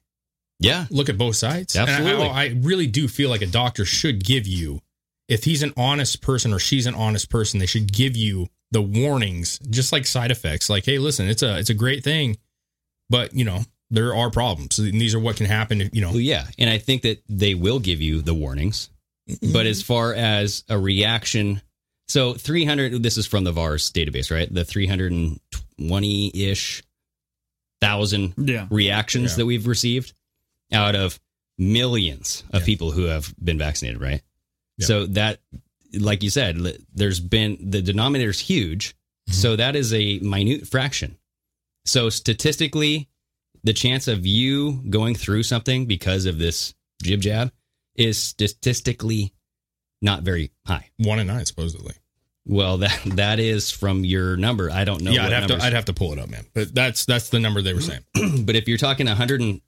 Yeah. 0.60 0.86
Look 0.90 1.10
at 1.10 1.18
both 1.18 1.36
sides. 1.36 1.76
Absolutely. 1.76 2.28
I, 2.28 2.46
I 2.46 2.56
really 2.62 2.88
do 2.88 3.08
feel 3.08 3.30
like 3.30 3.42
a 3.42 3.48
doctor 3.48 3.86
should 3.86 4.24
give 4.24 4.48
you, 4.48 4.82
if 5.28 5.44
he's 5.44 5.64
an 5.64 5.74
honest 5.78 6.22
person 6.22 6.54
or 6.54 6.60
she's 6.60 6.86
an 6.86 6.96
honest 6.96 7.30
person, 7.30 7.60
they 7.60 7.66
should 7.66 7.92
give 7.92 8.16
you 8.16 8.48
the 8.72 8.82
warnings, 8.82 9.60
just 9.70 9.92
like 9.92 10.06
side 10.06 10.32
effects. 10.32 10.70
Like, 10.70 10.86
hey, 10.86 10.98
listen, 11.00 11.28
it's 11.28 11.44
a 11.44 11.58
it's 11.58 11.70
a 11.70 11.74
great 11.74 12.04
thing, 12.04 12.38
but 13.10 13.34
you 13.34 13.46
know 13.46 13.64
there 13.90 14.14
are 14.14 14.30
problems. 14.30 14.80
And 14.80 15.00
these 15.00 15.16
are 15.16 15.20
what 15.20 15.38
can 15.38 15.46
happen. 15.46 15.80
If, 15.82 15.96
you 15.96 16.02
know, 16.02 16.10
Well, 16.10 16.20
yeah, 16.20 16.46
and 16.60 16.70
I 16.70 16.78
think 16.78 17.04
that 17.04 17.24
they 17.30 17.54
will 17.56 17.80
give 17.80 18.02
you 18.02 18.22
the 18.22 18.34
warnings. 18.34 18.90
Mm-hmm. 19.30 19.54
But 19.54 19.66
as 19.66 19.82
far 19.82 20.14
as 20.14 20.64
a 20.70 20.78
reaction, 20.78 21.62
so 22.10 22.34
300. 22.34 23.02
This 23.04 23.18
is 23.18 23.26
from 23.28 23.44
the 23.46 23.52
VAERS 23.54 23.92
database, 23.92 24.32
right? 24.32 24.54
The 24.54 24.64
320 24.66 26.32
ish 26.34 26.84
thousand 27.82 28.34
Yeah. 28.38 28.68
reactions 28.70 29.32
Yeah. 29.32 29.38
that 29.38 29.46
we've 29.46 29.68
received 29.68 30.14
out 30.72 30.96
of 30.96 31.20
millions 31.58 32.44
of 32.52 32.64
people 32.64 32.92
who 32.92 33.04
have 33.04 33.34
been 33.44 33.58
vaccinated, 33.58 34.02
right? 34.02 34.22
So 34.80 35.06
that, 35.08 35.40
like 35.98 36.24
you 36.24 36.30
said, 36.30 36.58
there's 36.94 37.20
been 37.20 37.58
the 37.72 37.82
denominator's 37.82 38.40
huge. 38.40 38.90
Mm-hmm. 38.90 39.34
So 39.34 39.56
that 39.56 39.76
is 39.76 39.94
a 39.94 40.20
minute 40.20 40.68
fraction. 40.68 41.18
So 41.86 42.10
statistically, 42.10 43.10
the 43.64 43.74
chance 43.74 44.08
of 44.08 44.26
you 44.26 44.84
going 44.90 45.16
through 45.16 45.44
something 45.44 45.86
because 45.86 46.26
of 46.26 46.38
this 46.38 46.74
jib 47.02 47.22
jab 47.22 47.52
is 47.96 48.18
statistically 48.18 49.34
not 50.02 50.24
very 50.24 50.52
high. 50.66 50.90
One 50.98 51.20
in 51.20 51.28
nine, 51.28 51.46
supposedly. 51.46 51.96
Well, 52.46 52.78
that 52.78 53.02
that 53.06 53.40
is 53.40 53.72
from 53.72 54.06
your 54.06 54.38
number. 54.38 54.72
I 54.72 54.86
don't 54.86 55.02
know. 55.02 55.12
yeah, 55.12 55.26
I'd 55.26 55.34
have 55.34 55.42
numbers- 55.44 55.60
to 55.60 55.66
I'd 55.66 55.74
have 55.74 55.86
to 55.86 55.94
pull 55.94 56.14
it 56.14 56.20
up, 56.20 56.30
man. 56.30 56.46
But 56.54 56.74
that's 56.74 57.06
that's 57.06 57.30
the 57.30 57.40
number 57.40 57.62
they 57.62 57.74
were 57.74 57.82
saying. 57.82 58.04
but 58.46 58.56
if 58.56 58.68
you're 58.68 58.78
talking 58.78 59.08
100 59.08 59.42
and 59.42 59.62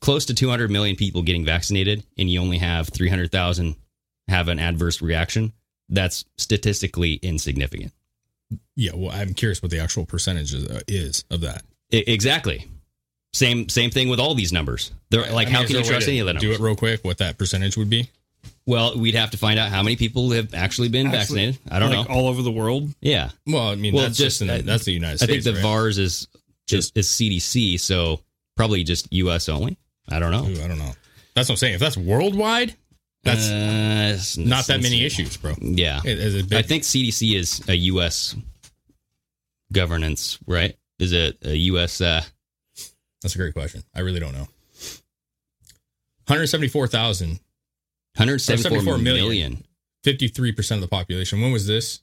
close 0.00 0.24
to 0.26 0.34
200 0.34 0.70
million 0.70 0.96
people 0.96 1.22
getting 1.22 1.44
vaccinated 1.44 2.04
and 2.18 2.28
you 2.28 2.40
only 2.40 2.58
have 2.58 2.88
300,000 2.88 3.76
have 4.32 4.48
an 4.48 4.58
adverse 4.58 5.00
reaction, 5.00 5.52
that's 5.88 6.24
statistically 6.36 7.14
insignificant. 7.22 7.92
Yeah, 8.76 8.92
well, 8.94 9.10
I'm 9.10 9.34
curious 9.34 9.62
what 9.62 9.70
the 9.70 9.78
actual 9.80 10.04
percentage 10.06 10.52
is, 10.54 10.66
uh, 10.66 10.80
is 10.88 11.24
of 11.30 11.40
that. 11.42 11.62
I- 11.92 12.04
exactly. 12.06 12.66
Same 13.34 13.68
same 13.70 13.90
thing 13.90 14.08
with 14.10 14.20
all 14.20 14.34
these 14.34 14.52
numbers. 14.52 14.92
They're 15.10 15.22
like, 15.32 15.46
I 15.48 15.50
mean, 15.50 15.54
how 15.54 15.62
is 15.62 15.68
can 15.70 15.78
you 15.78 15.84
trust 15.84 16.06
any 16.08 16.18
of 16.18 16.26
the 16.26 16.34
Do 16.34 16.52
it 16.52 16.60
real 16.60 16.76
quick. 16.76 17.02
What 17.02 17.18
that 17.18 17.38
percentage 17.38 17.76
would 17.78 17.88
be? 17.88 18.10
Well, 18.66 18.98
we'd 18.98 19.14
have 19.14 19.30
to 19.30 19.38
find 19.38 19.58
out 19.58 19.70
how 19.70 19.82
many 19.82 19.96
people 19.96 20.30
have 20.32 20.52
actually 20.54 20.88
been 20.88 21.06
Actually, 21.06 21.18
vaccinated. 21.18 21.58
I 21.70 21.78
don't 21.78 21.90
like 21.92 22.08
know. 22.08 22.14
all 22.14 22.28
over 22.28 22.42
the 22.42 22.50
world. 22.50 22.90
Yeah. 23.00 23.30
Well, 23.46 23.68
I 23.68 23.74
mean, 23.76 23.94
that's 23.96 24.18
just 24.18 24.42
in 24.42 24.48
the- 24.48 24.62
that's 24.62 24.84
the 24.84 24.92
United 24.92 25.18
States 25.18 25.30
I 25.30 25.32
think 25.32 25.44
the 25.44 25.54
right? 25.54 25.62
VAERS 25.64 25.98
is 25.98 26.28
just 26.66 26.96
is 26.96 27.08
CDC, 27.08 27.78
so 27.80 28.20
probably 28.56 28.84
just 28.84 29.08
U.S. 29.12 29.48
only. 29.48 29.78
I 30.10 30.18
don't 30.18 30.30
know. 30.30 30.46
Ooh, 30.46 30.62
I 30.64 30.68
don't 30.68 30.78
know. 30.78 30.92
That's 31.34 31.48
what 31.48 31.54
I'm 31.54 31.56
saying. 31.56 31.74
If 31.74 31.80
that's 31.80 31.96
worldwide, 31.96 32.74
that's 33.24 33.48
Uh, 33.48 34.10
it's- 34.14 34.36
not 34.36 34.66
that 34.66 34.78
it's- 34.78 34.90
many 34.90 35.04
issues, 35.04 35.36
bro. 35.36 35.54
Yeah, 35.60 36.00
It 36.04 36.48
big- 36.48 36.58
I 36.58 36.62
think 36.62 36.84
CDC 36.84 37.36
is 37.36 37.62
a 37.68 37.74
U.S. 37.76 38.34
governance, 39.72 40.38
right? 40.46 40.76
Is 40.98 41.12
it 41.12 41.38
a 41.42 41.56
U.S. 41.56 42.00
Uh, 42.00 42.22
That's 43.22 43.34
a 43.34 43.38
great 43.38 43.54
question. 43.54 43.84
I 43.94 44.00
really 44.00 44.18
don't 44.20 44.32
know. 44.32 44.48
174,000. 46.26 47.38
174 48.16 48.98
million. 48.98 49.04
million. 49.26 49.64
53% 50.04 50.74
of 50.76 50.80
the 50.80 50.88
population. 50.88 51.40
When 51.40 51.52
was 51.52 51.66
this? 51.66 52.00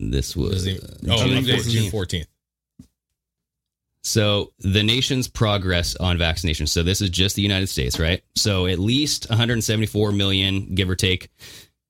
This 0.00 0.34
was 0.36 0.64
the, 0.64 0.78
uh, 0.80 1.14
oh, 1.14 1.24
June 1.26 1.44
June 1.44 1.90
14th. 1.90 2.26
14th. 4.02 4.06
So 4.08 4.52
the 4.58 4.82
nation's 4.82 5.28
progress 5.28 5.96
on 5.96 6.18
vaccination. 6.18 6.66
So 6.66 6.82
this 6.82 7.00
is 7.00 7.10
just 7.10 7.36
the 7.36 7.42
United 7.42 7.68
States, 7.68 7.98
right? 7.98 8.22
So 8.36 8.66
at 8.66 8.78
least 8.78 9.28
174 9.28 10.12
million, 10.12 10.74
give 10.74 10.90
or 10.90 10.96
take, 10.96 11.28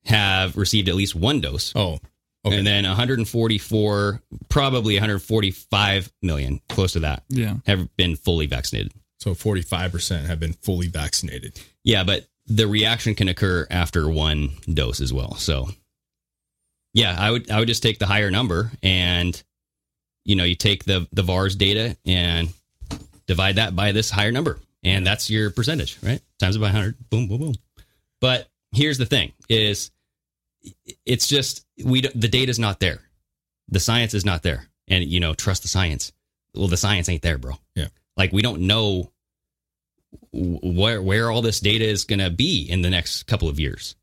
have 0.04 0.56
received 0.56 0.88
at 0.88 0.94
least 0.94 1.14
one 1.14 1.40
dose. 1.40 1.72
Oh, 1.74 1.98
and 2.44 2.66
then 2.66 2.84
144, 2.84 4.20
probably 4.48 4.94
145 4.94 6.12
million, 6.22 6.60
close 6.68 6.92
to 6.94 7.00
that, 7.00 7.22
Yeah. 7.28 7.56
have 7.66 7.94
been 7.96 8.16
fully 8.16 8.46
vaccinated. 8.46 8.92
So 9.20 9.34
45% 9.34 10.26
have 10.26 10.40
been 10.40 10.52
fully 10.54 10.88
vaccinated. 10.88 11.60
Yeah, 11.84 12.02
but 12.02 12.26
the 12.46 12.66
reaction 12.66 13.14
can 13.14 13.28
occur 13.28 13.68
after 13.70 14.08
one 14.10 14.50
dose 14.74 15.00
as 15.00 15.12
well. 15.12 15.36
So, 15.36 15.68
yeah, 16.94 17.14
I 17.16 17.30
would 17.30 17.48
I 17.48 17.60
would 17.60 17.68
just 17.68 17.84
take 17.84 18.00
the 18.00 18.06
higher 18.06 18.32
number, 18.32 18.72
and 18.82 19.40
you 20.24 20.36
know, 20.36 20.44
you 20.44 20.54
take 20.54 20.84
the 20.84 21.06
the 21.12 21.22
VAERS 21.22 21.56
data 21.58 21.96
and 22.06 22.48
divide 23.26 23.56
that 23.56 23.74
by 23.76 23.92
this 23.92 24.10
higher 24.10 24.32
number, 24.32 24.58
and 24.82 25.06
that's 25.06 25.30
your 25.30 25.50
percentage, 25.50 25.98
right? 26.02 26.20
Times 26.38 26.56
it 26.56 26.60
by 26.60 26.68
hundred, 26.68 26.96
boom, 27.10 27.28
boom, 27.28 27.38
boom. 27.38 27.54
But 28.20 28.48
here's 28.72 28.98
the 28.98 29.06
thing: 29.06 29.32
is 29.48 29.90
it's 31.06 31.26
just 31.26 31.64
we 31.84 32.00
don't- 32.02 32.20
the 32.20 32.28
data's 32.28 32.58
not 32.58 32.78
there. 32.80 33.00
the 33.68 33.80
science 33.80 34.12
is 34.12 34.24
not 34.24 34.42
there. 34.42 34.66
And, 34.88 35.04
you 35.04 35.18
know, 35.20 35.32
trust 35.34 35.62
the 35.62 35.68
science. 35.68 36.12
Well, 36.54 36.68
the 36.68 36.76
science 36.76 37.08
ain't 37.08 37.22
there, 37.22 37.38
bro. 37.38 37.54
Yeah. 37.74 37.86
Like, 38.16 38.30
we 38.32 38.42
don't 38.42 38.62
know 38.62 39.10
where 40.32 41.00
where 41.02 41.30
all 41.30 41.42
this 41.42 41.60
data 41.60 41.84
is 41.84 42.04
going 42.04 42.18
to 42.18 42.30
be 42.30 42.62
in 42.68 42.82
the 42.82 42.90
next 42.90 43.22
couple 43.26 43.48
of 43.48 43.58
years. 43.58 43.94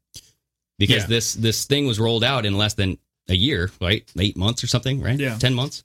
Because 0.80 1.04
Yeah. 1.04 1.08
this 1.08 1.34
this 1.34 1.66
thing 1.66 1.86
was 1.86 2.00
rolled 2.00 2.24
out 2.24 2.46
in 2.46 2.58
less 2.58 2.74
than 2.74 2.98
a 3.28 3.36
year, 3.36 3.70
right? 3.82 4.10
8 4.18 4.38
months 4.38 4.64
or 4.64 4.68
something, 4.68 5.02
right? 5.02 5.20
Yeah. 5.20 5.38
10 5.38 5.54
months. 5.54 5.84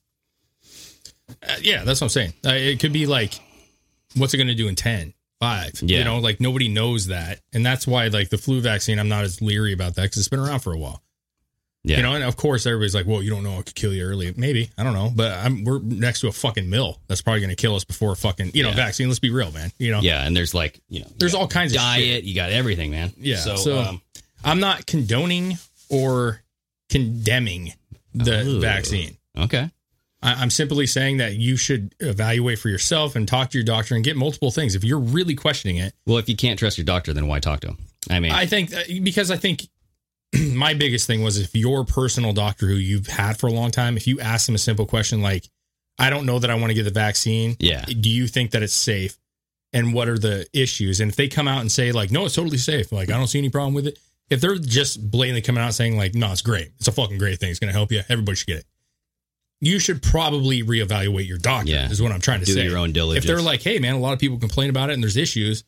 Uh, 1.43 1.57
yeah, 1.63 1.85
that's 1.85 2.01
what 2.01 2.07
I'm 2.07 2.11
saying. 2.11 2.35
Uh, 2.45 2.51
it 2.53 2.81
could 2.81 2.93
be 2.93 3.07
like, 3.07 3.35
what's 4.17 4.35
it 4.35 4.37
going 4.37 4.49
to 4.49 4.55
do 4.55 4.69
in 4.69 4.75
10, 4.75 5.15
5? 5.41 5.81
Yeah. 5.83 5.99
You 5.99 6.05
know, 6.05 6.19
like 6.19 6.41
nobody 6.41 6.69
knows 6.69 7.07
that. 7.07 7.41
And 7.53 7.65
that's 7.65 7.87
why, 7.87 8.09
like, 8.09 8.31
the 8.31 8.39
flu 8.39 8.61
vaccine, 8.61 8.99
I'm 8.99 9.09
not 9.09 9.25
as 9.25 9.41
leery 9.43 9.73
about 9.73 9.95
that 9.97 10.03
because 10.03 10.19
it's 10.19 10.29
been 10.29 10.41
around 10.41 10.61
for 10.61 10.73
a 10.73 10.79
while. 10.79 11.01
Yeah. 11.87 11.99
You 11.99 12.03
know, 12.03 12.15
and 12.15 12.25
of 12.25 12.37
course, 12.37 12.65
everybody's 12.65 12.95
like, 12.95 13.07
well, 13.07 13.23
you 13.23 13.29
don't 13.29 13.43
know 13.43 13.59
it 13.59 13.67
could 13.67 13.75
kill 13.75 13.93
you 13.93 14.05
early. 14.05 14.33
Maybe. 14.39 14.71
I 14.79 14.85
don't 14.85 14.95
know. 14.95 15.13
But 15.15 15.33
I'm, 15.33 15.65
we're 15.65 15.81
next 15.81 16.21
to 16.21 16.29
a 16.29 16.33
fucking 16.33 16.69
mill 16.71 16.99
that's 17.09 17.21
probably 17.21 17.41
going 17.41 17.51
to 17.51 17.57
kill 17.57 17.77
us 17.77 17.85
before 17.85 18.13
a 18.13 18.17
fucking, 18.17 18.53
you 18.55 18.63
know, 18.63 18.71
Yeah. 18.71 18.77
vaccine. 18.77 19.09
Let's 19.09 19.19
be 19.19 19.29
real, 19.31 19.53
man. 19.53 19.71
You 19.79 19.91
know? 19.93 20.01
Yeah, 20.01 20.25
and 20.27 20.35
there's 20.35 20.55
like, 20.55 20.81
you 20.89 21.01
know, 21.01 21.09
There's 21.19 21.35
all 21.35 21.47
kinds 21.47 21.73
of 21.73 21.79
diet, 21.81 22.25
you 22.25 22.35
got 22.35 22.51
everything, 22.53 22.91
man. 22.91 23.13
Yeah. 23.19 23.37
So, 23.37 23.57
So, 23.57 23.79
um, 23.81 24.01
I'm 24.43 24.61
not 24.61 24.87
condoning 24.87 25.59
or 25.91 26.43
condemning 26.89 27.75
the 28.15 28.41
Ooh. 28.47 28.61
vaccine. 28.61 29.17
okay. 29.37 29.71
I- 30.25 30.35
I'm 30.35 30.51
simply 30.51 30.87
saying 30.87 31.19
that 31.19 31.37
you 31.37 31.57
should 31.57 31.95
evaluate 32.01 32.59
for 32.59 32.69
yourself 32.69 33.15
and 33.15 33.29
talk 33.29 33.51
to 33.51 33.59
your 33.59 33.65
doctor 33.65 33.95
and 33.95 34.03
get 34.03 34.17
multiple 34.17 34.51
things. 34.51 34.75
If 34.75 34.83
you're 34.83 34.99
really 34.99 35.35
questioning 35.35 35.77
it, 35.77 35.95
Well, 36.07 36.19
if 36.19 36.29
you 36.29 36.35
can't 36.37 36.59
trust 36.59 36.79
your 36.79 36.85
doctor, 36.87 37.13
then 37.13 37.27
why 37.29 37.39
talk 37.41 37.61
to 37.61 37.69
him? 37.69 37.79
I 38.11 38.21
mean, 38.21 38.33
I 38.33 38.47
think 38.47 38.75
uh, 38.75 38.83
because 39.03 39.31
I 39.31 39.37
think 39.37 39.69
my 40.53 40.75
biggest 40.75 41.07
thing 41.07 41.23
was 41.23 41.39
if 41.39 41.55
your 41.55 41.85
personal 41.85 42.33
doctor 42.33 42.67
who 42.67 42.75
you've 42.75 43.07
had 43.07 43.39
for 43.39 43.47
a 43.47 43.53
long 43.53 43.71
time, 43.71 43.97
if 43.97 44.07
you 44.07 44.19
ask 44.21 44.47
them 44.47 44.55
a 44.55 44.59
simple 44.59 44.87
question 44.87 45.23
like, 45.23 45.49
I 45.99 46.11
don't 46.11 46.27
know 46.27 46.39
that 46.41 46.51
I 46.51 46.55
want 46.57 46.71
to 46.71 46.75
get 46.75 46.83
the 46.85 46.91
vaccine. 46.91 47.57
Yeah. 47.61 47.85
Do 47.85 48.11
you 48.11 48.27
think 48.27 48.51
that 48.51 48.63
it's 48.63 48.73
safe? 48.73 49.17
And 49.73 49.93
what 49.93 50.09
are 50.09 50.19
the 50.19 50.47
issues? 50.53 51.01
And 51.01 51.11
if 51.11 51.17
they 51.17 51.29
come 51.29 51.49
out 51.49 51.61
and 51.61 51.71
say, 51.71 51.93
like, 51.93 52.11
no, 52.11 52.25
it's 52.25 52.35
totally 52.35 52.59
safe, 52.59 52.93
like, 52.93 53.11
I 53.11 53.17
don't 53.17 53.27
see 53.27 53.39
any 53.39 53.49
problem 53.51 53.75
with 53.75 53.87
it. 53.89 53.99
If 54.31 54.41
they're 54.41 54.57
just 54.57 55.11
blatantly 55.11 55.43
coming 55.43 55.63
out 55.63 55.75
saying, 55.75 55.97
like, 55.97 56.15
no, 56.15 56.33
it's 56.33 56.43
great, 56.43 56.71
it's 56.79 56.89
a 56.89 56.93
fucking 56.93 57.19
great 57.19 57.39
thing, 57.41 57.51
it's 57.51 57.59
going 57.59 57.69
to 57.73 57.77
help 57.77 57.91
you, 57.93 58.01
everybody 58.09 58.37
should 58.37 58.47
get 58.47 58.59
it. 58.59 58.67
You 59.61 59.79
should 59.79 60.03
probably 60.03 60.63
reevaluate 60.63 61.27
your 61.27 61.39
doctor, 61.39 61.71
Yeah. 61.71 61.91
is 61.91 62.03
what 62.03 62.13
I'm 62.13 62.21
trying 62.21 62.41
to 62.41 62.47
Do 62.47 62.53
say. 62.53 62.65
your 62.65 62.77
own 62.77 62.93
diligence. 62.93 63.25
If 63.25 63.29
they're 63.29 63.41
like, 63.43 63.63
hey, 63.63 63.79
man, 63.79 63.95
a 63.95 63.99
lot 63.99 64.13
of 64.13 64.19
people 64.19 64.39
complain 64.39 64.69
about 64.71 64.91
it 64.91 64.95
and 64.95 65.03
there's 65.03 65.17
issues, 65.17 65.65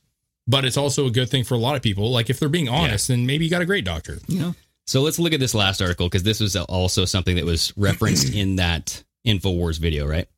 but 0.47 0.64
it's 0.64 0.76
also 0.76 1.07
a 1.07 1.11
good 1.11 1.30
thing 1.30 1.45
for 1.45 1.55
a 1.55 1.59
lot 1.59 1.76
of 1.76 1.82
people. 1.82 2.11
Like, 2.11 2.28
if 2.30 2.39
they're 2.39 2.49
being 2.49 2.68
honest, 2.68 3.09
then 3.09 3.26
maybe 3.26 3.45
you 3.45 3.51
got 3.51 3.62
a 3.62 3.66
great 3.66 3.84
doctor. 3.84 4.18
Yeah. 4.28 4.53
So 4.87 5.01
let's 5.03 5.18
look 5.18 5.32
at 5.32 5.41
this 5.41 5.55
last 5.55 5.80
article 5.82 6.07
because 6.07 6.22
this 6.22 6.39
was 6.41 6.55
also 6.57 7.05
something 7.05 7.37
that 7.37 7.45
was 7.45 7.72
referenced 7.76 8.32
in 8.34 8.57
that 8.57 9.03
InfoWars 9.26 9.78
video, 9.78 10.07
right? 10.07 10.28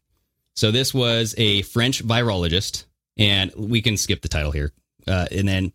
So 0.57 0.71
this 0.71 0.95
was 0.95 1.35
a 1.39 1.63
French 1.63 2.03
virologist, 2.05 2.85
and 3.17 3.53
we 3.57 3.83
can 3.83 3.97
skip 3.97 4.23
the 4.23 4.29
title 4.29 4.51
here. 4.53 4.73
Uh, 5.07 5.27
and 5.31 5.47
then 5.49 5.73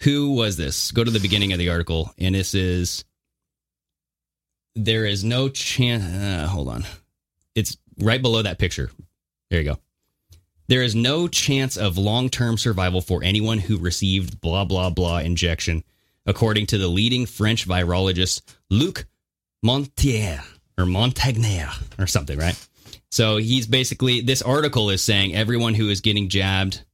who 0.00 0.32
was 0.34 0.56
this? 0.56 0.92
Go 0.92 1.04
to 1.04 1.10
the 1.10 1.20
beginning 1.20 1.52
of 1.52 1.58
the 1.58 1.68
article, 1.70 2.12
and 2.18 2.34
this 2.34 2.54
is 2.54 3.04
there 4.74 5.04
is 5.04 5.24
no 5.24 5.48
chance. 5.48 6.04
Uh, 6.04 6.46
hold 6.48 6.68
on, 6.68 6.84
it's 7.54 7.76
right 7.98 8.20
below 8.20 8.42
that 8.42 8.58
picture. 8.58 8.90
There 9.50 9.60
you 9.60 9.64
go. 9.64 9.78
There 10.68 10.82
is 10.82 10.94
no 10.94 11.28
chance 11.28 11.76
of 11.76 11.96
long 11.96 12.28
term 12.28 12.58
survival 12.58 13.00
for 13.00 13.24
anyone 13.24 13.58
who 13.58 13.78
received 13.78 14.40
blah, 14.40 14.64
blah, 14.64 14.90
blah 14.90 15.18
injection, 15.18 15.82
according 16.26 16.66
to 16.66 16.78
the 16.78 16.88
leading 16.88 17.24
French 17.24 17.66
virologist, 17.66 18.42
Luc 18.70 19.06
Montier 19.62 20.42
or 20.76 20.84
Montagnier 20.84 21.70
or 21.98 22.06
something, 22.06 22.38
right? 22.38 22.68
So 23.10 23.38
he's 23.38 23.66
basically, 23.66 24.20
this 24.20 24.42
article 24.42 24.90
is 24.90 25.02
saying 25.02 25.34
everyone 25.34 25.74
who 25.74 25.88
is 25.88 26.02
getting 26.02 26.28
jabbed 26.28 26.84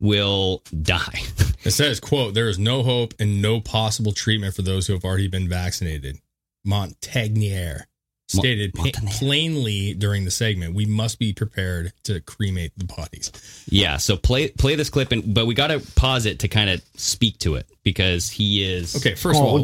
will 0.00 0.62
die. 0.82 1.20
It 1.64 1.72
says, 1.72 1.98
quote, 1.98 2.34
there 2.34 2.48
is 2.48 2.60
no 2.60 2.84
hope 2.84 3.12
and 3.18 3.42
no 3.42 3.60
possible 3.60 4.12
treatment 4.12 4.54
for 4.54 4.62
those 4.62 4.86
who 4.86 4.92
have 4.92 5.04
already 5.04 5.26
been 5.26 5.48
vaccinated. 5.48 6.20
Montagnier 6.64 7.86
stated 8.28 8.74
pa- 8.74 8.90
plainly 9.06 9.94
during 9.94 10.24
the 10.24 10.30
segment, 10.30 10.74
we 10.74 10.84
must 10.86 11.18
be 11.18 11.32
prepared 11.32 11.92
to 12.04 12.20
cremate 12.20 12.72
the 12.76 12.84
bodies. 12.84 13.30
yeah. 13.68 13.96
So 13.98 14.16
play 14.16 14.48
play 14.48 14.74
this 14.74 14.90
clip, 14.90 15.12
and 15.12 15.34
but 15.34 15.46
we 15.46 15.54
got 15.54 15.68
to 15.68 15.80
pause 15.94 16.26
it 16.26 16.40
to 16.40 16.48
kind 16.48 16.70
of 16.70 16.82
speak 16.96 17.38
to 17.40 17.54
it 17.54 17.66
because 17.84 18.28
he 18.30 18.64
is. 18.64 18.96
Okay, 18.96 19.14
first 19.14 19.38
of 19.38 19.44
all 19.46 19.50
all, 19.50 19.54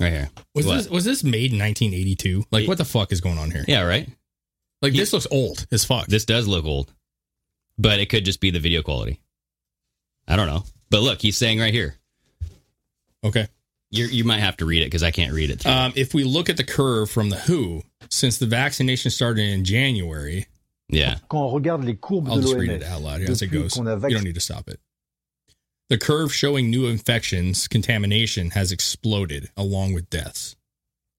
right 0.00 0.12
here. 0.12 0.30
was 0.54 0.66
What? 0.66 0.76
this 0.76 0.88
was 0.90 1.04
this 1.04 1.24
made 1.24 1.52
in 1.52 1.58
1982? 1.58 2.44
Like, 2.50 2.68
what 2.68 2.78
the 2.78 2.84
fuck 2.84 3.12
is 3.12 3.20
going 3.20 3.38
on 3.38 3.50
here? 3.50 3.64
Yeah, 3.66 3.82
right. 3.82 4.08
Like, 4.82 4.92
this 4.92 5.12
looks 5.12 5.26
old 5.30 5.66
as 5.72 5.84
fuck. 5.84 6.06
This 6.06 6.26
does 6.26 6.46
look 6.46 6.66
old, 6.66 6.92
but 7.78 7.98
it 7.98 8.10
could 8.10 8.24
just 8.26 8.40
be 8.40 8.50
the 8.50 8.60
video 8.60 8.82
quality. 8.82 9.20
I 10.28 10.36
don't 10.36 10.46
know. 10.46 10.64
But 10.90 11.00
look, 11.02 11.22
he's 11.22 11.36
saying 11.36 11.58
right 11.58 11.72
here. 11.72 11.96
Okay. 13.24 13.48
You 13.90 14.06
you 14.06 14.24
might 14.24 14.40
have 14.40 14.56
to 14.58 14.66
read 14.66 14.82
it 14.82 14.86
because 14.86 15.02
I 15.02 15.10
can't 15.10 15.32
read 15.32 15.50
it. 15.50 15.64
Um, 15.64 15.92
if 15.96 16.12
we 16.12 16.24
look 16.24 16.48
at 16.48 16.56
the 16.56 16.64
curve 16.64 17.08
from 17.10 17.30
the 17.30 17.36
WHO, 17.36 17.82
since 18.10 18.38
the 18.38 18.46
vaccination 18.46 19.10
started 19.10 19.48
in 19.48 19.64
January, 19.64 20.46
yeah, 20.88 21.16
Quand 21.28 21.48
on 21.48 21.54
regarde 21.54 21.84
les 21.84 21.94
courbes 21.94 22.28
I'll 22.28 22.36
de 22.36 22.42
just 22.42 22.54
read 22.54 22.70
it 22.70 22.82
out 22.82 23.02
loud 23.02 23.20
here 23.20 23.30
as 23.30 23.42
it 23.42 23.50
depuis 23.50 23.62
goes. 23.62 23.74
qu'on 23.74 23.86
a 23.86 23.96
You 24.08 24.14
don't 24.16 24.24
need 24.24 24.34
to 24.34 24.40
stop 24.40 24.68
it. 24.68 24.80
The 25.88 25.98
curve 25.98 26.34
showing 26.34 26.68
new 26.68 26.86
infections, 26.86 27.68
contamination 27.68 28.50
has 28.50 28.72
exploded 28.72 29.50
along 29.56 29.94
with 29.94 30.10
deaths. 30.10 30.56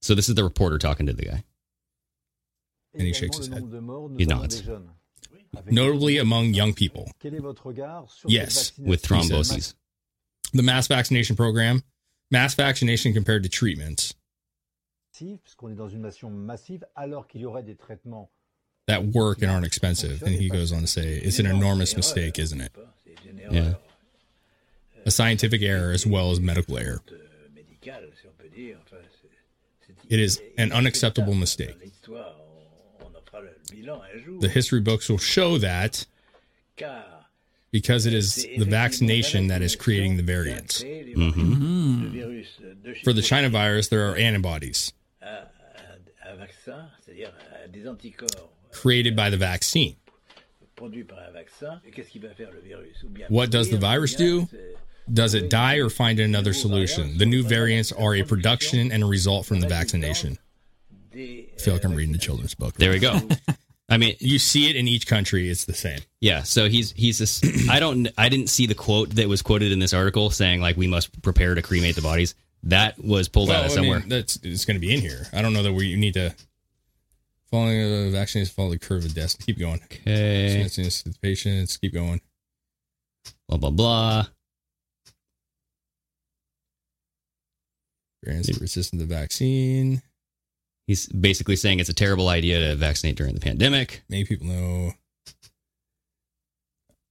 So 0.02 0.14
this 0.14 0.28
is 0.28 0.36
the 0.36 0.44
reporter 0.44 0.78
talking 0.78 1.06
to 1.08 1.14
the 1.14 1.24
guy. 1.26 1.44
And 2.94 3.04
he 3.04 3.14
shakes 3.14 3.38
his 3.38 3.48
head. 3.48 3.64
He 4.18 4.26
nods. 4.26 4.64
Notably 5.66 6.18
among 6.18 6.54
young 6.54 6.74
people. 6.74 7.10
Quel 7.22 7.34
est 7.36 7.40
votre 7.42 7.66
regard 7.68 8.10
sur 8.12 8.28
Yes, 8.30 8.74
With 8.78 9.06
vaccination 9.06 9.38
thromboses. 9.44 9.74
The 10.54 10.64
mass 10.64 10.88
vaccination 10.88 11.36
program, 11.38 11.82
mass 12.32 12.54
vaccination 12.54 13.14
compared 13.14 13.44
to 13.44 13.50
treatments 13.50 14.14
massive, 15.18 15.40
est 15.70 15.76
dans 15.76 15.90
une 15.90 16.02
nation 16.02 16.30
massive, 16.30 16.86
alors 16.96 17.28
qu'il 17.28 17.42
y 17.42 17.46
aurait 17.46 17.64
des 17.64 17.76
traitements 17.76 18.30
that 18.88 19.04
work 19.04 19.42
and 19.42 19.50
aren't 19.50 19.66
expensive. 19.66 20.22
And 20.24 20.32
he 20.32 20.50
goes 20.50 20.72
on 20.72 20.82
to 20.82 20.88
say, 20.88 21.18
it's 21.18 21.40
an 21.40 21.46
enormous 21.46 21.96
mistake, 21.96 22.40
isn't 22.40 22.62
it? 22.62 22.72
Yeah. 23.52 23.74
A 25.06 25.12
scientific 25.12 25.62
error 25.62 25.92
as 25.92 26.06
well 26.06 26.32
as 26.32 26.40
medical 26.40 26.78
error. 26.78 27.02
It 30.10 30.20
is 30.20 30.42
an 30.58 30.72
unacceptable 30.72 31.34
mistake. 31.34 31.76
The 34.40 34.50
history 34.50 34.82
books 34.82 35.10
will 35.10 35.18
show 35.18 35.58
that 35.58 36.06
because 37.80 38.08
it 38.08 38.14
is 38.16 38.48
the 38.58 38.66
vaccination 38.66 39.48
that 39.50 39.62
is 39.62 39.76
creating 39.76 40.18
the 40.18 40.24
variants. 40.24 40.82
Mm-hmm. 40.82 41.30
mm-hmm. 41.30 42.90
Uh, 42.90 42.94
For 43.04 43.14
the 43.14 43.22
China 43.22 43.50
virus, 43.50 43.90
there 43.90 44.10
are 44.10 44.16
antibodies 44.18 44.94
Un 45.22 46.38
vaccin, 46.40 46.90
c'est-à-dire 47.06 47.32
euh, 47.54 47.68
des 47.72 47.88
anticorps 47.88 48.28
uh, 48.36 48.72
created 48.72 49.16
by 49.16 49.30
the 49.30 49.38
vaccine. 49.38 49.96
produits 50.76 51.04
par 51.04 51.20
un 51.20 51.32
vaccin. 51.32 51.80
Et 51.86 51.92
qu'est-ce 51.92 52.10
qu'il 52.10 52.22
va 52.22 52.30
faire 52.30 52.50
le 52.52 52.62
virus 52.62 53.04
Ou 53.04 53.10
bien 53.10 53.28
What 53.30 53.52
does 53.52 53.70
the 53.70 53.78
virus 53.78 54.16
do? 54.16 54.42
Uh, 54.42 54.58
does 55.14 55.36
it 55.36 55.50
die 55.50 55.78
or 55.78 55.90
find 55.90 56.20
another 56.20 56.54
solution? 56.54 57.18
The 57.20 57.28
new 57.28 57.44
variants 57.44 57.92
are 57.92 58.16
a 58.16 58.24
production 58.24 58.92
and 58.92 59.04
a 59.04 59.08
result 59.08 59.46
from 59.46 59.60
the 59.60 59.68
vaccination. 59.68 60.40
I 61.14 61.48
feel 61.60 61.74
like 61.76 61.86
I'm 61.86 61.94
euh, 61.94 61.98
reading 61.98 62.14
the 62.14 62.26
children's 62.28 62.56
book. 62.56 62.74
There 62.76 62.92
we 62.92 63.00
go. 63.00 63.20
I 63.90 63.98
mean, 63.98 64.16
you 64.20 64.38
see 64.38 64.70
it 64.70 64.76
in 64.76 64.88
each 64.88 65.08
country; 65.08 65.50
it's 65.50 65.66
the 65.66 65.74
same. 65.74 66.00
Yeah, 66.20 66.44
so 66.44 66.68
he's 66.68 66.92
he's 66.92 67.20
this. 67.20 67.42
I 67.70 67.80
don't. 67.80 68.10
I 68.18 68.28
didn't 68.30 68.48
see 68.48 68.66
the 68.66 68.76
quote 68.76 69.12
that 69.12 69.30
was 69.30 69.42
quoted 69.42 69.72
in 69.72 69.80
this 69.80 69.94
article 69.94 70.30
saying 70.30 70.60
like 70.62 70.76
we 70.76 70.88
must 70.88 71.22
prepare 71.22 71.56
to 71.56 71.62
cremate 71.62 71.96
the 71.96 72.02
bodies. 72.02 72.36
That 72.64 73.02
was 73.02 73.30
pulled 73.30 73.50
out 73.50 73.66
of 73.66 73.72
Well, 73.72 73.80
I 73.80 73.82
mean, 73.82 73.94
somewhere. 74.02 74.10
that's 74.20 74.40
it's 74.44 74.66
going 74.66 74.76
to 74.76 74.82
be 74.86 74.94
in 74.94 75.00
here. 75.00 75.28
I 75.32 75.42
don't 75.42 75.54
know 75.54 75.64
that 75.64 75.74
we 75.74 75.88
you 75.88 75.98
need 75.98 76.16
to. 76.16 76.36
Following 77.50 77.80
the 77.80 78.08
uh, 78.08 78.12
vaccines, 78.12 78.50
follow 78.50 78.72
the 78.72 78.80
curve 78.80 79.06
of 79.06 79.14
death. 79.14 79.38
Keep 79.46 79.60
going. 79.60 79.80
Okay. 79.86 80.64
The 80.64 81.16
patients. 81.22 81.78
Keep 81.78 81.94
going. 81.94 82.20
Blah 83.48 83.58
blah 83.58 83.70
blah. 83.70 84.26
Variants 88.24 88.60
resistant 88.60 89.00
to 89.00 89.06
the 89.06 89.16
vaccine. 89.16 90.02
He's 90.88 91.08
basically 91.08 91.58
saying 91.58 91.80
it's 91.82 91.90
a 91.90 91.94
terrible 91.94 92.30
idea 92.30 92.60
to 92.70 92.76
vaccinate 92.76 93.18
during 93.18 93.34
the 93.34 93.42
pandemic. 93.42 94.04
Many 94.10 94.24
people 94.26 94.48
know. 94.48 94.94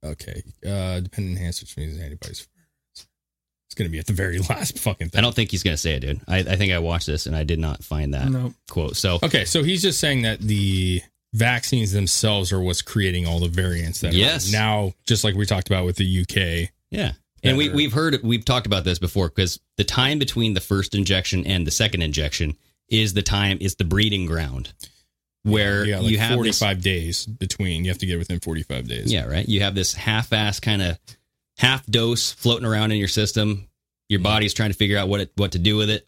Okay. 0.05 0.43
Uh, 0.67 1.01
dependent 1.01 1.37
enhanced, 1.37 1.63
which 1.63 1.77
means 1.77 1.99
antibodies. 1.99 2.47
It's 2.95 3.75
going 3.75 3.89
to 3.89 3.93
be 3.93 3.99
at 3.99 4.07
the 4.07 4.13
very 4.13 4.39
last 4.51 4.79
fucking 4.79 5.11
thing. 5.11 5.19
I 5.19 5.23
don't 5.23 5.35
think 5.35 5.51
he's 5.51 5.63
going 5.63 5.75
to 5.75 5.81
say 5.81 5.95
it, 5.95 6.01
dude. 6.01 6.21
I, 6.29 6.39
I 6.39 6.57
think 6.57 6.73
I 6.73 6.79
watched 6.79 7.07
this 7.07 7.27
and 7.27 7.35
I 7.37 7.45
did 7.45 7.59
not 7.59 7.83
find 7.85 8.15
that 8.15 8.31
Nope. 8.31 8.53
quote. 8.71 8.97
So 8.97 9.19
Okay, 9.23 9.45
so 9.45 9.63
he's 9.63 9.83
just 9.83 10.01
saying 10.01 10.23
that 10.23 10.41
the 10.41 11.03
vaccines 11.35 11.93
themselves 11.93 12.53
are 12.53 12.61
what's 12.61 12.83
creating 12.83 13.27
all 13.27 13.41
the 13.41 13.49
variants 13.49 14.01
that 14.01 14.15
Yes. 14.15 14.49
are 14.49 14.53
now, 14.53 14.93
just 15.07 15.25
like 15.25 15.35
we 15.35 15.45
talked 15.45 15.69
about 15.69 15.85
with 15.85 15.97
the 15.97 16.21
UK. 16.23 16.71
Yeah. 16.91 17.13
And 17.43 17.59
we, 17.59 17.69
are- 17.71 17.75
we've 17.75 17.93
heard, 17.93 18.23
we've 18.23 18.45
talked 18.45 18.67
about 18.67 18.85
this 18.85 18.99
before 18.99 19.29
because 19.29 19.61
the 19.77 19.85
time 19.85 20.19
between 20.19 20.55
the 20.55 20.61
first 20.61 20.95
injection 20.95 21.47
and 21.47 21.67
the 21.67 21.71
second 21.71 22.01
injection 22.03 22.57
is 22.89 23.15
the 23.15 23.23
time 23.23 23.59
is 23.61 23.77
the 23.77 23.85
breeding 23.85 24.27
ground 24.27 24.73
where 25.43 25.85
You 25.85 25.97
like 25.97 26.11
you 26.11 26.19
have 26.19 26.43
this 26.43 26.59
45 26.59 26.83
days 26.83 27.27
between. 27.27 27.85
You 27.85 27.91
have 27.91 27.99
to 27.99 28.07
get 28.07 28.19
within 28.19 28.41
45 28.41 28.89
days. 28.89 29.13
Yeah, 29.13 29.27
right. 29.27 29.49
You 29.49 29.61
have 29.61 29.75
this 29.75 29.95
half-ass 29.95 30.61
kind 30.61 30.83
of 30.83 30.99
half 31.57 31.87
dose 31.87 32.33
floating 32.33 32.67
around 32.67 32.93
in 32.93 32.99
your 32.99 33.09
system. 33.09 33.69
Your 34.09 34.21
body's 34.21 34.55
trying 34.55 34.71
to 34.71 34.77
figure 34.77 34.99
out 34.99 35.09
what 35.09 35.21
it, 35.21 35.33
what 35.37 35.53
to 35.53 35.59
do 35.59 35.77
with 35.77 35.91
it. 35.91 36.07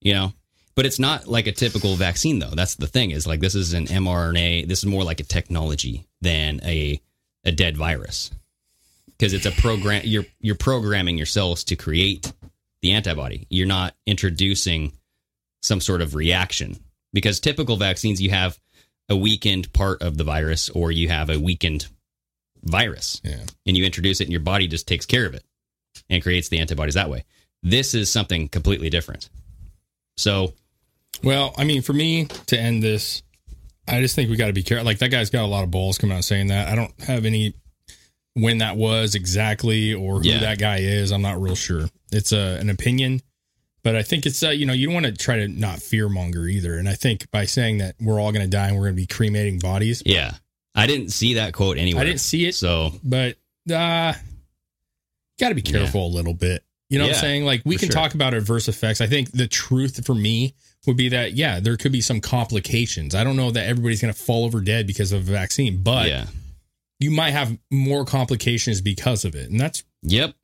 You 0.00 0.14
know, 0.14 0.32
but 0.74 0.84
it's 0.84 0.98
not 0.98 1.26
like 1.26 1.46
a 1.46 1.52
typical 1.52 1.94
vaccine 1.96 2.38
though. 2.38 2.50
That's 2.50 2.74
the 2.74 2.86
thing 2.86 3.10
is 3.10 3.26
like 3.26 3.40
this 3.40 3.54
is 3.54 3.72
an 3.72 3.86
mRNA. 3.86 4.68
This 4.68 4.80
is 4.80 4.86
more 4.86 5.04
like 5.04 5.20
a 5.20 5.24
technology 5.24 6.06
than 6.20 6.60
a 6.64 7.00
a 7.44 7.52
dead 7.52 7.76
virus 7.76 8.30
because 9.06 9.32
it's 9.32 9.46
a 9.46 9.52
program. 9.52 10.02
You're 10.04 10.26
you're 10.40 10.54
programming 10.56 11.16
your 11.16 11.26
cells 11.26 11.64
to 11.64 11.76
create 11.76 12.32
the 12.82 12.92
antibody. 12.92 13.46
You're 13.48 13.66
not 13.66 13.94
introducing 14.06 14.92
some 15.66 15.80
sort 15.80 16.00
of 16.02 16.14
reaction 16.14 16.78
because 17.12 17.40
typical 17.40 17.76
vaccines 17.76 18.20
you 18.22 18.30
have 18.30 18.58
a 19.08 19.16
weakened 19.16 19.72
part 19.72 20.00
of 20.02 20.16
the 20.18 20.24
virus 20.24 20.68
or 20.70 20.90
you 20.92 21.08
have 21.08 21.30
a 21.30 21.38
weakened 21.38 21.86
virus 22.62 23.20
Yeah. 23.24 23.40
and 23.66 23.76
you 23.76 23.84
introduce 23.84 24.20
it 24.20 24.24
and 24.24 24.32
your 24.32 24.40
body 24.40 24.66
just 24.66 24.88
takes 24.88 25.06
care 25.06 25.26
of 25.26 25.34
it 25.34 25.44
and 26.10 26.22
creates 26.22 26.48
the 26.48 26.58
antibodies 26.58 26.94
that 26.94 27.10
way 27.10 27.24
this 27.62 27.94
is 27.94 28.10
something 28.10 28.48
completely 28.48 28.90
different 28.90 29.28
so 30.16 30.52
Well, 31.22 31.54
I 31.56 31.64
mean, 31.64 31.82
for 31.82 31.92
me 31.94 32.26
to 32.46 32.58
end 32.58 32.82
this, 32.82 33.22
I 33.88 34.00
just 34.00 34.14
think 34.14 34.28
we 34.30 34.36
got 34.36 34.48
to 34.48 34.52
be 34.52 34.62
careful. 34.62 34.84
Like 34.84 34.98
that 34.98 35.10
guy's 35.10 35.30
got 35.30 35.44
a 35.44 35.46
lot 35.46 35.64
of 35.64 35.70
balls 35.70 35.96
coming 35.98 36.16
out 36.16 36.24
saying 36.24 36.48
that. 36.48 36.68
I 36.68 36.74
don't 36.74 36.92
have 37.02 37.24
any 37.24 37.54
when 38.34 38.58
that 38.58 38.76
was 38.76 39.14
exactly 39.14 39.94
or 39.94 40.20
who 40.20 40.28
Yeah. 40.28 40.40
that 40.40 40.58
guy 40.58 40.78
is. 40.78 41.12
I'm 41.12 41.22
not 41.22 41.40
real 41.40 41.54
sure. 41.54 41.88
It's 42.12 42.32
a, 42.32 42.58
an 42.60 42.68
opinion, 42.68 43.22
but 43.86 43.94
I 43.94 44.02
think 44.02 44.26
it's 44.26 44.42
uh, 44.42 44.48
you 44.48 44.66
know 44.66 44.72
you 44.72 44.88
don't 44.88 44.94
want 44.94 45.06
to 45.06 45.12
try 45.12 45.36
to 45.36 45.46
not 45.46 45.80
fear 45.80 46.08
monger 46.08 46.48
either. 46.48 46.74
And 46.74 46.88
I 46.88 46.94
think 46.94 47.30
by 47.30 47.44
saying 47.44 47.78
that 47.78 47.94
we're 48.00 48.20
all 48.20 48.32
going 48.32 48.44
to 48.44 48.50
die 48.50 48.66
and 48.66 48.76
we're 48.76 48.86
going 48.86 48.96
to 48.96 49.00
be 49.00 49.06
cremating 49.06 49.60
bodies, 49.60 50.02
yeah 50.04 50.32
i 50.74 50.88
didn't 50.88 51.10
see 51.10 51.34
that 51.34 51.54
quote 51.54 51.78
anywhere 51.78 52.02
I 52.02 52.04
didn't 52.04 52.20
see 52.20 52.46
it. 52.46 52.56
so 52.56 52.90
but 53.04 53.36
uh 53.70 54.12
got 55.38 55.50
to 55.50 55.54
be 55.54 55.62
careful 55.62 56.04
a 56.04 56.08
little 56.08 56.34
bit. 56.34 56.64
You 56.90 56.98
know 56.98 57.04
what 57.04 57.14
I'm 57.14 57.20
saying? 57.20 57.44
Like 57.44 57.62
we 57.64 57.76
can 57.76 57.88
sure. 57.88 57.94
talk 57.94 58.14
about 58.14 58.34
adverse 58.34 58.66
effects. 58.66 59.00
I 59.00 59.06
think 59.06 59.30
the 59.30 59.46
truth 59.46 60.04
for 60.04 60.16
me 60.16 60.56
would 60.88 60.96
be 60.96 61.10
that 61.10 61.34
yeah, 61.34 61.60
there 61.60 61.76
could 61.76 61.92
be 61.92 62.00
some 62.00 62.20
complications. 62.20 63.14
I 63.14 63.22
don't 63.22 63.36
know 63.36 63.52
that 63.52 63.68
everybody's 63.68 64.02
going 64.02 64.12
to 64.12 64.20
fall 64.20 64.46
over 64.46 64.60
dead 64.60 64.88
because 64.88 65.12
of 65.12 65.28
a 65.28 65.32
vaccine, 65.32 65.80
but 65.84 66.08
yeah 66.08 66.26
you 66.98 67.12
might 67.12 67.32
have 67.32 67.56
more 67.70 68.04
complications 68.04 68.80
because 68.80 69.24
of 69.24 69.36
it. 69.36 69.48
And 69.48 69.60
that's 69.60 69.84
yep 70.02 70.34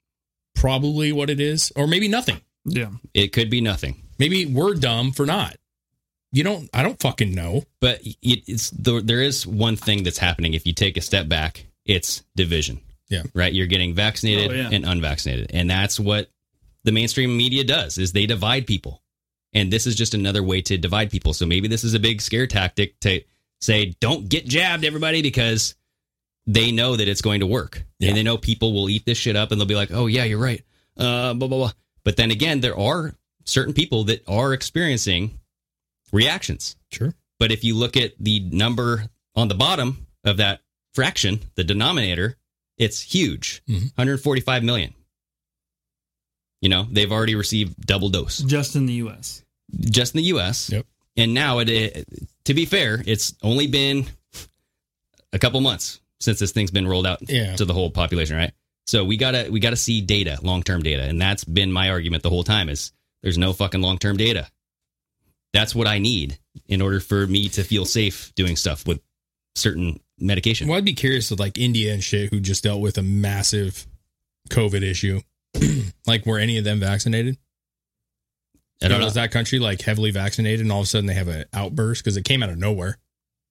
probably 0.55 1.11
what 1.11 1.29
it 1.29 1.41
is 1.41 1.73
or 1.75 1.89
maybe 1.89 2.07
nothing. 2.07 2.41
Yeah. 2.65 2.91
it 3.15 3.33
could 3.33 3.51
be 3.51 3.61
nothing. 3.61 4.03
Maybe 4.19 4.47
we're 4.47 4.75
dumb 4.75 5.13
for 5.13 5.27
not. 5.27 5.57
You 6.33 6.45
don't 6.45 6.71
I 6.73 6.83
don't 6.83 7.01
fucking 7.01 7.35
know. 7.35 7.65
but 7.81 8.01
it, 8.03 8.17
it's 8.23 8.71
the, 8.71 9.01
there 9.01 9.21
is 9.23 9.47
one 9.47 9.77
thing 9.77 10.03
that's 10.03 10.19
happening. 10.19 10.55
If 10.55 10.67
you 10.67 10.73
take 10.73 10.97
a 10.97 11.01
step 11.01 11.29
back 11.29 11.67
it's 11.85 12.23
division. 12.37 12.81
Yeah. 13.09 13.25
right? 13.35 13.53
You're 13.53 13.67
getting 13.67 13.95
vaccinated 13.95 14.51
Oh, 14.51 14.55
yeah. 14.55 14.71
and 14.73 14.85
unvaccinated. 14.87 15.51
And 15.53 15.69
that's 15.69 15.99
what 16.01 16.31
the 16.85 16.93
mainstream 16.93 17.37
media 17.37 17.65
does 17.65 17.99
is 17.99 18.13
they 18.13 18.25
divide 18.27 18.67
people. 18.67 19.03
And 19.53 19.71
this 19.71 19.87
is 19.87 19.95
just 19.97 20.15
another 20.15 20.43
way 20.43 20.63
to 20.63 20.79
divide 20.79 21.11
people. 21.11 21.35
So 21.35 21.45
maybe 21.45 21.69
this 21.69 21.85
is 21.85 21.93
a 21.95 21.99
big 22.01 22.23
scare 22.23 22.47
tactic 22.47 22.99
to 23.01 23.21
say 23.61 23.95
don't 24.01 24.29
get 24.29 24.47
jabbed 24.47 24.85
everybody 24.85 25.21
because 25.23 25.75
they 26.47 26.73
know 26.73 26.97
that 26.97 27.07
it's 27.09 27.21
going 27.21 27.41
to 27.41 27.47
work. 27.47 27.85
And 28.01 28.17
they 28.17 28.23
know 28.23 28.39
people 28.39 28.73
will 28.73 28.89
eat 28.89 29.05
this 29.05 29.19
shit 29.19 29.37
up 29.37 29.51
and 29.53 29.61
they'll 29.61 29.69
be 29.69 29.75
like 29.75 29.91
oh 29.93 30.07
yeah 30.07 30.25
you're 30.25 30.39
right. 30.39 30.63
Uh 30.97 31.35
blah 31.35 31.49
blah 31.49 31.59
blah 31.59 31.73
but 32.05 32.17
then 32.17 32.31
again 32.31 32.61
there 32.61 32.79
are 32.79 33.15
certain 33.45 33.75
people 33.75 34.05
that 34.05 34.23
are 34.29 34.53
experiencing 34.53 35.39
reactions 36.13 36.77
Sure. 36.91 37.15
but 37.39 37.51
if 37.53 37.65
you 37.65 37.75
look 37.77 37.97
at 37.97 38.13
the 38.21 38.41
number 38.41 39.07
on 39.35 39.49
the 39.49 39.55
bottom 39.55 40.07
of 40.25 40.37
that 40.37 40.61
fraction, 40.95 41.41
the 41.55 41.65
denominator, 41.65 42.37
it's 42.79 43.01
huge 43.01 43.63
Mhm. 43.69 43.93
145 43.97 44.63
million. 44.63 44.95
You 46.61 46.69
know, 46.69 46.87
they've 46.91 47.11
already 47.11 47.35
received 47.35 47.81
double 47.87 48.09
dose 48.09 48.39
Just 48.39 48.77
in 48.77 48.87
the 48.87 48.93
U.S. 48.95 49.43
just 49.81 50.15
in 50.15 50.19
the 50.19 50.25
US. 50.35 50.71
Yep. 50.71 50.87
And 51.17 51.35
now, 51.35 51.59
it, 51.59 51.69
it, 51.69 52.09
to 52.45 52.55
be 52.55 52.65
fair, 52.67 53.03
it's 53.07 53.35
only 53.43 53.67
been 53.67 54.07
a 55.33 55.39
couple 55.39 55.61
months 55.61 56.01
since 56.21 56.39
this 56.39 56.53
thing's 56.53 56.71
been 56.71 56.87
rolled 56.87 57.07
out 57.07 57.19
Yeah. 57.29 57.57
to 57.57 57.65
the 57.65 57.73
whole 57.75 57.91
population, 57.91 58.37
right? 58.37 58.53
So 58.87 59.05
we 59.05 59.17
gotta 59.17 59.49
we 59.51 59.61
gotta 59.61 59.77
see 59.77 60.01
data, 60.01 60.39
long 60.43 60.63
term 60.63 60.83
data, 60.83 61.03
and 61.05 61.21
that's 61.21 61.45
been 61.45 61.73
my 61.73 61.91
argument 61.91 62.23
the 62.23 62.31
whole 62.31 62.45
time. 62.45 62.69
Is 62.69 62.93
there's 63.23 63.39
no 63.39 63.53
fucking 63.53 63.81
long 63.81 63.99
term 63.99 64.17
data. 64.17 64.49
That's 65.53 65.75
what 65.75 65.87
I 65.87 65.99
need 65.99 66.39
in 66.67 66.81
order 66.83 66.99
for 66.99 67.27
me 67.27 67.49
to 67.51 67.63
feel 67.63 67.85
safe 67.85 68.33
doing 68.35 68.57
stuff 68.57 68.87
with 68.87 69.01
certain 69.55 70.01
medication. 70.19 70.69
Well, 70.69 70.79
I'd 70.79 70.85
be 70.85 70.95
curious 70.95 71.31
with 71.31 71.41
like 71.41 71.59
India 71.59 71.93
and 71.93 72.03
shit 72.03 72.31
who 72.31 72.41
just 72.41 72.65
dealt 72.65 72.81
with 72.81 72.99
a 72.99 73.03
massive 73.03 73.87
COVID 74.49 74.83
issue. 74.83 75.21
like 76.07 76.25
were 76.27 76.39
any 76.39 76.59
of 76.59 76.65
them 76.65 76.81
vaccinated? 76.81 77.37
I 78.83 78.89
don't 78.89 78.99
know. 78.99 79.05
Was 79.05 79.15
that 79.15 79.31
country 79.31 79.59
like 79.59 79.81
heavily 79.81 80.11
vaccinated 80.11 80.61
and 80.61 80.73
all 80.73 80.81
of 80.81 80.85
a 80.85 80.89
sudden 80.89 81.07
they 81.07 81.15
have 81.15 81.29
an 81.29 81.45
outburst 81.53 82.03
because 82.03 82.17
it 82.17 82.25
came 82.25 82.43
out 82.43 82.51
of 82.51 82.59
nowhere? 82.59 82.99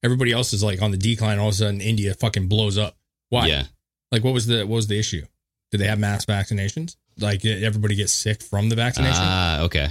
Everybody 0.02 0.32
else 0.32 0.52
is 0.52 0.62
like 0.62 0.82
on 0.82 0.90
the 0.90 0.96
decline. 0.96 1.38
All 1.38 1.48
of 1.48 1.54
a 1.54 1.56
sudden, 1.56 1.80
India 1.80 2.12
fucking 2.14 2.48
blows 2.48 2.76
up. 2.76 2.96
Why? 3.28 3.46
Yeah. 3.46 3.64
Like, 4.12 4.22
what 4.22 4.34
was 4.34 4.46
the 4.46 4.58
what 4.64 4.76
was 4.76 4.86
the 4.86 4.98
issue? 4.98 5.24
Did 5.72 5.78
they 5.80 5.86
have 5.88 5.98
mass 5.98 6.24
vaccinations? 6.26 6.96
Like, 7.18 7.40
did 7.40 7.64
everybody 7.64 7.96
gets 7.96 8.12
sick 8.12 8.42
from 8.42 8.68
the 8.68 8.76
vaccination? 8.76 9.16
Ah, 9.24 9.62
okay. 9.62 9.88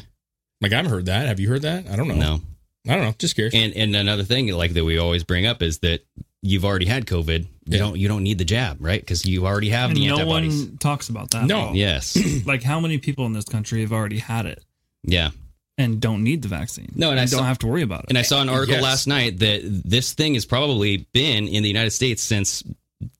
like, 0.62 0.72
I 0.72 0.76
haven't 0.78 0.92
heard 0.92 1.08
that. 1.08 1.28
Have 1.28 1.40
you 1.40 1.50
heard 1.50 1.64
that? 1.64 1.88
I 1.90 1.96
don't 1.96 2.08
know. 2.08 2.16
No. 2.16 2.42
I 2.88 2.96
don't 2.96 3.04
know. 3.04 3.14
Just 3.20 3.36
curious. 3.36 3.54
And 3.54 3.74
and 3.74 3.96
another 3.96 4.24
thing 4.24 4.48
like 4.50 4.74
that 4.74 4.86
we 4.86 4.98
always 4.98 5.24
bring 5.24 5.46
up 5.46 5.62
is 5.62 5.80
that 5.80 6.02
you've 6.42 6.66
already 6.66 6.86
had 6.88 7.06
COVID. 7.06 7.42
You 7.42 7.48
Yeah. 7.66 7.78
don't 7.80 7.98
you 7.98 8.08
don't 8.08 8.24
need 8.24 8.38
the 8.40 8.46
jab, 8.46 8.78
right? 8.80 9.00
Because 9.00 9.26
you 9.26 9.46
already 9.46 9.70
have 9.70 9.90
And 9.92 9.98
the 9.98 10.08
no 10.08 10.16
antibodies. 10.18 10.66
one 10.66 10.78
talks 10.78 11.10
about 11.10 11.30
that. 11.32 11.46
No. 11.46 11.74
Yes. 11.74 12.18
Like 12.46 12.64
how 12.64 12.80
many 12.80 12.98
people 12.98 13.26
in 13.28 13.34
this 13.34 13.46
country 13.46 13.82
have 13.82 13.92
already 13.92 14.18
had 14.20 14.46
it 14.48 14.64
yeah. 15.04 15.30
and 15.78 16.00
don't 16.02 16.24
need 16.24 16.42
the 16.42 16.48
vaccine? 16.48 16.92
No, 16.96 17.12
and 17.12 17.20
I 17.20 17.26
don't 17.26 17.40
saw- 17.40 17.44
have 17.44 17.60
to 17.60 17.68
worry 17.68 17.84
about 17.84 18.02
it. 18.06 18.06
And 18.10 18.18
I 18.18 18.24
saw 18.24 18.42
an 18.42 18.50
article 18.50 18.76
Yes. 18.76 18.84
last 18.84 19.08
night 19.08 19.38
that 19.40 19.62
this 19.86 20.14
thing 20.14 20.34
has 20.34 20.46
probably 20.46 21.06
been 21.14 21.48
in 21.48 21.62
the 21.62 21.70
United 21.70 21.92
States 21.92 22.24
since 22.24 22.64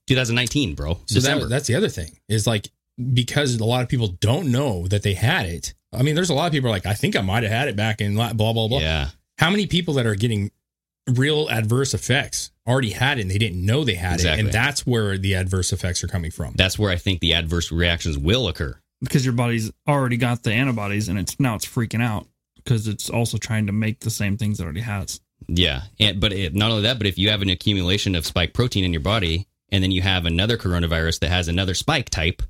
2019, 0.06 0.74
bro. 0.74 0.94
So 1.06 1.14
December. 1.16 1.44
that, 1.44 1.50
that's 1.50 1.66
the 1.66 1.74
other 1.74 1.88
thing 1.88 2.10
is 2.28 2.46
like 2.46 2.68
because 3.12 3.54
a 3.56 3.64
lot 3.64 3.82
of 3.82 3.88
people 3.88 4.08
don't 4.08 4.50
know 4.52 4.86
that 4.88 5.02
they 5.02 5.14
had 5.14 5.46
it. 5.46 5.74
I 5.92 6.02
mean, 6.02 6.14
there's 6.14 6.30
a 6.30 6.34
lot 6.34 6.46
of 6.46 6.52
people 6.52 6.70
like, 6.70 6.86
I 6.86 6.94
think 6.94 7.16
I 7.16 7.20
might 7.20 7.42
have 7.42 7.52
had 7.52 7.68
it 7.68 7.76
back 7.76 8.00
in 8.00 8.14
la- 8.16 8.32
blah 8.32 8.52
blah 8.52 8.68
blah. 8.68 8.78
yeah. 8.80 9.08
How 9.38 9.50
many 9.50 9.66
people 9.66 9.94
that 9.94 10.06
are 10.06 10.14
getting 10.14 10.50
real 11.10 11.48
adverse 11.48 11.94
effects 11.94 12.50
already 12.68 12.90
had 12.90 13.18
it 13.18 13.22
and 13.22 13.30
they 13.30 13.38
didn't 13.38 13.64
know 13.64 13.82
they 13.82 13.94
had 13.94 14.14
Exactly. 14.14 14.40
it, 14.40 14.44
and 14.44 14.52
that's 14.54 14.86
where 14.86 15.18
the 15.18 15.34
adverse 15.34 15.72
effects 15.72 16.04
are 16.04 16.06
coming 16.06 16.30
from. 16.30 16.54
That's 16.56 16.78
where 16.78 16.90
I 16.92 16.96
think 16.96 17.20
the 17.20 17.34
adverse 17.34 17.72
reactions 17.72 18.16
will 18.18 18.46
occur. 18.46 18.78
because 19.00 19.24
your 19.24 19.34
body's 19.34 19.72
already 19.88 20.16
got 20.16 20.44
the 20.44 20.52
antibodies 20.52 21.08
and 21.08 21.18
it's 21.18 21.40
now 21.40 21.56
it's 21.56 21.66
freaking 21.66 22.02
out 22.02 22.28
because 22.56 22.86
it's 22.86 23.10
also 23.10 23.36
trying 23.36 23.66
to 23.66 23.72
make 23.72 24.00
the 24.00 24.10
same 24.10 24.36
things 24.36 24.60
it 24.60 24.62
already 24.64 24.80
has. 24.82 25.20
Yeah, 25.48 25.82
and 25.98 26.20
but 26.20 26.32
it, 26.32 26.54
not 26.54 26.70
only 26.70 26.82
that, 26.84 26.98
but 26.98 27.08
if 27.08 27.18
you 27.18 27.30
have 27.30 27.42
an 27.42 27.50
accumulation 27.50 28.14
of 28.14 28.24
spike 28.24 28.54
protein 28.54 28.84
in 28.84 28.92
your 28.92 29.02
body, 29.02 29.48
and 29.72 29.82
then 29.82 29.90
you 29.90 30.02
have 30.02 30.26
another 30.26 30.56
coronavirus 30.56 31.20
that 31.20 31.30
has 31.30 31.48
another 31.48 31.74
spike 31.74 32.10
type, 32.10 32.42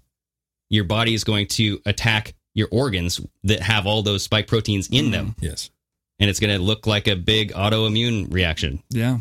your 0.68 0.84
body 0.84 1.14
is 1.14 1.24
going 1.24 1.46
to 1.46 1.80
attack 1.86 2.34
your 2.52 2.68
organs 2.70 3.20
that 3.44 3.60
have 3.60 3.86
all 3.86 4.02
those 4.02 4.22
spike 4.24 4.48
proteins 4.48 4.88
in 4.88 5.10
them, 5.10 5.28
mm. 5.28 5.34
Yes. 5.40 5.70
and 6.18 6.28
it's 6.28 6.40
going 6.40 6.54
to 6.54 6.62
look 6.62 6.86
like 6.86 7.08
a 7.08 7.16
big 7.16 7.52
autoimmune 7.52 8.30
reaction. 8.32 8.82
Yeah. 8.90 9.18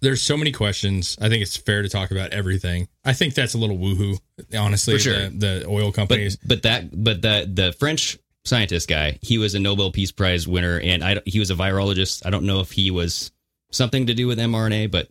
There's 0.00 0.22
so 0.22 0.38
many 0.38 0.52
questions. 0.52 1.18
I 1.20 1.28
think 1.28 1.42
it's 1.42 1.58
fair 1.58 1.82
to 1.82 1.88
talk 1.90 2.10
about 2.10 2.30
everything. 2.30 2.88
I 3.04 3.12
think 3.12 3.34
that's 3.34 3.52
a 3.52 3.58
little 3.58 3.76
woohoo, 3.76 4.18
honestly. 4.58 4.94
For 4.94 4.98
sure. 4.98 5.28
The, 5.28 5.28
the 5.28 5.66
oil 5.68 5.92
companies. 5.92 6.36
But 6.36 6.48
but 6.48 6.62
that 6.62 7.04
but 7.04 7.20
the 7.20 7.50
the 7.52 7.72
French 7.74 8.16
scientist 8.46 8.88
guy, 8.88 9.18
he 9.20 9.36
was 9.36 9.54
a 9.54 9.58
Nobel 9.58 9.92
Peace 9.92 10.10
Prize 10.10 10.48
winner, 10.48 10.80
and 10.80 11.04
I 11.04 11.20
he 11.26 11.38
was 11.38 11.50
a 11.50 11.54
virologist. 11.54 12.24
I 12.24 12.30
don't 12.30 12.44
know 12.44 12.60
if 12.60 12.72
he 12.72 12.90
was 12.90 13.30
something 13.70 14.06
to 14.06 14.14
do 14.14 14.26
with 14.26 14.38
mRNA, 14.38 14.90
but 14.90 15.08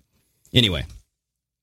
anyway, 0.55 0.85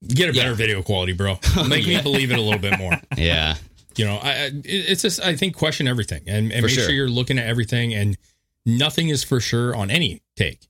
Get 0.07 0.31
a 0.31 0.33
better 0.33 0.51
Yeah. 0.51 0.55
video 0.55 0.83
quality, 0.83 1.13
bro. 1.13 1.39
Make 1.69 1.87
me 1.87 2.01
believe 2.03 2.31
it 2.31 2.39
a 2.39 2.43
little 2.43 2.61
bit 2.61 2.79
more. 2.79 2.93
yeah, 3.17 3.57
you 3.97 4.05
know 4.05 4.17
I, 4.17 4.31
I 4.31 4.51
it's 4.65 5.01
just 5.03 5.23
i 5.25 5.35
think 5.35 5.57
question 5.57 5.89
everything 5.89 6.23
and, 6.27 6.53
and 6.53 6.63
make 6.63 6.71
sure. 6.71 6.85
sure. 6.85 6.93
you're 6.93 7.09
looking 7.09 7.39
at 7.39 7.47
everything 7.47 7.95
and 7.95 8.19
nothing 8.67 9.09
is 9.09 9.25
for 9.25 9.41
sure 9.41 9.75
on 9.75 9.91
any 9.91 10.21
take 10.37 10.67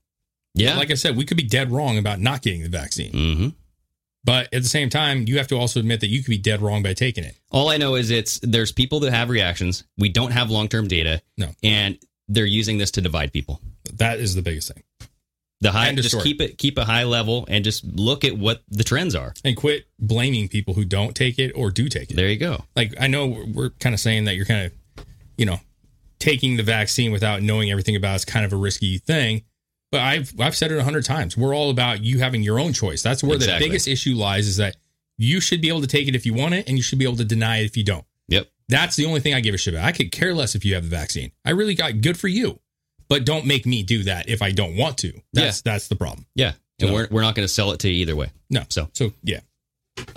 yeah, 0.55 0.77
like 0.77 0.93
i 0.93 0.95
said 0.95 1.17
we 1.17 1.25
could 1.25 1.37
be 1.37 1.43
dead 1.43 1.73
wrong 1.73 1.99
about 1.99 2.21
not 2.21 2.41
getting 2.43 2.63
the 2.63 2.69
vaccine 2.69 3.11
hmm 3.13 3.49
but 4.25 4.45
at 4.53 4.63
the 4.63 4.69
same 4.69 4.89
time 4.91 5.25
you 5.27 5.39
have 5.39 5.49
to 5.49 5.57
also 5.57 5.81
admit 5.81 6.01
that 6.01 6.07
you 6.09 6.23
could 6.23 6.31
be 6.31 6.39
dead 6.39 6.61
wrong 6.63 6.83
by 6.85 6.93
taking 6.95 7.25
it 7.25 7.37
All 7.51 7.69
I 7.69 7.79
know 7.79 7.95
is 7.97 8.11
it's 8.11 8.39
there's 8.45 8.71
people 8.73 9.01
that 9.01 9.13
have 9.13 9.29
reactions. 9.29 9.85
We 9.99 10.09
don't 10.09 10.31
have 10.33 10.49
long 10.51 10.69
term 10.69 10.87
data. 10.89 11.21
No. 11.37 11.49
and 11.65 11.99
they're 12.29 12.45
using 12.45 12.79
this 12.79 12.91
to 12.93 13.01
divide 13.01 13.33
people. 13.33 13.61
that 13.95 14.19
is 14.21 14.35
the 14.35 14.43
biggest 14.43 14.73
thing 14.73 14.83
The 15.63 15.73
high, 15.73 15.93
just 15.95 16.11
story. 16.11 16.23
keep 16.25 16.41
it 16.43 16.59
keep 16.59 16.77
a 16.77 16.85
high 16.85 17.05
level 17.05 17.47
and 17.49 17.65
just 17.65 17.83
look 17.85 18.25
at 18.25 18.37
what 18.37 18.63
the 18.69 18.85
trends 18.85 19.15
are. 19.15 19.33
and 19.45 19.57
quit 19.57 19.87
blaming 19.99 20.49
people 20.49 20.75
who 20.75 20.85
don't 20.85 21.15
take 21.17 21.39
it 21.39 21.53
or 21.53 21.71
do 21.71 21.89
take 21.89 22.11
it 22.11 22.15
There 22.17 22.29
you 22.29 22.37
go. 22.37 22.65
like 22.77 22.93
i 23.01 23.07
know 23.07 23.27
we're, 23.27 23.47
we're 23.47 23.71
kind 23.71 23.95
of 23.95 24.01
saying 24.01 24.25
that 24.27 24.37
you're 24.37 24.45
kind 24.45 24.67
of 24.67 25.07
you 25.39 25.47
know 25.47 25.59
taking 26.19 26.57
the 26.57 26.63
vaccine 26.63 27.13
without 27.13 27.43
knowing 27.43 27.71
everything 27.71 27.97
about 27.97 28.15
it's 28.17 28.25
kind 28.25 28.45
of 28.45 28.53
a 28.53 28.57
risky 28.57 28.99
thing. 28.99 29.43
But 29.93 30.01
I've 30.01 30.33
I've 30.41 30.57
said 30.57 30.73
it 30.73 30.79
a 30.79 30.83
hundred 30.85 31.05
times. 31.05 31.37
We're 31.37 31.55
all 31.55 31.71
about 31.71 32.03
you 32.03 32.19
having 32.19 32.43
your 32.43 32.59
own 32.59 32.73
choice. 32.73 33.03
That's 33.03 33.23
where 33.23 33.37
Exactly. 33.37 33.59
the 33.59 33.69
biggest 33.69 33.87
issue 33.87 34.15
lies 34.17 34.49
is 34.49 34.57
that 34.57 34.77
you 35.19 35.41
should 35.41 35.61
be 35.61 35.69
able 35.69 35.83
to 35.83 35.87
take 35.87 36.09
it 36.09 36.15
if 36.17 36.25
you 36.27 36.35
want 36.35 36.55
it, 36.55 36.67
and 36.69 36.77
you 36.77 36.83
should 36.83 36.99
be 36.99 37.05
able 37.05 37.17
to 37.19 37.25
deny 37.25 37.59
it 37.59 37.67
if 37.67 37.77
you 37.77 37.85
don't. 37.85 38.05
Yep. 38.29 38.49
That's 38.69 38.97
the 38.97 39.07
only 39.07 39.21
thing 39.21 39.33
I 39.35 39.41
give 39.41 39.55
a 39.55 39.59
shit 39.59 39.75
about. 39.75 39.85
I 39.87 39.93
could 39.93 40.11
care 40.11 40.35
less 40.35 40.55
if 40.55 40.65
you 40.65 40.75
have 40.75 40.85
the 40.85 40.91
vaccine. 40.91 41.31
I 41.45 41.51
really 41.51 41.75
got 41.75 42.01
good 42.01 42.19
for 42.19 42.29
you. 42.29 42.59
But 43.09 43.25
don't 43.25 43.47
make 43.47 43.67
me 43.67 43.83
do 43.83 44.05
that 44.05 44.29
if 44.29 44.43
I 44.43 44.51
don't 44.51 44.77
want 44.77 44.99
to. 44.99 45.13
That's 45.33 45.63
that's 45.63 45.89
the 45.89 45.97
problem. 45.97 46.27
Yeah. 46.35 46.53
And 46.81 46.89
So- 46.89 46.95
we're, 46.95 47.09
we're 47.11 47.23
not 47.23 47.35
going 47.35 47.47
to 47.47 47.53
sell 47.53 47.73
it 47.73 47.81
to 47.81 47.89
you 47.89 48.03
either 48.03 48.17
way. 48.17 48.31
No. 48.51 48.63
So 48.69 48.89
so 48.93 49.13
yeah. 49.23 49.41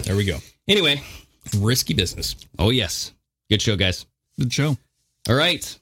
There 0.03 0.15
we 0.15 0.25
go. 0.25 0.37
Anyway, 0.67 1.01
risky 1.57 1.93
business. 1.93 2.35
Oh, 2.57 2.69
yes. 2.69 3.13
Good 3.49 3.61
show, 3.61 3.75
guys. 3.75 4.05
Good 4.37 4.51
show. 4.53 4.77
All 5.29 5.35
right. 5.35 5.79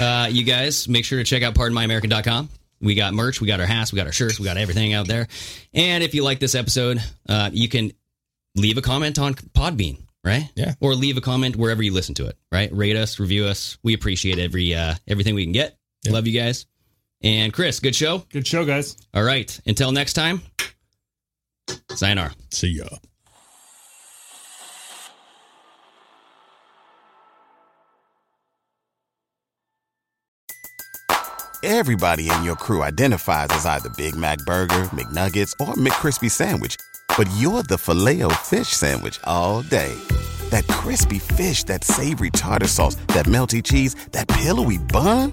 Uh, 0.00 0.28
you 0.30 0.44
guys, 0.44 0.88
make 0.88 1.04
sure 1.04 1.18
to 1.18 1.24
check 1.24 1.42
out 1.42 1.54
pardonmyamerican.com. 1.54 2.48
We 2.80 2.94
got 2.94 3.12
merch, 3.12 3.40
we 3.40 3.46
got 3.46 3.60
our 3.60 3.66
hats, 3.66 3.92
we 3.92 3.96
got 3.98 4.06
our 4.06 4.12
shirts, 4.12 4.38
we 4.40 4.46
got 4.46 4.56
everything 4.56 4.94
out 4.94 5.06
there. 5.06 5.28
And 5.74 6.02
if 6.02 6.14
you 6.14 6.24
like 6.24 6.38
this 6.40 6.54
episode, 6.54 6.98
uh, 7.28 7.50
you 7.52 7.68
can 7.68 7.92
leave 8.56 8.78
a 8.78 8.82
comment 8.82 9.18
on 9.18 9.34
Podbean, 9.34 9.98
right? 10.24 10.48
Yeah. 10.54 10.74
Or 10.80 10.94
leave 10.94 11.16
a 11.18 11.20
comment 11.20 11.56
wherever 11.56 11.82
you 11.82 11.92
listen 11.92 12.14
to 12.16 12.26
it, 12.26 12.38
right? 12.50 12.70
Rate 12.72 12.96
us, 12.96 13.20
review 13.20 13.44
us. 13.44 13.76
We 13.82 13.92
appreciate 13.94 14.38
every 14.38 14.74
uh, 14.74 14.94
everything 15.06 15.34
we 15.34 15.44
can 15.44 15.52
get. 15.52 15.76
Love 16.08 16.26
you 16.26 16.38
guys. 16.38 16.66
And 17.22 17.52
Chris, 17.52 17.80
good 17.80 17.94
show. 17.94 18.24
Good 18.30 18.46
show, 18.46 18.64
guys. 18.64 18.96
All 19.12 19.22
right. 19.22 19.60
Until 19.66 19.92
next 19.92 20.14
time, 20.14 20.40
sayonara. 21.94 22.32
See 22.50 22.68
ya. 22.68 22.86
Everybody 31.62 32.30
in 32.30 32.42
your 32.42 32.56
crew 32.56 32.82
identifies 32.82 33.48
as 33.50 33.66
either 33.66 33.90
Big 33.90 34.16
Mac 34.16 34.38
Burger, 34.46 34.88
McNuggets, 34.94 35.52
or 35.60 35.74
McCrispy 35.74 36.30
Sandwich. 36.30 36.76
But 37.18 37.28
you're 37.36 37.62
the 37.62 37.76
filet 37.76 38.22
fish 38.36 38.68
Sandwich 38.68 39.20
all 39.24 39.60
day. 39.60 39.94
That 40.48 40.66
crispy 40.68 41.18
fish, 41.18 41.64
that 41.64 41.84
savory 41.84 42.30
tartar 42.30 42.66
sauce, 42.66 42.94
that 43.08 43.26
melty 43.26 43.62
cheese, 43.62 43.94
that 44.12 44.26
pillowy 44.26 44.78
bun. 44.78 45.32